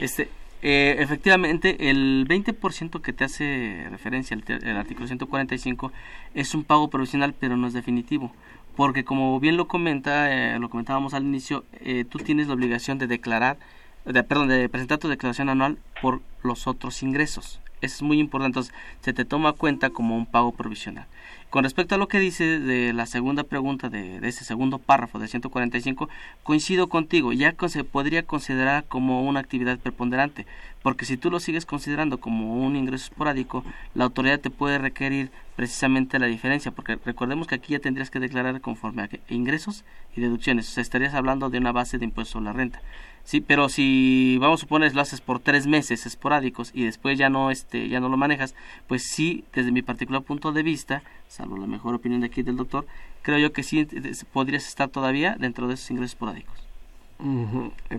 Este, 0.00 0.28
eh, 0.60 0.96
efectivamente, 0.98 1.90
el 1.90 2.26
20% 2.26 3.00
que 3.00 3.12
te 3.12 3.24
hace 3.24 3.86
referencia 3.90 4.34
el, 4.34 4.42
el, 4.64 4.76
artículo 4.76 5.06
145 5.06 5.92
es 6.34 6.54
un 6.54 6.64
pago 6.64 6.90
provisional, 6.90 7.34
pero 7.38 7.56
no 7.56 7.68
es 7.68 7.74
definitivo. 7.74 8.32
Porque 8.76 9.04
como 9.04 9.38
bien 9.40 9.56
lo 9.56 9.68
comenta, 9.68 10.32
eh, 10.32 10.58
lo 10.58 10.68
comentábamos 10.68 11.14
al 11.14 11.24
inicio, 11.24 11.64
eh, 11.80 12.04
tú 12.08 12.18
tienes 12.18 12.48
la 12.48 12.54
obligación 12.54 12.98
de 12.98 13.06
declarar, 13.06 13.56
de, 14.04 14.22
perdón, 14.22 14.48
de 14.48 14.68
presentar 14.68 14.98
tu 14.98 15.08
declaración 15.08 15.48
anual 15.48 15.78
por 16.02 16.20
los 16.42 16.66
otros 16.66 17.02
ingresos. 17.02 17.60
Eso 17.80 17.96
es 17.96 18.02
muy 18.02 18.18
importante. 18.18 18.58
Entonces, 18.58 18.74
se 19.00 19.12
te 19.12 19.24
toma 19.24 19.52
cuenta 19.52 19.90
como 19.90 20.16
un 20.16 20.26
pago 20.26 20.52
provisional. 20.52 21.06
Con 21.50 21.62
respecto 21.62 21.94
a 21.94 21.98
lo 21.98 22.08
que 22.08 22.18
dice 22.18 22.58
de 22.58 22.92
la 22.92 23.06
segunda 23.06 23.44
pregunta 23.44 23.88
de, 23.88 24.16
ese 24.26 24.44
segundo 24.44 24.78
párrafo 24.78 25.20
de 25.20 25.28
145, 25.28 26.08
coincido 26.42 26.88
contigo, 26.88 27.32
ya 27.32 27.54
se 27.68 27.84
podría 27.84 28.24
considerar 28.24 28.84
como 28.88 29.22
una 29.22 29.38
actividad 29.38 29.78
preponderante, 29.78 30.46
porque 30.84 31.06
si 31.06 31.16
tú 31.16 31.30
lo 31.30 31.40
sigues 31.40 31.64
considerando 31.64 32.20
como 32.20 32.62
un 32.62 32.76
ingreso 32.76 33.06
esporádico, 33.06 33.64
la 33.94 34.04
autoridad 34.04 34.38
te 34.38 34.50
puede 34.50 34.76
requerir 34.76 35.30
precisamente 35.56 36.18
la 36.18 36.26
diferencia, 36.26 36.72
porque 36.72 36.98
recordemos 37.02 37.46
que 37.46 37.54
aquí 37.54 37.72
ya 37.72 37.78
tendrías 37.78 38.10
que 38.10 38.20
declarar 38.20 38.60
conforme 38.60 39.02
a 39.02 39.08
ingresos 39.30 39.86
y 40.14 40.20
deducciones, 40.20 40.68
o 40.68 40.72
sea, 40.72 40.82
estarías 40.82 41.14
hablando 41.14 41.48
de 41.48 41.56
una 41.56 41.72
base 41.72 41.96
de 41.96 42.04
impuesto 42.04 42.36
a 42.36 42.42
la 42.42 42.52
renta. 42.52 42.82
Sí, 43.22 43.40
pero 43.40 43.70
si 43.70 44.36
vamos 44.42 44.60
a 44.60 44.64
suponer 44.64 44.94
lo 44.94 45.00
haces 45.00 45.22
por 45.22 45.40
tres 45.40 45.66
meses 45.66 46.04
esporádicos 46.04 46.70
y 46.74 46.84
después 46.84 47.18
ya 47.18 47.30
no 47.30 47.50
este 47.50 47.88
ya 47.88 47.98
no 47.98 48.10
lo 48.10 48.18
manejas, 48.18 48.54
pues 48.86 49.04
sí, 49.04 49.44
desde 49.54 49.72
mi 49.72 49.80
particular 49.80 50.20
punto 50.20 50.52
de 50.52 50.62
vista, 50.62 51.02
salvo 51.28 51.56
la 51.56 51.66
mejor 51.66 51.94
opinión 51.94 52.20
de 52.20 52.26
aquí 52.26 52.42
del 52.42 52.58
doctor, 52.58 52.86
creo 53.22 53.38
yo 53.38 53.54
que 53.54 53.62
sí 53.62 53.88
eh, 53.90 54.12
podrías 54.34 54.68
estar 54.68 54.90
todavía 54.90 55.34
dentro 55.40 55.66
de 55.66 55.74
esos 55.74 55.90
ingresos 55.90 56.12
esporádicos. 56.12 56.63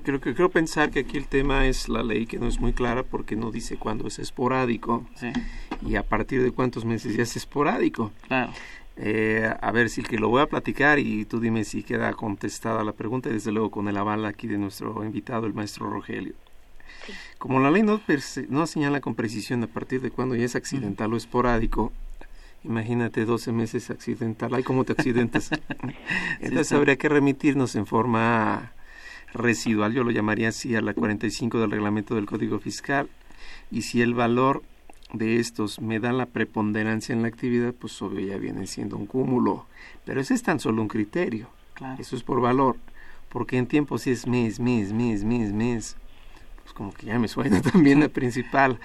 Creo 0.04 0.20
que 0.20 0.36
creo 0.36 0.50
pensar 0.50 0.92
que 0.92 1.00
aquí 1.00 1.18
el 1.18 1.28
tema 1.28 1.66
es 1.68 1.90
la 1.90 2.04
ley 2.04 2.26
que 2.26 2.38
no 2.38 2.48
es 2.48 2.60
muy 2.60 2.74
clara 2.74 3.04
porque 3.04 3.36
no 3.36 3.52
dice 3.52 3.78
cuándo 3.78 4.08
es 4.08 4.20
esporádico 4.20 5.06
y 5.86 5.96
a 5.96 6.04
partir 6.04 6.44
de 6.44 6.52
cuántos 6.52 6.86
meses 6.86 7.16
ya 7.16 7.24
es 7.24 7.36
esporádico. 7.36 8.12
Claro. 8.28 8.52
Eh, 8.98 9.54
a 9.62 9.72
ver, 9.72 9.90
si 9.90 10.04
que 10.04 10.18
lo 10.18 10.30
voy 10.30 10.42
a 10.42 10.48
platicar 10.48 11.00
y 11.00 11.26
tú 11.26 11.40
dime 11.40 11.64
si 11.66 11.84
queda 11.84 12.14
contestada 12.14 12.84
la 12.84 12.94
pregunta, 12.94 13.30
y 13.30 13.34
desde 13.34 13.52
luego 13.52 13.72
con 13.72 13.88
el 13.88 13.98
aval 13.98 14.26
aquí 14.26 14.48
de 14.48 14.58
nuestro 14.58 15.04
invitado, 15.04 15.48
el 15.48 15.54
maestro 15.54 15.90
Rogelio. 15.90 16.34
Como 17.38 17.60
la 17.60 17.72
ley 17.72 17.84
no, 17.84 18.02
no 18.50 18.68
señala 18.68 19.02
con 19.02 19.16
precisión 19.16 19.64
a 19.64 19.68
partir 19.68 20.02
de 20.02 20.12
cuándo 20.12 20.36
ya 20.36 20.46
es 20.46 20.56
accidental 20.56 21.14
o 21.14 21.18
esporádico, 21.18 21.92
imagínate 22.64 23.26
12 23.26 23.52
meses 23.52 23.90
accidental, 23.90 24.54
ay, 24.54 24.64
¿cómo 24.64 24.86
te 24.86 24.94
accidentas? 24.94 25.52
Entonces 26.40 26.72
habría 26.72 26.96
que 26.96 27.10
remitirnos 27.10 27.76
en 27.76 27.86
forma 27.86 28.72
residual, 29.36 29.94
yo 29.94 30.04
lo 30.04 30.12
llamaría 30.12 30.50
así, 30.50 30.76
a 30.76 30.82
la 30.82 30.94
45 30.94 31.60
del 31.60 31.72
reglamento 31.72 32.16
del 32.16 32.26
Código 32.26 32.60
Fiscal, 32.60 33.10
y 33.70 33.84
si 33.84 34.02
el 34.02 34.14
valor 34.14 34.64
de 35.14 35.40
estos 35.40 35.80
me 35.80 36.00
dan 36.00 36.18
la 36.18 36.26
preponderancia 36.26 37.14
en 37.14 37.22
la 37.22 37.28
actividad, 37.28 37.74
pues 37.74 38.02
obvio 38.02 38.26
ya 38.26 38.38
viene 38.38 38.68
siendo 38.68 38.98
un 38.98 39.06
cúmulo. 39.06 39.66
Pero 40.06 40.22
ese 40.22 40.34
es 40.34 40.44
tan 40.44 40.60
solo 40.60 40.82
un 40.82 40.88
criterio. 40.88 41.50
Eso 42.00 42.16
es 42.16 42.24
por 42.24 42.42
valor. 42.42 42.78
Porque 43.30 43.58
en 43.58 43.68
tiempo 43.68 43.98
si 43.98 44.12
es 44.12 44.28
mes, 44.28 44.60
mes, 44.60 44.94
mes, 44.94 45.24
mes, 45.24 45.52
mes, 45.52 45.98
pues 46.64 46.74
como 46.74 46.94
que 46.94 47.08
ya 47.08 47.20
me 47.20 47.28
suena 47.28 47.62
también 47.72 48.00
la 48.00 48.10
principal. 48.10 48.80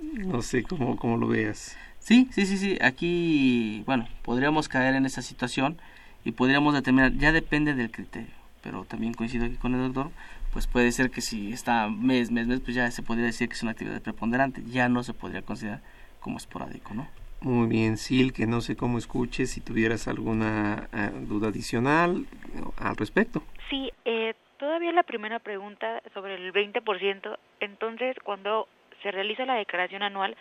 No 0.00 0.42
sé 0.42 0.62
cómo, 0.62 0.96
cómo 0.96 1.16
lo 1.16 1.28
veas. 1.28 1.76
Sí, 1.98 2.28
sí, 2.32 2.46
sí, 2.46 2.56
sí. 2.56 2.78
Aquí, 2.80 3.82
bueno, 3.86 4.08
podríamos 4.22 4.68
caer 4.68 4.94
en 4.94 5.04
esa 5.04 5.22
situación 5.22 5.78
y 6.24 6.32
podríamos 6.32 6.74
determinar, 6.74 7.12
ya 7.14 7.32
depende 7.32 7.74
del 7.74 7.90
criterio. 7.90 8.38
Pero 8.62 8.84
también 8.84 9.14
coincido 9.14 9.46
aquí 9.46 9.56
con 9.56 9.74
el 9.74 9.92
doctor, 9.92 10.12
pues 10.52 10.66
puede 10.66 10.90
ser 10.92 11.10
que 11.10 11.20
si 11.20 11.52
está 11.52 11.88
mes, 11.88 12.30
mes, 12.30 12.46
mes, 12.46 12.60
pues 12.60 12.74
ya 12.74 12.90
se 12.90 13.02
podría 13.02 13.26
decir 13.26 13.48
que 13.48 13.54
es 13.54 13.62
una 13.62 13.72
actividad 13.72 14.02
preponderante, 14.02 14.62
ya 14.66 14.88
no 14.88 15.02
se 15.02 15.14
podría 15.14 15.42
considerar 15.42 15.80
como 16.20 16.38
esporádico, 16.38 16.94
¿no? 16.94 17.08
Muy 17.40 17.68
bien, 17.68 17.96
Sil, 18.02 18.34
que 18.34 18.46
no 18.46 18.60
sé 18.60 18.76
cómo 18.76 18.98
escuches, 18.98 19.52
si 19.52 19.60
tuvieras 19.60 20.08
alguna 20.08 20.88
eh, 20.92 21.10
duda 21.28 21.48
adicional 21.48 22.26
eh, 22.54 22.62
al 22.78 22.96
respecto. 22.96 23.42
Sí, 23.70 23.92
eh, 24.04 24.34
todavía 24.58 24.92
la 24.92 25.04
primera 25.04 25.38
pregunta 25.38 26.02
sobre 26.14 26.34
el 26.34 26.52
20%, 26.52 27.38
entonces 27.60 28.16
cuando 28.24 28.66
se 29.02 29.12
realiza 29.12 29.46
la 29.46 29.54
declaración 29.54 30.02
anual, 30.02 30.36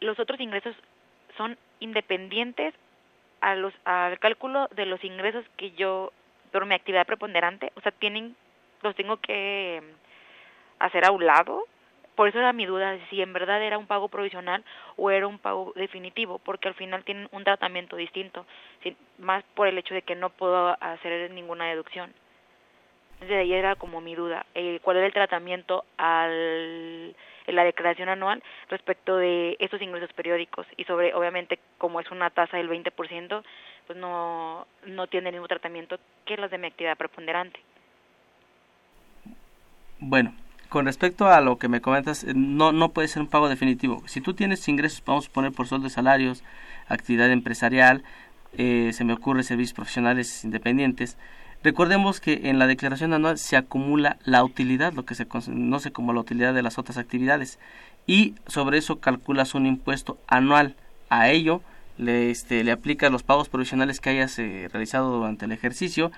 los 0.00 0.18
otros 0.18 0.40
ingresos 0.40 0.74
son 1.36 1.56
independientes 1.78 2.74
a 3.40 3.54
los, 3.54 3.72
al 3.84 4.18
cálculo 4.18 4.68
de 4.74 4.86
los 4.86 5.02
ingresos 5.04 5.44
que 5.56 5.70
yo, 5.72 6.12
por 6.56 6.64
mi 6.64 6.74
actividad 6.74 7.06
preponderante, 7.06 7.70
o 7.76 7.82
sea, 7.82 7.92
tienen 7.92 8.34
los 8.82 8.94
tengo 8.96 9.18
que 9.18 9.82
hacer 10.78 11.04
a 11.04 11.10
un 11.10 11.26
lado. 11.26 11.64
Por 12.14 12.28
eso 12.28 12.38
era 12.38 12.54
mi 12.54 12.64
duda 12.64 12.96
si 13.10 13.20
en 13.20 13.34
verdad 13.34 13.62
era 13.62 13.76
un 13.76 13.86
pago 13.86 14.08
provisional 14.08 14.64
o 14.96 15.10
era 15.10 15.26
un 15.26 15.38
pago 15.38 15.74
definitivo, 15.76 16.38
porque 16.38 16.68
al 16.68 16.74
final 16.74 17.04
tienen 17.04 17.28
un 17.30 17.44
tratamiento 17.44 17.96
distinto, 17.96 18.46
más 19.18 19.44
por 19.54 19.68
el 19.68 19.76
hecho 19.76 19.92
de 19.92 20.00
que 20.00 20.14
no 20.14 20.30
puedo 20.30 20.78
hacer 20.80 21.30
ninguna 21.30 21.66
deducción. 21.66 22.14
Desde 23.20 23.36
ahí 23.36 23.52
era 23.52 23.76
como 23.76 24.00
mi 24.00 24.14
duda, 24.14 24.46
cuál 24.80 24.96
era 24.96 25.06
el 25.06 25.12
tratamiento 25.12 25.84
al, 25.98 27.14
en 27.46 27.54
la 27.54 27.64
declaración 27.64 28.08
anual 28.08 28.42
respecto 28.70 29.18
de 29.18 29.56
estos 29.58 29.82
ingresos 29.82 30.12
periódicos 30.14 30.66
y 30.78 30.84
sobre, 30.84 31.14
obviamente, 31.14 31.58
como 31.76 32.00
es 32.00 32.10
una 32.10 32.30
tasa 32.30 32.56
del 32.56 32.70
20%, 32.70 33.42
pues 33.86 33.98
no, 33.98 34.66
no 34.86 35.06
tiene 35.06 35.28
el 35.28 35.34
mismo 35.34 35.48
tratamiento 35.48 35.98
que 36.24 36.36
las 36.36 36.50
de 36.50 36.58
mi 36.58 36.66
actividad 36.66 36.96
preponderante. 36.96 37.60
Bueno, 39.98 40.34
con 40.68 40.84
respecto 40.84 41.28
a 41.28 41.40
lo 41.40 41.58
que 41.58 41.68
me 41.68 41.80
comentas, 41.80 42.24
eh, 42.24 42.32
no, 42.34 42.72
no 42.72 42.90
puede 42.90 43.08
ser 43.08 43.22
un 43.22 43.28
pago 43.28 43.48
definitivo. 43.48 44.02
Si 44.06 44.20
tú 44.20 44.34
tienes 44.34 44.68
ingresos, 44.68 45.02
vamos 45.04 45.28
a 45.28 45.32
poner 45.32 45.52
por 45.52 45.66
sueldo 45.66 45.84
de 45.84 45.90
salarios, 45.90 46.42
actividad 46.88 47.30
empresarial, 47.30 48.02
eh, 48.58 48.90
se 48.92 49.04
me 49.04 49.12
ocurre 49.12 49.42
servicios 49.42 49.74
profesionales 49.74 50.44
independientes, 50.44 51.16
recordemos 51.62 52.20
que 52.20 52.48
en 52.48 52.58
la 52.58 52.66
declaración 52.66 53.12
anual 53.12 53.38
se 53.38 53.56
acumula 53.56 54.18
la 54.24 54.42
utilidad, 54.44 54.92
lo 54.92 55.04
que 55.04 55.14
se 55.14 55.26
conoce 55.26 55.92
como 55.92 56.12
la 56.12 56.20
utilidad 56.20 56.54
de 56.54 56.62
las 56.62 56.78
otras 56.78 56.98
actividades, 56.98 57.58
y 58.06 58.34
sobre 58.46 58.78
eso 58.78 59.00
calculas 59.00 59.54
un 59.54 59.66
impuesto 59.66 60.18
anual. 60.26 60.76
A 61.08 61.28
ello 61.30 61.62
le, 61.98 62.30
este, 62.30 62.64
le 62.64 62.72
aplicas 62.72 63.10
los 63.10 63.22
pagos 63.22 63.48
provisionales 63.48 64.00
que 64.00 64.10
hayas 64.10 64.38
eh, 64.38 64.68
realizado 64.72 65.16
durante 65.16 65.44
el 65.46 65.52
ejercicio, 65.52 66.10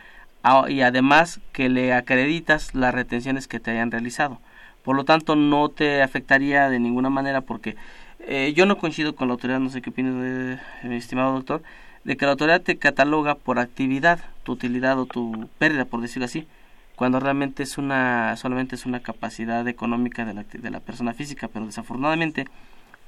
y 0.68 0.80
además 0.80 1.40
que 1.52 1.68
le 1.68 1.92
acreditas 1.92 2.74
las 2.74 2.94
retenciones 2.94 3.48
que 3.48 3.60
te 3.60 3.70
hayan 3.72 3.90
realizado. 3.90 4.40
Por 4.82 4.96
lo 4.96 5.04
tanto, 5.04 5.36
no 5.36 5.68
te 5.68 6.02
afectaría 6.02 6.70
de 6.70 6.80
ninguna 6.80 7.10
manera 7.10 7.42
porque 7.42 7.76
eh, 8.20 8.52
yo 8.56 8.64
no 8.66 8.78
coincido 8.78 9.14
con 9.14 9.28
la 9.28 9.32
autoridad, 9.32 9.60
no 9.60 9.70
sé 9.70 9.82
qué 9.82 9.90
opinas, 9.90 10.14
de, 10.14 10.58
mi 10.88 10.96
estimado 10.96 11.32
doctor, 11.34 11.62
de 12.04 12.16
que 12.16 12.24
la 12.24 12.32
autoridad 12.32 12.62
te 12.62 12.78
cataloga 12.78 13.34
por 13.34 13.58
actividad, 13.58 14.20
tu 14.44 14.52
utilidad 14.52 14.98
o 14.98 15.06
tu 15.06 15.48
pérdida, 15.58 15.84
por 15.84 16.00
decirlo 16.00 16.24
así, 16.24 16.46
cuando 16.96 17.20
realmente 17.20 17.62
es 17.62 17.78
una, 17.78 18.36
solamente 18.36 18.74
es 18.76 18.86
una 18.86 19.00
capacidad 19.00 19.66
económica 19.68 20.24
de 20.24 20.34
la, 20.34 20.44
de 20.44 20.70
la 20.70 20.80
persona 20.80 21.12
física, 21.14 21.48
pero 21.48 21.66
desafortunadamente 21.66 22.46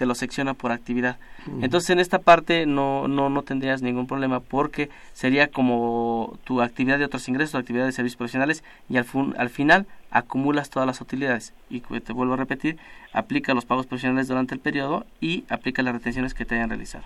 te 0.01 0.07
lo 0.07 0.15
secciona 0.15 0.55
por 0.55 0.73
actividad. 0.73 1.19
Entonces 1.61 1.91
en 1.91 1.99
esta 1.99 2.21
parte 2.21 2.65
no, 2.65 3.07
no, 3.07 3.29
no 3.29 3.43
tendrías 3.43 3.83
ningún 3.83 4.07
problema 4.07 4.41
porque 4.41 4.89
sería 5.13 5.49
como 5.49 6.39
tu 6.45 6.63
actividad 6.63 6.99
de 6.99 7.05
otros 7.05 7.29
ingresos, 7.29 7.53
tu 7.53 7.59
actividad 7.59 7.85
de 7.85 7.93
servicios 7.93 8.17
profesionales 8.17 8.65
y 8.89 8.97
al, 8.97 9.05
al 9.37 9.51
final 9.51 9.87
acumulas 10.11 10.71
todas 10.71 10.87
las 10.87 11.03
utilidades. 11.03 11.53
Y 11.69 11.81
te 11.81 12.15
vuelvo 12.15 12.33
a 12.33 12.39
repetir, 12.39 12.79
aplica 13.13 13.53
los 13.53 13.67
pagos 13.67 13.85
profesionales 13.85 14.27
durante 14.27 14.55
el 14.55 14.61
periodo 14.63 15.05
y 15.21 15.45
aplica 15.51 15.83
las 15.83 15.93
retenciones 15.93 16.33
que 16.33 16.47
te 16.47 16.55
hayan 16.55 16.71
realizado. 16.71 17.05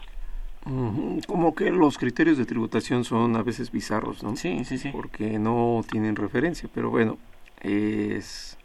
Como 1.26 1.56
que 1.56 1.72
los 1.72 1.98
criterios 1.98 2.38
de 2.38 2.44
tributación 2.44 3.02
son 3.02 3.34
a 3.34 3.42
veces 3.42 3.72
bizarros, 3.72 4.22
¿no? 4.22 4.36
Sí, 4.36 4.64
sí, 4.64 4.78
sí. 4.78 4.90
Porque 4.92 5.40
no 5.40 5.84
tienen 5.90 6.14
referencia, 6.14 6.68
pero 6.72 6.90
bueno, 6.90 7.18
es, 7.60 8.56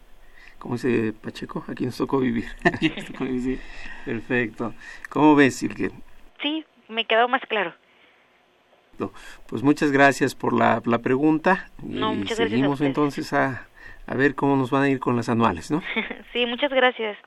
¿cómo 0.59 0.75
dice 0.75 1.13
Pacheco? 1.13 1.65
Aquí 1.67 1.85
nos 1.85 1.97
tocó 1.97 2.19
vivir. 2.19 2.45
Sí, 2.79 3.59
Perfecto. 4.05 4.73
¿Cómo 5.09 5.35
ves, 5.35 5.55
Silke? 5.55 5.91
Sí, 6.41 6.65
me 6.87 7.05
quedó 7.05 7.27
más 7.27 7.41
claro. 7.49 7.73
Pues 9.47 9.63
muchas 9.63 9.91
gracias 9.91 10.35
por 10.35 10.53
la, 10.53 10.81
la 10.85 10.99
pregunta. 10.99 11.69
No, 11.81 12.13
y 12.13 12.23
a 12.23 12.35
seguimos 12.35 12.81
entonces 12.81 13.31
a, 13.33 13.67
a 14.07 14.15
ver 14.15 14.35
cómo 14.35 14.55
nos 14.55 14.71
van 14.71 14.83
a 14.83 14.89
ir 14.89 14.99
con 14.99 15.15
las 15.15 15.29
anuales, 15.29 15.71
¿no? 15.71 15.81
sí, 16.33 16.45
muchas 16.45 16.71
gracias. 16.71 17.17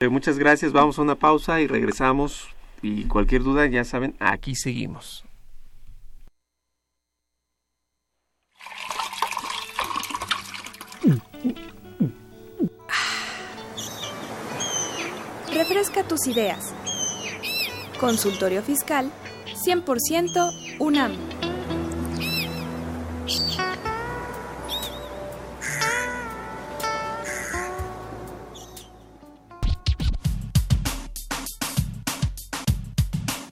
Eh, 0.00 0.08
muchas 0.08 0.38
gracias, 0.38 0.72
vamos 0.72 0.98
a 0.98 1.02
una 1.02 1.16
pausa 1.16 1.60
y 1.60 1.66
regresamos. 1.66 2.48
Y 2.82 3.04
cualquier 3.04 3.42
duda, 3.42 3.66
ya 3.66 3.84
saben, 3.84 4.14
aquí 4.18 4.54
seguimos. 4.54 5.24
Refresca 15.62 16.02
tus 16.02 16.26
ideas. 16.26 16.74
Consultorio 18.00 18.64
Fiscal 18.64 19.12
100% 19.64 20.50
UNAM. 20.80 21.12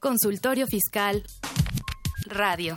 Consultorio 0.00 0.66
Fiscal 0.66 1.22
Radio. 2.26 2.76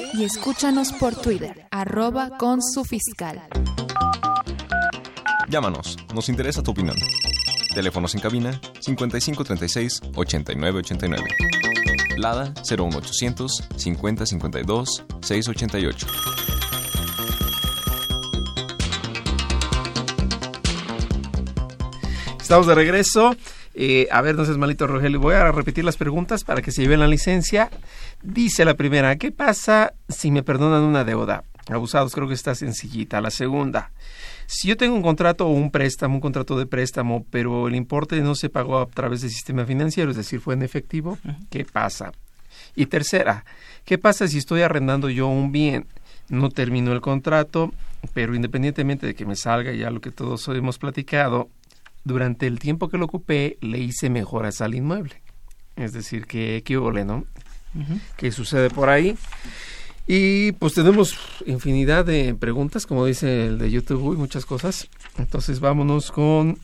y 0.13 0.23
escúchanos 0.23 0.91
por 0.93 1.15
Twitter, 1.15 1.67
arroba 1.71 2.37
con 2.37 2.61
su 2.61 2.83
fiscal. 2.83 3.41
Llámanos, 5.49 5.97
nos 6.13 6.29
interesa 6.29 6.63
tu 6.63 6.71
opinión. 6.71 6.95
Teléfonos 7.73 8.15
en 8.15 8.21
cabina 8.21 8.59
5536 8.79 10.01
8989. 10.15 11.23
Lada 12.17 12.53
01800 12.69 13.63
5052 13.75 15.03
688. 15.21 16.07
Estamos 22.39 22.67
de 22.67 22.75
regreso. 22.75 23.35
Eh, 23.83 24.07
a 24.11 24.21
ver, 24.21 24.35
no 24.35 24.45
seas 24.45 24.59
malito, 24.59 24.85
Rogelio. 24.85 25.19
Voy 25.19 25.33
a 25.33 25.51
repetir 25.51 25.83
las 25.83 25.97
preguntas 25.97 26.43
para 26.43 26.61
que 26.61 26.71
se 26.71 26.83
lleven 26.83 26.99
la 26.99 27.07
licencia. 27.07 27.71
Dice 28.21 28.63
la 28.63 28.75
primera, 28.75 29.15
¿qué 29.15 29.31
pasa 29.31 29.95
si 30.07 30.29
me 30.29 30.43
perdonan 30.43 30.83
una 30.83 31.03
deuda? 31.03 31.45
Abusados, 31.67 32.13
creo 32.13 32.27
que 32.27 32.35
está 32.35 32.53
sencillita. 32.53 33.19
La 33.21 33.31
segunda, 33.31 33.89
si 34.45 34.67
yo 34.67 34.77
tengo 34.77 34.95
un 34.95 35.01
contrato 35.01 35.47
o 35.47 35.49
un 35.49 35.71
préstamo, 35.71 36.13
un 36.13 36.21
contrato 36.21 36.59
de 36.59 36.67
préstamo, 36.67 37.25
pero 37.31 37.67
el 37.67 37.73
importe 37.73 38.21
no 38.21 38.35
se 38.35 38.49
pagó 38.49 38.77
a 38.77 38.85
través 38.85 39.21
del 39.21 39.31
sistema 39.31 39.65
financiero, 39.65 40.11
es 40.11 40.17
decir, 40.17 40.41
fue 40.41 40.53
en 40.53 40.61
efectivo, 40.61 41.17
¿qué 41.49 41.65
pasa? 41.65 42.11
Y 42.75 42.85
tercera, 42.85 43.45
¿qué 43.83 43.97
pasa 43.97 44.27
si 44.27 44.37
estoy 44.37 44.61
arrendando 44.61 45.09
yo 45.09 45.27
un 45.27 45.51
bien? 45.51 45.87
No 46.29 46.49
terminó 46.49 46.91
el 46.91 47.01
contrato, 47.01 47.73
pero 48.13 48.35
independientemente 48.35 49.07
de 49.07 49.15
que 49.15 49.25
me 49.25 49.35
salga 49.35 49.73
ya 49.73 49.89
lo 49.89 50.01
que 50.01 50.11
todos 50.11 50.47
hemos 50.49 50.77
platicado, 50.77 51.49
durante 52.03 52.47
el 52.47 52.59
tiempo 52.59 52.89
que 52.89 52.97
lo 52.97 53.05
ocupé 53.05 53.57
le 53.61 53.79
hice 53.79 54.09
mejoras 54.09 54.61
al 54.61 54.75
inmueble. 54.75 55.21
Es 55.75 55.93
decir, 55.93 56.25
que 56.25 56.63
hubo, 56.77 56.91
¿no? 56.91 57.25
¿Qué 58.17 58.31
sucede 58.31 58.69
por 58.69 58.89
ahí? 58.89 59.15
Y 60.07 60.51
pues 60.53 60.73
tenemos 60.73 61.17
infinidad 61.45 62.03
de 62.05 62.35
preguntas, 62.35 62.85
como 62.85 63.05
dice 63.05 63.45
el 63.45 63.57
de 63.57 63.71
YouTube, 63.71 64.13
y 64.13 64.17
muchas 64.17 64.45
cosas. 64.45 64.89
Entonces 65.17 65.59
vámonos 65.59 66.11
con 66.11 66.57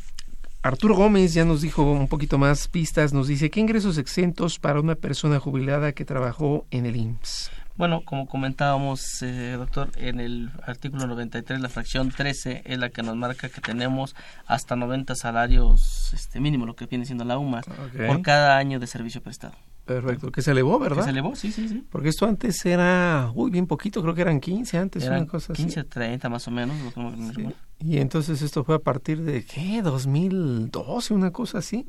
Arturo 0.63 0.95
Gómez, 0.95 1.33
ya 1.33 1.45
nos 1.45 1.61
dijo 1.61 1.83
un 1.83 2.09
poquito 2.09 2.37
más 2.37 2.67
pistas, 2.67 3.13
nos 3.13 3.27
dice, 3.27 3.49
¿qué 3.49 3.61
ingresos 3.61 3.97
exentos 3.97 4.59
para 4.59 4.81
una 4.81 4.95
persona 4.95 5.39
jubilada 5.39 5.93
que 5.93 6.03
trabajó 6.03 6.65
en 6.71 6.85
el 6.85 6.97
IMSS? 6.97 7.51
Bueno, 7.77 8.01
como 8.03 8.27
comentábamos, 8.27 9.21
eh, 9.21 9.53
doctor, 9.55 9.91
en 9.97 10.19
el 10.19 10.49
artículo 10.65 11.05
93, 11.05 11.61
la 11.61 11.69
fracción 11.69 12.09
13 12.09 12.63
es 12.65 12.77
la 12.79 12.89
que 12.89 13.03
nos 13.03 13.15
marca 13.15 13.49
que 13.49 13.61
tenemos 13.61 14.15
hasta 14.47 14.75
90 14.75 15.13
salarios 15.13 16.11
este 16.11 16.39
mínimo, 16.39 16.65
lo 16.65 16.75
que 16.75 16.87
viene 16.87 17.05
siendo 17.05 17.23
la 17.23 17.37
UMA, 17.37 17.61
por 17.61 18.21
cada 18.23 18.57
año 18.57 18.79
de 18.79 18.87
servicio 18.87 19.21
prestado. 19.21 19.53
Perfecto, 19.87 20.31
que 20.33 20.41
se 20.41 20.51
elevó, 20.51 20.77
¿verdad? 20.79 20.97
Que 20.97 21.03
se 21.03 21.09
elevó, 21.11 21.35
sí, 21.35 21.51
sí, 21.51 21.69
sí. 21.69 21.83
Porque 21.89 22.09
esto 22.09 22.25
antes 22.25 22.63
era, 22.65 23.31
uy, 23.33 23.49
bien 23.49 23.67
poquito, 23.67 24.01
creo 24.01 24.13
que 24.13 24.21
eran 24.21 24.41
15 24.41 24.77
antes, 24.77 25.03
Eran 25.03 25.21
una 25.21 25.27
cosa 25.27 25.53
así. 25.53 25.63
15, 25.63 25.85
30 25.85 26.27
más 26.27 26.45
o 26.47 26.51
menos. 26.51 26.75
lo 26.81 27.09
recuerdo. 27.09 27.53
Y 27.79 27.99
entonces 27.99 28.41
esto 28.41 28.63
fue 28.63 28.75
a 28.75 28.79
partir 28.79 29.21
de, 29.21 29.45
¿qué? 29.45 29.81
2012, 29.81 31.13
una 31.13 31.31
cosa 31.31 31.59
así. 31.59 31.85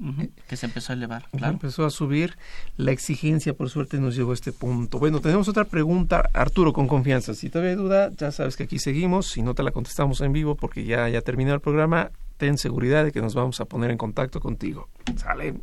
que 0.46 0.56
se 0.56 0.66
empezó 0.66 0.92
a 0.92 0.96
elevar, 0.96 1.24
claro. 1.30 1.54
Empezó 1.54 1.84
a 1.84 1.90
subir 1.90 2.36
la 2.76 2.92
exigencia, 2.92 3.54
por 3.54 3.68
suerte 3.68 3.98
nos 3.98 4.14
llegó 4.14 4.30
a 4.30 4.34
este 4.34 4.52
punto. 4.52 5.00
Bueno, 5.00 5.20
tenemos 5.20 5.48
otra 5.48 5.64
pregunta, 5.64 6.30
Arturo, 6.34 6.72
con 6.72 6.86
confianza. 6.86 7.34
Si 7.34 7.48
todavía 7.50 7.72
hay 7.72 7.76
duda, 7.76 8.10
ya 8.16 8.30
sabes 8.30 8.56
que 8.56 8.64
aquí 8.64 8.78
seguimos. 8.78 9.28
Si 9.28 9.42
no 9.42 9.54
te 9.54 9.64
la 9.64 9.72
contestamos 9.72 10.20
en 10.20 10.32
vivo 10.32 10.54
porque 10.54 10.84
ya, 10.84 11.08
ya 11.08 11.22
terminó 11.22 11.52
el 11.52 11.60
programa, 11.60 12.12
ten 12.36 12.58
seguridad 12.58 13.04
de 13.04 13.10
que 13.10 13.22
nos 13.22 13.34
vamos 13.34 13.60
a 13.60 13.64
poner 13.64 13.90
en 13.90 13.98
contacto 13.98 14.38
contigo. 14.40 14.88
Sale. 15.16 15.54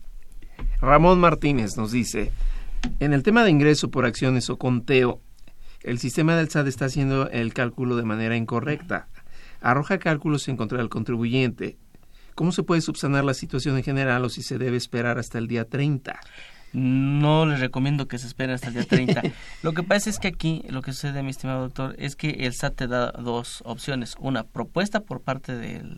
Ramón 0.82 1.20
Martínez 1.20 1.78
nos 1.78 1.92
dice, 1.92 2.32
en 3.00 3.14
el 3.14 3.24
tema 3.24 3.44
de 3.44 3.52
ingreso 3.52 3.90
por 3.90 4.06
acciones 4.06 4.50
o 4.50 4.58
conteo, 4.58 5.22
el 5.84 6.00
sistema 6.00 6.36
del 6.36 6.50
SAT 6.50 6.68
está 6.68 6.86
haciendo 6.86 7.30
el 7.30 7.54
cálculo 7.54 7.96
de 7.96 8.04
manera 8.04 8.36
incorrecta. 8.36 9.08
Arroja 9.62 10.00
cálculos 10.00 10.48
en 10.48 10.58
contra 10.58 10.80
del 10.80 10.90
contribuyente. 10.90 11.78
¿Cómo 12.34 12.52
se 12.52 12.64
puede 12.64 12.82
subsanar 12.82 13.24
la 13.24 13.34
situación 13.34 13.78
en 13.78 13.84
general 13.84 14.26
o 14.26 14.30
si 14.30 14.44
se 14.44 14.58
debe 14.58 14.78
esperar 14.78 15.18
hasta 15.18 15.38
el 15.38 15.48
día 15.48 15.66
30? 15.66 16.20
No 16.74 17.46
les 17.46 17.62
recomiendo 17.62 18.08
que 18.08 18.18
se 18.18 18.28
esperen 18.28 18.56
hasta 18.56 18.68
el 18.68 18.74
día 18.74 18.84
30. 18.84 19.22
lo 19.64 19.74
que 19.74 19.84
pasa 19.84 20.10
es 20.10 20.20
que 20.20 20.28
aquí, 20.28 20.64
lo 20.70 20.82
que 20.82 20.92
sucede, 20.92 21.24
mi 21.24 21.30
estimado 21.30 21.62
doctor, 21.62 21.96
es 21.98 22.16
que 22.16 22.32
el 22.32 22.54
SAT 22.54 22.76
te 22.76 22.88
da 22.88 23.12
dos 23.12 23.62
opciones. 23.66 24.16
Una, 24.20 24.44
propuesta 24.44 25.00
por 25.00 25.22
parte 25.22 25.56
del, 25.56 25.98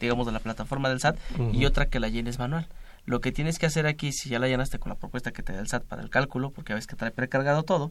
digamos, 0.00 0.26
de 0.26 0.32
la 0.32 0.40
plataforma 0.40 0.90
del 0.90 1.00
SAT 1.00 1.16
y 1.52 1.64
otra 1.64 1.86
que 1.86 2.00
la 2.00 2.08
llenes 2.08 2.38
manual. 2.38 2.68
Lo 3.08 3.22
que 3.22 3.32
tienes 3.32 3.58
que 3.58 3.64
hacer 3.64 3.86
aquí, 3.86 4.12
si 4.12 4.28
ya 4.28 4.38
la 4.38 4.48
llenaste 4.48 4.78
con 4.78 4.90
la 4.90 4.94
propuesta 4.94 5.32
que 5.32 5.42
te 5.42 5.54
da 5.54 5.60
el 5.60 5.66
SAT 5.66 5.84
para 5.84 6.02
el 6.02 6.10
cálculo, 6.10 6.50
porque 6.50 6.74
ves 6.74 6.86
que 6.86 6.94
trae 6.94 7.10
precargado 7.10 7.62
todo, 7.62 7.90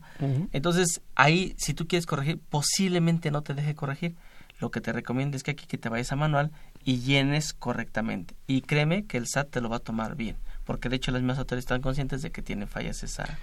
entonces 0.52 1.02
ahí, 1.16 1.56
si 1.58 1.74
tú 1.74 1.88
quieres 1.88 2.06
corregir, 2.06 2.40
posiblemente 2.52 3.32
no 3.32 3.42
te 3.42 3.56
deje 3.56 3.74
corregir. 3.74 4.16
Lo 4.60 4.70
que 4.70 4.80
te 4.80 4.94
recomiendo 4.94 5.36
es 5.36 5.42
que 5.42 5.52
aquí 5.52 5.66
que 5.66 5.80
te 5.80 5.90
vayas 5.90 6.12
a 6.12 6.16
manual 6.16 6.52
y 6.84 7.00
llenes 7.00 7.54
correctamente. 7.54 8.36
Y 8.46 8.62
créeme 8.62 9.06
que 9.06 9.18
el 9.18 9.26
SAT 9.26 9.50
te 9.50 9.60
lo 9.60 9.70
va 9.70 9.78
a 9.78 9.80
tomar 9.80 10.16
bien, 10.16 10.36
porque 10.66 10.88
de 10.88 10.98
hecho 10.98 11.10
las 11.10 11.24
mismas 11.24 11.40
autoridades 11.40 11.64
están 11.64 11.82
conscientes 11.82 12.22
de 12.22 12.30
que 12.30 12.44
tiene 12.44 12.68
fallas 12.68 13.02
esa, 13.02 13.40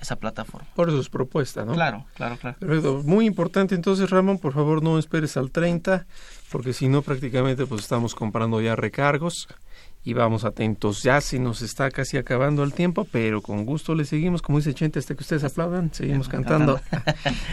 esa 0.00 0.16
plataforma. 0.16 0.66
Por 0.74 0.88
eso 0.88 0.98
es 0.98 1.10
propuesta, 1.10 1.66
¿no? 1.66 1.74
Claro, 1.74 2.06
claro, 2.14 2.38
claro. 2.38 2.56
Perfecto. 2.58 3.02
Muy 3.04 3.26
importante 3.26 3.74
entonces, 3.74 4.08
Ramón, 4.08 4.38
por 4.38 4.54
favor 4.54 4.82
no 4.82 4.98
esperes 4.98 5.36
al 5.36 5.50
30, 5.50 6.06
porque 6.50 6.72
si 6.72 6.88
no 6.88 7.02
prácticamente 7.02 7.66
pues 7.66 7.82
estamos 7.82 8.14
comprando 8.14 8.62
ya 8.62 8.76
recargos 8.76 9.46
y 10.08 10.14
vamos 10.14 10.46
atentos. 10.46 11.02
Ya 11.02 11.20
se 11.20 11.38
nos 11.38 11.60
está 11.60 11.90
casi 11.90 12.16
acabando 12.16 12.64
el 12.64 12.72
tiempo, 12.72 13.04
pero 13.04 13.42
con 13.42 13.66
gusto 13.66 13.94
le 13.94 14.06
seguimos, 14.06 14.40
como 14.40 14.56
dice 14.56 14.72
Chente, 14.72 14.98
hasta 14.98 15.14
que 15.14 15.20
ustedes 15.20 15.44
aplaudan, 15.44 15.92
seguimos 15.92 16.30
cantando. 16.30 16.80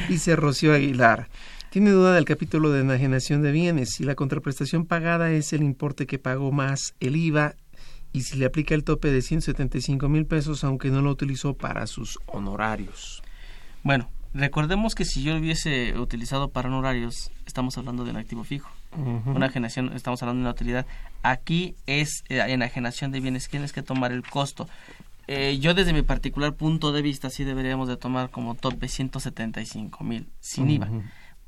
dice 0.07 0.35
Rocío 0.37 0.73
Aguilar. 0.73 1.27
Tiene 1.69 1.89
duda 1.89 2.13
del 2.13 2.23
capítulo 2.23 2.71
de 2.71 2.79
enajenación 2.79 3.41
de 3.41 3.51
bienes. 3.51 3.89
Si 3.95 4.05
la 4.05 4.15
contraprestación 4.15 4.85
pagada 4.85 5.31
es 5.31 5.51
el 5.51 5.63
importe 5.63 6.07
que 6.07 6.17
pagó 6.17 6.53
más 6.53 6.95
el 7.01 7.17
IVA 7.17 7.55
y 8.13 8.21
si 8.21 8.37
le 8.37 8.45
aplica 8.45 8.73
el 8.73 8.85
tope 8.85 9.11
de 9.11 9.21
175 9.21 10.07
mil 10.07 10.25
pesos, 10.25 10.63
aunque 10.63 10.91
no 10.91 11.01
lo 11.01 11.11
utilizó 11.11 11.55
para 11.55 11.85
sus 11.87 12.19
honorarios. 12.25 13.21
Bueno, 13.83 14.09
recordemos 14.33 14.95
que 14.95 15.03
si 15.03 15.23
yo 15.23 15.33
lo 15.33 15.41
hubiese 15.41 15.99
utilizado 15.99 16.51
para 16.51 16.69
honorarios, 16.69 17.31
estamos 17.45 17.77
hablando 17.77 18.05
de 18.05 18.11
un 18.11 18.17
activo 18.17 18.45
fijo. 18.45 18.69
Una 18.97 19.37
enajenación, 19.37 19.91
estamos 19.93 20.21
hablando 20.21 20.39
de 20.39 20.43
una 20.43 20.51
utilidad. 20.51 20.85
Aquí 21.23 21.75
es 21.85 22.23
eh, 22.29 22.43
enajenación 22.47 23.11
de 23.11 23.19
bienes, 23.19 23.47
tienes 23.49 23.73
que 23.73 23.81
tomar 23.81 24.11
el 24.11 24.23
costo. 24.23 24.67
Eh, 25.27 25.57
yo 25.59 25.73
desde 25.73 25.91
mi 25.93 26.03
particular 26.03 26.53
punto 26.53 26.91
de 26.91 27.01
vista 27.01 27.29
sí 27.29 27.43
deberíamos 27.43 27.87
de 27.87 27.97
tomar 27.97 28.29
como 28.29 28.55
tope 28.55 28.87
175 28.87 30.03
mil 30.03 30.29
sin 30.39 30.69
IVA. 30.69 30.89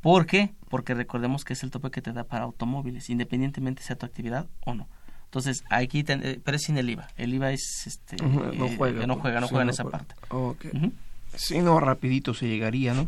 ¿Por 0.01 0.25
qué? 0.25 0.53
Porque 0.69 0.93
recordemos 0.93 1.43
que 1.45 1.53
es 1.53 1.63
el 1.63 1.71
tope 1.71 1.91
que 1.91 2.01
te 2.01 2.13
da 2.13 2.23
para 2.23 2.45
automóviles, 2.45 3.09
independientemente 3.09 3.83
sea 3.83 3.95
tu 3.95 4.05
actividad 4.05 4.47
o 4.65 4.73
no. 4.73 4.87
Entonces, 5.25 5.63
aquí, 5.69 6.05
eh, 6.07 6.39
pero 6.43 6.57
es 6.57 6.63
sin 6.63 6.77
el 6.77 6.89
IVA. 6.89 7.07
El 7.17 7.33
IVA 7.33 7.51
es, 7.51 7.85
este, 7.85 8.15
no 8.15 8.69
juega. 8.77 9.05
no 9.05 9.17
juega, 9.17 9.41
no 9.41 9.47
juega 9.47 9.63
en 9.63 9.69
esa 9.69 9.83
parte. 9.83 10.15
Okay. 10.29 10.93
Sí, 11.35 11.59
no, 11.59 11.79
rapidito 11.79 12.33
se 12.33 12.47
llegaría, 12.47 12.93
¿no? 12.93 13.07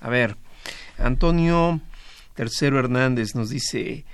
A 0.00 0.10
ver, 0.10 0.36
Antonio 0.98 1.80
Tercero 2.36 2.78
Hernández 2.78 3.34
nos 3.34 3.48
dice, 3.48 4.04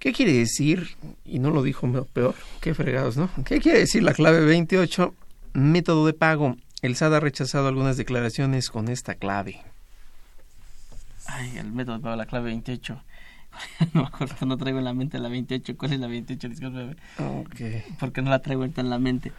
¿qué 0.00 0.12
quiere 0.12 0.32
decir? 0.32 0.96
Y 1.24 1.38
no 1.38 1.50
lo 1.50 1.62
dijo 1.62 1.90
peor, 2.12 2.34
qué 2.60 2.74
fregados, 2.74 3.16
¿no? 3.16 3.30
¿Qué 3.44 3.60
quiere 3.60 3.78
decir 3.78 4.02
la 4.02 4.12
clave 4.12 4.44
28? 4.44 5.14
Método 5.54 6.06
de 6.06 6.12
pago. 6.12 6.56
El 6.82 6.96
SAT 6.96 7.12
ha 7.14 7.20
rechazado 7.20 7.68
algunas 7.68 7.96
declaraciones 7.96 8.68
con 8.68 8.88
esta 8.88 9.14
clave. 9.14 9.62
Ay, 11.26 11.56
el 11.56 11.72
método 11.72 11.96
de 11.96 12.02
pago, 12.02 12.16
la 12.16 12.26
clave 12.26 12.46
28. 12.46 13.00
no 13.94 14.02
me 14.02 14.08
acuerdo, 14.08 14.46
no 14.46 14.56
traigo 14.56 14.80
en 14.80 14.84
la 14.84 14.92
mente 14.92 15.18
la 15.18 15.28
28. 15.28 15.76
¿Cuál 15.76 15.92
es 15.92 16.00
la 16.00 16.08
28? 16.08 16.48
Disculpe. 16.48 16.96
Okay. 17.18 17.84
Porque 18.00 18.20
no 18.20 18.30
la 18.30 18.40
traigo 18.40 18.62
ahorita 18.62 18.80
en 18.80 18.90
la 18.90 18.98
mente. 18.98 19.32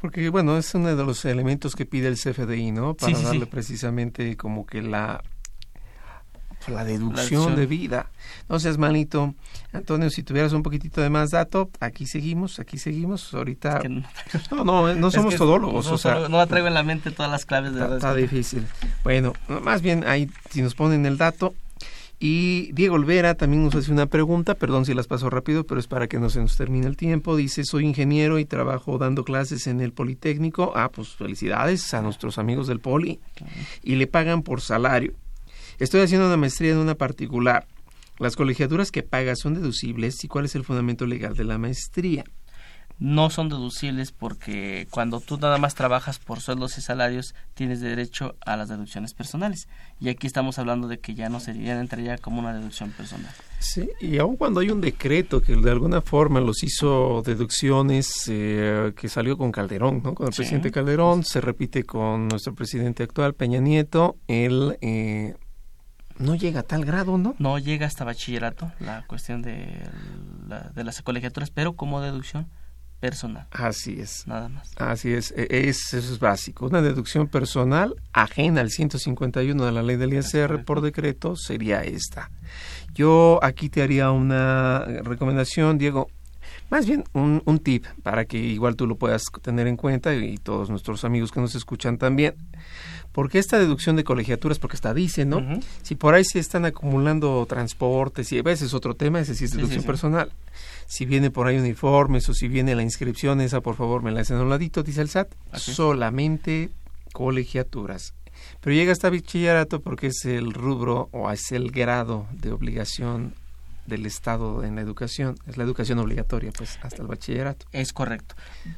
Porque, 0.00 0.28
bueno, 0.30 0.56
es 0.56 0.74
uno 0.74 0.94
de 0.96 1.04
los 1.04 1.24
elementos 1.26 1.76
que 1.76 1.84
pide 1.84 2.08
el 2.08 2.16
CFDI, 2.16 2.72
¿no? 2.72 2.94
Para 2.94 3.18
darle 3.20 3.46
precisamente 3.46 4.36
como 4.38 4.66
que 4.66 4.80
la 4.80 5.22
la 6.68 6.84
deducción, 6.84 7.56
de 7.56 7.66
vida. 7.66 8.10
No 8.48 8.60
seas 8.60 8.78
malito. 8.78 9.34
Antonio, 9.72 10.10
si 10.10 10.22
tuvieras 10.22 10.52
un 10.52 10.62
poquitito 10.62 11.00
de 11.00 11.10
más 11.10 11.30
dato, 11.30 11.70
aquí 11.80 12.06
seguimos, 12.06 12.58
aquí 12.58 12.78
seguimos. 12.78 13.32
Ahorita... 13.34 13.80
no, 14.50 14.64
no, 14.64 14.94
no, 14.94 15.10
somos 15.10 15.36
todólogos. 15.36 15.86
No, 15.86 15.94
o 15.94 15.98
sea, 15.98 16.28
no 16.28 16.38
la 16.38 16.46
traigo 16.46 16.68
en 16.68 16.74
la 16.74 16.82
mente 16.82 17.10
todas 17.10 17.30
las 17.30 17.44
claves 17.44 17.74
de 17.74 17.80
Está, 17.80 17.94
está 17.96 18.14
difícil. 18.14 18.66
Bueno, 19.04 19.32
más 19.62 19.82
bien 19.82 20.04
ahí, 20.06 20.30
si 20.50 20.62
nos 20.62 20.74
ponen 20.74 21.06
el 21.06 21.16
dato, 21.16 21.54
y 22.22 22.70
Diego 22.72 22.96
Olvera 22.96 23.34
también 23.34 23.64
nos 23.64 23.74
hace 23.74 23.90
una 23.90 24.04
pregunta, 24.04 24.54
perdón 24.54 24.84
si 24.84 24.92
las 24.92 25.06
paso 25.06 25.30
rápido, 25.30 25.64
pero 25.64 25.80
es 25.80 25.86
para 25.86 26.06
que 26.06 26.18
no 26.18 26.28
se 26.28 26.38
nos 26.38 26.54
termine 26.54 26.86
el 26.86 26.98
tiempo. 26.98 27.34
Dice, 27.34 27.64
soy 27.64 27.86
ingeniero 27.86 28.38
y 28.38 28.44
trabajo 28.44 28.98
dando 28.98 29.24
clases 29.24 29.66
en 29.66 29.80
el 29.80 29.94
Politécnico. 29.94 30.72
Ah, 30.76 30.90
pues 30.90 31.08
felicidades 31.08 31.94
a 31.94 32.02
nuestros 32.02 32.36
amigos 32.36 32.66
del 32.66 32.78
Poli. 32.78 33.20
Y 33.82 33.94
le 33.94 34.06
pagan 34.06 34.42
por 34.42 34.60
salario. 34.60 35.14
Estoy 35.80 36.02
haciendo 36.02 36.26
una 36.26 36.36
maestría 36.36 36.72
en 36.72 36.78
una 36.78 36.94
particular. 36.94 37.66
Las 38.18 38.36
colegiaturas 38.36 38.92
que 38.92 39.02
pagas 39.02 39.40
son 39.40 39.54
deducibles 39.54 40.22
y 40.22 40.28
cuál 40.28 40.44
es 40.44 40.54
el 40.54 40.62
fundamento 40.62 41.06
legal 41.06 41.34
de 41.34 41.44
la 41.44 41.58
maestría 41.58 42.24
no 43.00 43.30
son 43.30 43.48
deducibles 43.48 44.12
porque 44.12 44.86
cuando 44.90 45.20
tú 45.20 45.38
nada 45.38 45.56
más 45.56 45.74
trabajas 45.74 46.18
por 46.18 46.40
sueldos 46.40 46.76
y 46.76 46.82
salarios 46.82 47.34
tienes 47.54 47.80
derecho 47.80 48.36
a 48.44 48.56
las 48.58 48.68
deducciones 48.68 49.14
personales 49.14 49.68
y 49.98 50.10
aquí 50.10 50.26
estamos 50.26 50.58
hablando 50.58 50.86
de 50.86 51.00
que 51.00 51.14
ya 51.14 51.30
no 51.30 51.40
sería 51.40 51.74
ya 51.74 51.80
entraría 51.80 52.18
como 52.18 52.40
una 52.40 52.52
deducción 52.52 52.90
personal. 52.90 53.32
Sí, 53.58 53.88
y 54.00 54.18
aun 54.18 54.36
cuando 54.36 54.60
hay 54.60 54.70
un 54.70 54.82
decreto 54.82 55.40
que 55.40 55.56
de 55.56 55.70
alguna 55.70 56.02
forma 56.02 56.40
los 56.40 56.62
hizo 56.62 57.22
deducciones 57.24 58.24
eh, 58.28 58.92
que 58.94 59.08
salió 59.08 59.38
con 59.38 59.50
Calderón, 59.50 60.02
¿no? 60.04 60.14
Con 60.14 60.28
el 60.28 60.34
presidente 60.34 60.70
Calderón, 60.70 61.24
se 61.24 61.40
repite 61.40 61.84
con 61.84 62.28
nuestro 62.28 62.54
presidente 62.54 63.02
actual 63.02 63.34
Peña 63.34 63.60
Nieto, 63.60 64.16
él 64.28 64.76
eh, 64.82 65.36
no 66.20 66.34
llega 66.34 66.60
a 66.60 66.62
tal 66.62 66.84
grado, 66.84 67.18
¿no? 67.18 67.34
No 67.38 67.58
llega 67.58 67.86
hasta 67.86 68.04
bachillerato 68.04 68.70
la 68.78 69.04
cuestión 69.06 69.42
de, 69.42 69.82
de 70.74 70.84
las 70.84 71.02
colegiaturas, 71.02 71.50
pero 71.50 71.74
como 71.74 72.00
deducción 72.00 72.46
personal. 73.00 73.46
Así 73.50 73.98
es. 73.98 74.26
Nada 74.26 74.48
más. 74.48 74.70
Así 74.76 75.12
es. 75.12 75.32
E, 75.36 75.68
es 75.68 75.92
eso 75.94 76.12
es 76.12 76.18
básico. 76.18 76.66
Una 76.66 76.82
deducción 76.82 77.26
personal 77.26 77.96
ajena 78.12 78.60
al 78.60 78.70
151 78.70 79.64
de 79.64 79.72
la 79.72 79.82
ley 79.82 79.96
del 79.96 80.12
ISR 80.12 80.64
por 80.64 80.82
decreto 80.82 81.34
sería 81.34 81.82
esta. 81.82 82.30
Yo 82.92 83.40
aquí 83.42 83.68
te 83.68 83.82
haría 83.82 84.10
una 84.10 84.84
recomendación, 85.02 85.78
Diego. 85.78 86.08
Más 86.68 86.86
bien 86.86 87.04
un, 87.14 87.42
un 87.46 87.58
tip 87.58 87.86
para 88.02 88.24
que 88.26 88.38
igual 88.38 88.76
tú 88.76 88.86
lo 88.86 88.96
puedas 88.96 89.24
tener 89.42 89.66
en 89.66 89.76
cuenta 89.76 90.14
y 90.14 90.36
todos 90.36 90.70
nuestros 90.70 91.04
amigos 91.04 91.32
que 91.32 91.40
nos 91.40 91.54
escuchan 91.54 91.98
también. 91.98 92.34
Porque 93.12 93.38
esta 93.38 93.58
deducción 93.58 93.96
de 93.96 94.04
colegiaturas, 94.04 94.58
porque 94.58 94.76
está 94.76 94.94
dice, 94.94 95.24
¿no? 95.24 95.60
Si 95.82 95.96
por 95.96 96.14
ahí 96.14 96.24
se 96.24 96.38
están 96.38 96.64
acumulando 96.64 97.44
transportes 97.46 98.30
y 98.32 98.38
a 98.38 98.42
veces 98.42 98.72
otro 98.72 98.94
tema, 98.94 99.20
ese 99.20 99.34
sí 99.34 99.46
es 99.46 99.52
deducción 99.52 99.82
personal 99.82 100.32
si 100.90 101.06
viene 101.06 101.30
por 101.30 101.46
ahí 101.46 101.56
uniformes 101.56 102.28
o 102.28 102.34
si 102.34 102.48
viene 102.48 102.74
la 102.74 102.82
inscripción, 102.82 103.40
esa 103.40 103.60
por 103.60 103.76
favor 103.76 104.02
me 104.02 104.10
la 104.10 104.22
hacen 104.22 104.38
a 104.38 104.42
un 104.42 104.50
ladito, 104.50 104.82
dice 104.82 105.00
el 105.00 105.08
SAT, 105.08 105.32
solamente 105.54 106.70
colegiaturas. 107.12 108.12
Pero 108.60 108.74
llega 108.74 108.90
hasta 108.90 109.08
bachillerato 109.08 109.80
porque 109.82 110.08
es 110.08 110.24
el 110.24 110.52
rubro 110.52 111.08
o 111.12 111.30
es 111.30 111.52
el 111.52 111.70
grado 111.70 112.26
de 112.32 112.50
obligación 112.50 113.34
del 113.90 114.06
Estado 114.06 114.64
en 114.64 114.76
la 114.76 114.80
educación, 114.80 115.36
es 115.46 115.58
la 115.58 115.64
educación 115.64 115.98
obligatoria, 115.98 116.50
pues 116.56 116.78
hasta 116.82 117.02
el 117.02 117.08
bachillerato. 117.08 117.66
Es 117.72 117.92
correcto. 117.92 118.34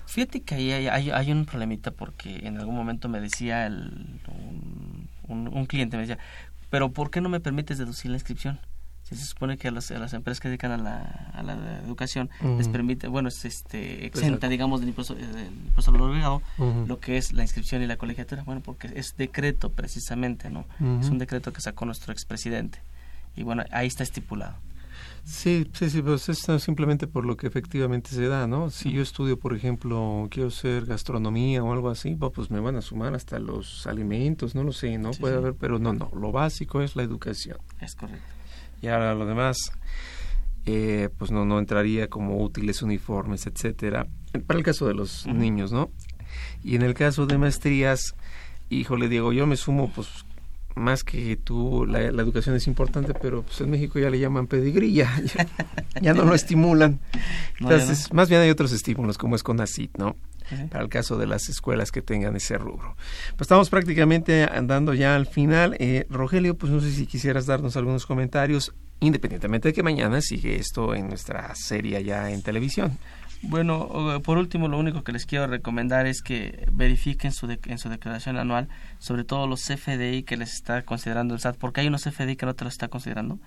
Fíjate 0.06 0.42
que 0.42 0.56
ahí 0.56 0.72
hay, 0.72 1.10
hay, 1.10 1.32
un 1.32 1.44
problemita 1.44 1.92
porque 1.92 2.46
en 2.46 2.58
algún 2.58 2.74
momento 2.74 3.08
me 3.08 3.20
decía 3.20 3.66
el, 3.66 4.20
un, 5.28 5.48
un, 5.48 5.66
cliente, 5.66 5.96
me 5.96 6.02
decía, 6.02 6.18
pero 6.70 6.90
¿por 6.90 7.10
qué 7.10 7.20
no 7.20 7.28
me 7.28 7.38
permites 7.38 7.78
deducir 7.78 8.10
la 8.10 8.16
inscripción? 8.16 8.58
se 9.16 9.24
supone 9.26 9.56
que 9.58 9.68
a, 9.68 9.70
las 9.70 9.90
empresas 9.90 10.40
que 10.40 10.48
dedican 10.48 10.72
a 10.72 10.76
la, 10.76 11.30
a 11.34 11.42
la 11.42 11.80
educación 11.84 12.30
les 12.56 12.68
permite, 12.68 13.08
bueno, 13.08 13.28
es 13.28 13.44
este, 13.44 14.06
exenta, 14.06 14.48
digamos, 14.48 14.80
del 14.80 14.90
impuesto, 14.90 15.14
eh, 15.14 15.26
del 15.26 15.46
impuesto 15.46 15.90
obligado, 15.92 16.42
lo 16.58 17.00
que 17.00 17.16
es 17.16 17.32
la 17.32 17.42
inscripción 17.42 17.82
y 17.82 17.86
la 17.86 17.96
colegiatura, 17.96 18.42
bueno, 18.42 18.60
porque 18.64 18.90
es 18.94 19.16
decreto 19.16 19.70
precisamente, 19.70 20.50
¿no? 20.50 20.64
Es 21.00 21.08
un 21.08 21.18
decreto 21.18 21.52
que 21.52 21.60
sacó 21.60 21.84
nuestro 21.84 22.12
expresidente. 22.12 22.78
Y 23.34 23.44
bueno, 23.44 23.64
ahí 23.70 23.86
está 23.86 24.02
estipulado. 24.02 24.56
Sí, 25.24 25.68
sí, 25.72 25.88
sí, 25.88 26.02
pues 26.02 26.28
es 26.28 26.46
simplemente 26.62 27.06
por 27.06 27.24
lo 27.24 27.36
que 27.36 27.46
efectivamente 27.46 28.10
se 28.10 28.26
da, 28.26 28.46
¿no? 28.46 28.70
Si 28.70 28.90
yo 28.90 29.02
estudio, 29.02 29.38
por 29.38 29.54
ejemplo, 29.54 30.28
quiero 30.30 30.50
ser 30.50 30.84
gastronomía 30.86 31.62
o 31.62 31.72
algo 31.72 31.90
así, 31.90 32.16
pues 32.16 32.50
me 32.50 32.60
van 32.60 32.76
a 32.76 32.82
sumar 32.82 33.14
hasta 33.14 33.38
los 33.38 33.86
alimentos, 33.86 34.54
no 34.54 34.64
lo 34.64 34.72
sé, 34.72 34.98
¿no? 34.98 35.12
Puede 35.12 35.36
haber, 35.36 35.54
pero 35.54 35.78
no, 35.78 35.92
no, 35.92 36.10
lo 36.14 36.32
básico 36.32 36.82
es 36.82 36.96
la 36.96 37.02
educación. 37.02 37.58
Es 37.80 37.94
correcto 37.94 38.42
y 38.82 38.88
ahora 38.88 39.14
lo 39.14 39.24
demás 39.24 39.56
eh, 40.66 41.08
pues 41.16 41.30
no 41.30 41.46
no 41.46 41.58
entraría 41.58 42.08
como 42.08 42.42
útiles 42.42 42.82
uniformes 42.82 43.46
etcétera 43.46 44.06
para 44.46 44.58
el 44.58 44.64
caso 44.64 44.86
de 44.86 44.94
los 44.94 45.26
niños 45.26 45.72
no 45.72 45.90
y 46.62 46.76
en 46.76 46.82
el 46.82 46.94
caso 46.94 47.26
de 47.26 47.38
maestrías 47.38 48.14
híjole 48.68 49.08
Diego 49.08 49.32
yo 49.32 49.46
me 49.46 49.56
sumo 49.56 49.90
pues 49.92 50.08
más 50.74 51.04
que 51.04 51.36
tú 51.36 51.86
la, 51.86 52.00
educación 52.00 52.56
es 52.56 52.66
importante 52.66 53.14
pero 53.14 53.42
pues 53.42 53.60
en 53.60 53.70
México 53.70 53.98
ya 53.98 54.10
le 54.10 54.18
llaman 54.18 54.46
pedigrí 54.46 54.92
ya, 54.94 55.12
ya, 56.00 56.14
no 56.14 56.24
lo 56.24 56.34
estimulan 56.34 57.00
entonces 57.60 58.12
más 58.12 58.28
bien 58.28 58.40
hay 58.40 58.50
otros 58.50 58.72
estímulos 58.72 59.18
como 59.18 59.36
es 59.36 59.42
con 59.42 59.60
ACID 59.60 59.90
no 59.98 60.16
para 60.70 60.84
el 60.84 60.90
caso 60.90 61.16
de 61.16 61.26
las 61.26 61.48
escuelas 61.48 61.90
que 61.90 62.02
tengan 62.02 62.36
ese 62.36 62.58
rubro. 62.58 62.96
Pues 63.30 63.42
estamos 63.42 63.70
prácticamente 63.70 64.44
andando 64.44 64.94
ya 64.94 65.14
al 65.14 65.26
final. 65.26 65.76
Eh, 65.78 66.06
Rogelio, 66.10 66.56
pues 66.56 66.70
no 66.70 66.80
sé 66.80 66.90
si 66.92 67.06
quisieras 67.06 67.46
darnos 67.46 67.76
algunos 67.76 68.06
comentarios, 68.06 68.74
independientemente 69.00 69.68
de 69.68 69.74
que 69.74 69.82
mañana 69.82 70.20
sigue 70.20 70.56
esto 70.56 70.94
en 70.94 71.08
nuestra 71.08 71.54
serie 71.54 72.02
ya 72.04 72.30
en 72.30 72.42
televisión. 72.42 72.98
Bueno, 73.43 74.20
por 74.22 74.38
último, 74.38 74.68
lo 74.68 74.78
único 74.78 75.03
que 75.03 75.12
les 75.12 75.26
quiero 75.26 75.47
recomendar 75.49 76.07
es 76.07 76.22
que 76.22 76.66
verifiquen 76.70 77.32
su 77.32 77.51
en 77.51 77.78
su 77.78 77.88
declaración 77.88 78.36
anual, 78.38 78.68
sobre 78.99 79.24
todo 79.24 79.47
los 79.47 79.62
CFDI 79.62 80.22
que 80.22 80.36
les 80.36 80.55
está 80.55 80.82
considerando 80.82 81.34
el 81.34 81.40
SAT, 81.40 81.57
porque 81.57 81.80
hay 81.80 81.88
unos 81.88 82.05
CFDI 82.05 82.36
que 82.36 82.47
no 82.47 82.55
te 82.55 82.64
los 82.64 82.74
está 82.74 82.88
considerando. 82.88 83.40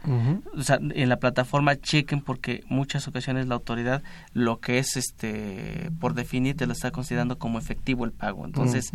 O 0.54 0.62
sea, 0.64 0.80
en 0.82 1.10
la 1.10 1.18
plataforma 1.18 1.78
chequen 1.78 2.22
porque 2.22 2.64
muchas 2.68 3.08
ocasiones 3.08 3.48
la 3.48 3.56
autoridad 3.56 4.04
lo 4.34 4.60
que 4.60 4.80
es 4.80 4.98
este 4.98 5.92
por 6.00 6.14
definir 6.14 6.58
te 6.58 6.68
lo 6.68 6.74
está 6.74 6.92
considerando 6.92 7.38
como 7.38 7.58
efectivo 7.58 8.04
el 8.04 8.12
pago. 8.12 8.46
Entonces, 8.46 8.92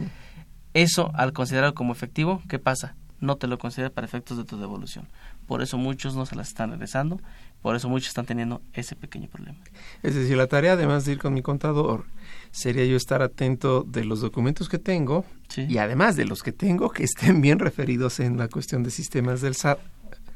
eso 0.75 1.11
al 1.15 1.33
considerarlo 1.33 1.75
como 1.75 1.93
efectivo, 1.93 2.43
¿qué 2.49 2.59
pasa? 2.59 2.95
No 3.21 3.37
te 3.37 3.47
lo 3.47 3.59
considera 3.59 3.91
para 3.91 4.07
efectos 4.07 4.39
de 4.39 4.45
tu 4.45 4.59
devolución. 4.59 5.09
Por 5.47 5.63
eso 5.63 5.77
muchos 5.79 6.15
no 6.15 6.27
se 6.27 6.37
las 6.37 6.49
están 6.49 6.71
regresando 6.71 7.21
por 7.63 7.77
eso 7.77 7.89
muchos 7.89 8.09
están 8.09 8.27
teniendo 8.27 8.63
ese 8.73 8.97
pequeño 8.97 9.29
problema. 9.29 9.59
Es 10.03 10.15
decir, 10.15 10.37
la 10.37 10.47
tarea, 10.47 10.73
además 10.73 11.05
de 11.05 11.13
ir 11.13 11.19
con 11.19 11.35
mi 11.35 11.43
contador, 11.43 12.05
sería 12.51 12.85
yo 12.85 12.97
estar 12.97 13.23
atento 13.23 13.83
de 13.83 14.05
los 14.05 14.21
documentos 14.21 14.69
que 14.69 14.79
tengo 14.79 15.25
y 15.57 15.79
además 15.79 16.17
de 16.17 16.25
los 16.25 16.43
que 16.43 16.53
tengo 16.53 16.91
que 16.91 17.05
estén 17.05 17.41
bien 17.41 17.59
referidos 17.59 18.21
en 18.21 18.39
la 18.39 18.49
cuestión 18.49 18.83
de 18.83 18.91
sistemas 18.91 19.41
del 19.41 19.55
SAT. 19.55 19.79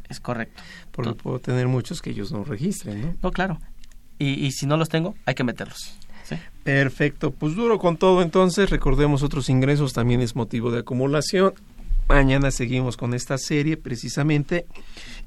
Es 0.08 0.20
correcto. 0.20 0.62
Porque 0.90 1.14
puedo 1.14 1.38
tener 1.38 1.66
muchos 1.66 2.02
que 2.02 2.10
ellos 2.10 2.30
no 2.30 2.44
registren, 2.44 3.00
¿no? 3.00 3.14
No, 3.22 3.30
claro. 3.30 3.58
Y, 4.18 4.46
y 4.46 4.52
si 4.52 4.66
no 4.66 4.76
los 4.76 4.90
tengo, 4.90 5.14
hay 5.24 5.34
que 5.34 5.44
meterlos. 5.44 5.96
¿sí? 6.24 6.36
Perfecto. 6.62 7.30
Pues 7.30 7.54
duro 7.54 7.78
con 7.78 7.96
todo 7.96 8.22
entonces. 8.22 8.68
Recordemos 8.68 9.22
otros 9.22 9.48
ingresos 9.48 9.94
también 9.94 10.20
es 10.20 10.36
motivo 10.36 10.70
de 10.70 10.80
acumulación. 10.80 11.54
Mañana 12.08 12.50
seguimos 12.50 12.96
con 12.96 13.14
esta 13.14 13.38
serie 13.38 13.76
precisamente. 13.76 14.66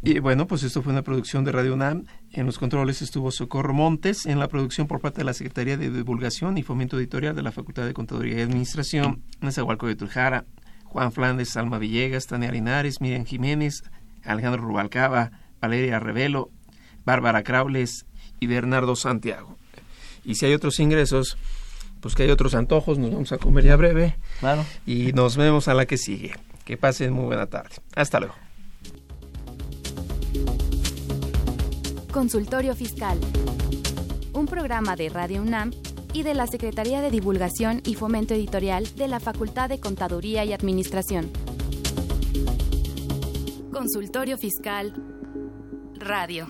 Y 0.04 0.20
bueno, 0.20 0.48
pues 0.48 0.64
esto 0.64 0.82
fue 0.82 0.94
una 0.94 1.02
producción 1.02 1.44
de 1.44 1.52
Radio 1.52 1.74
UNAM. 1.74 2.06
En 2.32 2.46
los 2.46 2.60
controles 2.60 3.02
estuvo 3.02 3.32
Socorro 3.32 3.74
Montes, 3.74 4.26
en 4.26 4.40
la 4.40 4.48
producción 4.48 4.88
por 4.88 5.02
parte 5.02 5.20
de 5.20 5.26
la 5.26 5.34
Secretaría 5.34 5.76
de 5.76 5.90
Divulgación 5.90 6.58
y 6.58 6.64
Fomento 6.64 6.98
Editorial 6.98 7.36
de 7.36 7.42
la 7.42 7.52
Facultad 7.52 7.86
de 7.86 7.94
Contaduría 7.94 8.38
y 8.38 8.42
Administración, 8.42 9.24
Nezahualco 9.42 9.88
de 9.88 9.96
Trujara, 9.96 10.46
Juan 10.84 11.12
Flandes, 11.12 11.58
Alma 11.58 11.80
Villegas, 11.80 12.28
Tania 12.28 12.52
Linares, 12.52 13.02
Miriam 13.02 13.26
Jiménez, 13.26 13.84
Alejandro 14.24 14.62
Rubalcaba, 14.62 15.32
Valeria 15.60 16.00
Revelo, 16.00 16.52
Bárbara 17.06 17.44
Craules 17.44 18.06
y 18.40 18.48
Bernardo 18.48 18.96
Santiago. 18.96 19.58
Y 20.24 20.36
si 20.36 20.46
hay 20.46 20.54
otros 20.54 20.80
ingresos, 20.80 21.38
pues 22.02 22.14
que 22.14 22.24
hay 22.24 22.30
otros 22.30 22.54
antojos, 22.54 23.00
nos 23.00 23.12
vamos 23.12 23.32
a 23.32 23.38
comer 23.38 23.64
ya 23.64 23.76
breve. 23.76 24.16
Claro. 24.40 24.64
Y 24.86 25.14
nos 25.14 25.38
vemos 25.38 25.68
a 25.68 25.74
la 25.74 25.86
que 25.86 25.98
sigue. 25.98 26.34
Que 26.68 26.76
pasen 26.76 27.14
muy 27.14 27.28
buena 27.28 27.46
tarde. 27.46 27.78
Hasta 27.96 28.20
luego. 28.20 28.36
Consultorio 32.12 32.76
Fiscal. 32.76 33.18
Un 34.34 34.48
programa 34.48 34.98
de 34.98 35.08
Radio 35.08 35.42
UNAM 35.42 35.72
y 36.12 36.24
de 36.24 36.34
la 36.34 36.46
Secretaría 36.46 37.02
de 37.02 37.10
Divulgación 37.10 37.82
y 37.86 37.96
Fomento 37.96 38.34
Editorial 38.34 38.94
de 38.98 39.08
la 39.08 39.22
Facultad 39.22 39.70
de 39.70 39.80
Contaduría 39.80 40.44
y 40.44 40.52
Administración. 40.52 41.32
Consultorio 43.72 44.38
Fiscal 44.38 44.94
Radio. 45.96 46.50